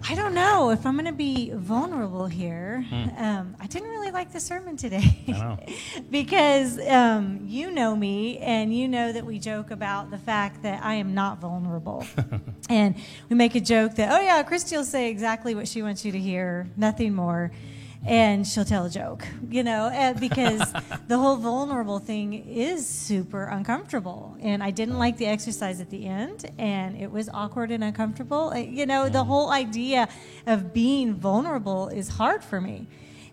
I 0.09 0.15
don't 0.15 0.35
know 0.35 0.71
if 0.71 0.87
I'm 0.87 0.95
going 0.95 1.07
to 1.07 1.13
be 1.13 1.51
vulnerable 1.55 2.27
here. 2.27 2.85
Um, 3.17 3.55
I 3.61 3.67
didn't 3.67 3.91
really 3.91 4.11
like 4.11 4.33
the 4.33 4.41
sermon 4.41 4.77
today 4.77 5.25
I 5.29 5.33
know. 5.33 5.59
because 6.11 6.79
um, 6.87 7.41
you 7.45 7.71
know 7.71 7.95
me 7.95 8.39
and 8.39 8.75
you 8.75 8.89
know 8.89 9.13
that 9.13 9.25
we 9.25 9.39
joke 9.39 9.71
about 9.71 10.11
the 10.11 10.19
fact 10.19 10.63
that 10.63 10.83
I 10.83 10.95
am 10.95 11.15
not 11.15 11.39
vulnerable. 11.41 12.07
and 12.71 12.95
we 13.29 13.37
make 13.37 13.55
a 13.55 13.61
joke 13.61 13.97
that, 13.97 14.11
oh, 14.13 14.21
yeah, 14.21 14.43
Christy 14.43 14.77
will 14.77 14.85
say 14.85 15.11
exactly 15.11 15.55
what 15.55 15.69
she 15.69 15.83
wants 15.83 16.05
you 16.05 16.13
to 16.13 16.19
hear, 16.19 16.69
nothing 16.77 17.15
more. 17.15 17.53
And 18.07 18.47
she'll 18.47 18.65
tell 18.65 18.87
a 18.87 18.91
joke, 18.91 19.27
you 19.51 19.63
know, 19.63 19.85
uh, 19.85 20.15
because 20.15 20.73
the 21.09 21.19
whole 21.19 21.37
vulnerable 21.37 21.99
thing 21.99 22.33
is 22.33 22.87
super 22.89 23.45
uncomfortable. 23.45 24.37
And 24.41 24.63
I 24.63 24.71
didn't 24.71 24.99
like 24.99 25.19
the 25.19 25.27
exercise 25.27 25.81
at 25.83 25.91
the 25.91 26.07
end, 26.07 26.51
and 26.59 26.97
it 26.97 27.11
was 27.11 27.29
awkward 27.29 27.71
and 27.71 27.85
uncomfortable. 27.85 28.53
Uh, 28.55 28.59
You 28.59 28.87
know, 28.87 29.11
the 29.11 29.25
whole 29.25 29.51
idea 29.51 30.09
of 30.47 30.73
being 30.73 31.13
vulnerable 31.15 31.89
is 31.89 32.09
hard 32.09 32.43
for 32.43 32.61
me. 32.61 32.87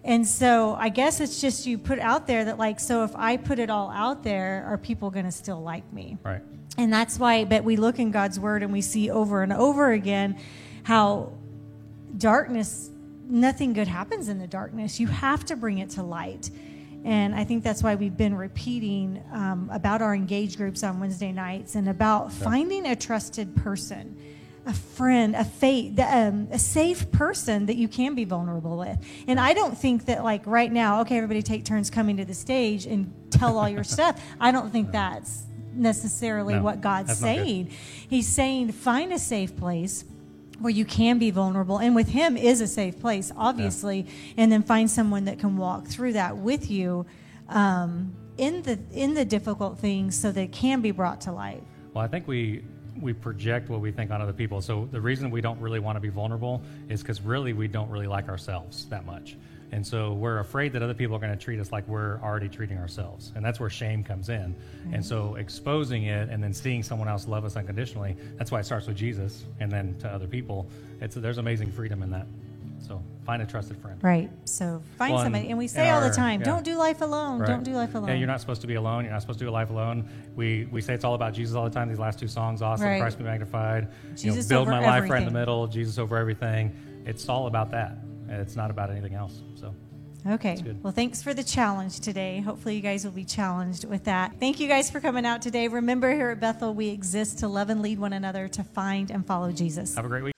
And 0.03 0.27
so 0.27 0.75
I 0.75 0.89
guess 0.89 1.19
it's 1.19 1.41
just 1.41 1.65
you 1.65 1.77
put 1.77 1.99
out 1.99 2.27
there 2.27 2.45
that, 2.45 2.57
like, 2.57 2.79
so 2.79 3.03
if 3.03 3.15
I 3.15 3.37
put 3.37 3.59
it 3.59 3.69
all 3.69 3.89
out 3.89 4.23
there, 4.23 4.65
are 4.67 4.77
people 4.77 5.09
going 5.11 5.25
to 5.25 5.31
still 5.31 5.61
like 5.61 5.91
me? 5.91 6.17
Right. 6.23 6.41
And 6.77 6.93
that's 6.93 7.17
why, 7.17 7.43
but 7.45 7.63
we 7.63 7.75
look 7.75 7.99
in 7.99 8.11
God's 8.11 8.39
word 8.39 8.63
and 8.63 8.71
we 8.71 8.81
see 8.81 9.09
over 9.09 9.43
and 9.43 9.51
over 9.51 9.91
again 9.91 10.37
how 10.83 11.33
darkness, 12.17 12.89
nothing 13.29 13.73
good 13.73 13.87
happens 13.87 14.29
in 14.29 14.39
the 14.39 14.47
darkness. 14.47 14.99
You 14.99 15.07
have 15.07 15.45
to 15.45 15.55
bring 15.55 15.79
it 15.79 15.89
to 15.91 16.03
light. 16.03 16.49
And 17.03 17.35
I 17.35 17.43
think 17.43 17.63
that's 17.63 17.83
why 17.83 17.95
we've 17.95 18.17
been 18.17 18.35
repeating 18.35 19.23
um, 19.31 19.69
about 19.71 20.01
our 20.01 20.13
engage 20.15 20.57
groups 20.57 20.83
on 20.83 20.99
Wednesday 20.99 21.31
nights 21.31 21.75
and 21.75 21.87
about 21.87 22.33
finding 22.33 22.85
a 22.87 22.95
trusted 22.95 23.55
person, 23.55 24.17
a 24.65 24.73
friend, 24.73 25.35
a 25.35 25.45
faith, 25.45 25.97
um, 25.99 26.47
a 26.51 26.59
safe 26.59 27.09
person 27.11 27.67
that 27.67 27.75
you 27.77 27.87
can 27.87 28.15
be 28.15 28.25
vulnerable 28.25 28.77
with. 28.77 28.97
And 29.27 29.39
I 29.39 29.53
don't 29.53 29.77
think 29.77 30.05
that 30.05 30.23
like 30.23 30.45
right 30.45 30.71
now, 30.71 31.01
okay, 31.01 31.15
everybody 31.17 31.41
take 31.43 31.63
turns 31.63 31.89
coming 31.89 32.17
to 32.17 32.25
the 32.25 32.33
stage 32.33 32.85
and 32.85 33.13
tell 33.29 33.57
all 33.57 33.69
your 33.69 33.83
stuff. 33.95 34.21
I 34.39 34.51
don't 34.51 34.71
think 34.71 34.91
that's 34.91 35.43
necessarily 35.73 36.55
No, 36.55 36.63
what 36.63 36.81
God's 36.81 37.09
that's 37.09 37.21
not 37.21 37.35
good. 37.35 37.45
saying. 37.45 37.69
He's 38.09 38.27
saying 38.27 38.71
find 38.71 39.13
a 39.13 39.19
safe 39.19 39.55
place 39.55 40.03
where 40.59 40.71
you 40.71 40.85
can 40.85 41.17
be 41.19 41.31
vulnerable 41.31 41.77
and 41.77 41.95
with 41.95 42.09
him 42.09 42.35
is 42.37 42.61
a 42.61 42.67
safe 42.67 42.99
place 42.99 43.31
obviously 43.37 44.05
and 44.37 44.51
then 44.51 44.63
find 44.63 44.89
someone 44.89 45.25
that 45.25 45.39
can 45.39 45.57
walk 45.57 45.87
through 45.87 46.13
that 46.13 46.37
with 46.37 46.69
you 46.69 47.05
um, 47.49 48.13
in 48.37 48.61
the 48.63 48.77
in 48.91 49.13
the 49.13 49.25
difficult 49.25 49.77
things 49.79 50.17
so 50.17 50.31
that 50.31 50.41
it 50.41 50.51
can 50.51 50.81
be 50.81 50.91
brought 50.91 51.21
to 51.21 51.31
light 51.31 51.63
Well, 51.93 52.03
I 52.03 52.07
think 52.07 52.27
we 52.27 52.63
we 53.01 53.13
project 53.13 53.69
what 53.69 53.81
we 53.81 53.91
think 53.91 54.11
on 54.11 54.21
other 54.21 54.33
people. 54.33 54.61
So 54.61 54.87
the 54.91 55.01
reason 55.01 55.31
we 55.31 55.41
don't 55.41 55.59
really 55.59 55.79
want 55.79 55.95
to 55.95 55.99
be 55.99 56.09
vulnerable 56.09 56.61
is 56.89 57.01
because 57.01 57.21
really 57.21 57.53
we 57.53 57.67
don't 57.67 57.89
really 57.89 58.07
like 58.07 58.29
ourselves 58.29 58.85
that 58.87 59.05
much, 59.05 59.35
and 59.71 59.85
so 59.85 60.13
we're 60.13 60.39
afraid 60.39 60.73
that 60.73 60.81
other 60.81 60.93
people 60.93 61.15
are 61.15 61.19
going 61.19 61.37
to 61.37 61.43
treat 61.43 61.59
us 61.59 61.71
like 61.71 61.87
we're 61.87 62.19
already 62.21 62.47
treating 62.47 62.77
ourselves, 62.77 63.31
and 63.35 63.43
that's 63.43 63.59
where 63.59 63.69
shame 63.69 64.03
comes 64.03 64.29
in. 64.29 64.55
And 64.93 65.05
so 65.05 65.29
mm-hmm. 65.29 65.39
exposing 65.39 66.03
it 66.03 66.29
and 66.29 66.41
then 66.41 66.53
seeing 66.53 66.83
someone 66.83 67.07
else 67.07 67.27
love 67.27 67.43
us 67.43 67.55
unconditionally, 67.57 68.15
that's 68.37 68.51
why 68.51 68.59
it 68.61 68.65
starts 68.65 68.87
with 68.87 68.95
Jesus, 68.95 69.43
and 69.59 69.71
then 69.71 69.95
to 69.99 70.07
other 70.07 70.27
people. 70.27 70.67
It's 71.01 71.15
there's 71.15 71.37
amazing 71.37 71.71
freedom 71.71 72.01
in 72.01 72.11
that. 72.11 72.27
So 72.87 73.03
find 73.25 73.41
a 73.41 73.45
trusted 73.45 73.77
friend. 73.81 74.01
Right. 74.01 74.29
So 74.45 74.81
find 74.97 75.19
somebody. 75.19 75.49
And 75.49 75.57
we 75.57 75.67
say 75.67 75.89
all 75.89 76.01
the 76.01 76.09
time, 76.09 76.39
yeah. 76.39 76.45
don't 76.45 76.63
do 76.63 76.75
life 76.75 77.01
alone. 77.01 77.39
Right. 77.39 77.47
Don't 77.47 77.63
do 77.63 77.73
life 77.73 77.95
alone. 77.95 78.07
Yeah, 78.07 78.15
you're 78.15 78.27
not 78.27 78.39
supposed 78.39 78.61
to 78.61 78.67
be 78.67 78.75
alone. 78.75 79.03
You're 79.03 79.13
not 79.13 79.21
supposed 79.21 79.39
to 79.39 79.45
do 79.45 79.51
life 79.51 79.69
alone. 79.69 80.09
We 80.35 80.67
we 80.71 80.81
say 80.81 80.93
it's 80.93 81.03
all 81.03 81.15
about 81.15 81.33
Jesus 81.33 81.55
all 81.55 81.65
the 81.65 81.69
time. 81.69 81.89
These 81.89 81.99
last 81.99 82.19
two 82.19 82.27
songs, 82.27 82.61
awesome. 82.61 82.87
Right. 82.87 83.01
Christ 83.01 83.17
be 83.17 83.25
magnified. 83.25 83.89
Jesus 84.15 84.49
you 84.49 84.55
know, 84.55 84.65
build 84.65 84.69
my 84.69 84.79
life 84.79 84.97
everything. 84.97 85.11
right 85.11 85.21
in 85.23 85.33
the 85.33 85.39
middle. 85.39 85.67
Jesus 85.67 85.97
over 85.97 86.17
everything. 86.17 87.03
It's 87.05 87.27
all 87.27 87.47
about 87.47 87.71
that. 87.71 87.97
It's 88.29 88.55
not 88.55 88.71
about 88.71 88.89
anything 88.89 89.13
else. 89.13 89.41
So. 89.55 89.73
Okay. 90.25 90.61
Well, 90.83 90.91
thanks 90.91 91.23
for 91.23 91.33
the 91.33 91.43
challenge 91.43 92.01
today. 92.01 92.41
Hopefully, 92.41 92.75
you 92.75 92.81
guys 92.81 93.05
will 93.05 93.11
be 93.11 93.23
challenged 93.23 93.85
with 93.85 94.05
that. 94.05 94.39
Thank 94.39 94.59
you 94.59 94.67
guys 94.67 94.89
for 94.89 94.99
coming 94.99 95.25
out 95.25 95.41
today. 95.41 95.67
Remember, 95.67 96.13
here 96.13 96.31
at 96.31 96.39
Bethel, 96.39 96.73
we 96.73 96.89
exist 96.89 97.39
to 97.39 97.47
love 97.47 97.69
and 97.69 97.81
lead 97.81 97.99
one 97.99 98.13
another 98.13 98.47
to 98.49 98.63
find 98.63 99.09
and 99.09 99.25
follow 99.25 99.51
Jesus. 99.51 99.95
Have 99.95 100.05
a 100.05 100.09
great 100.09 100.23
week. 100.23 100.33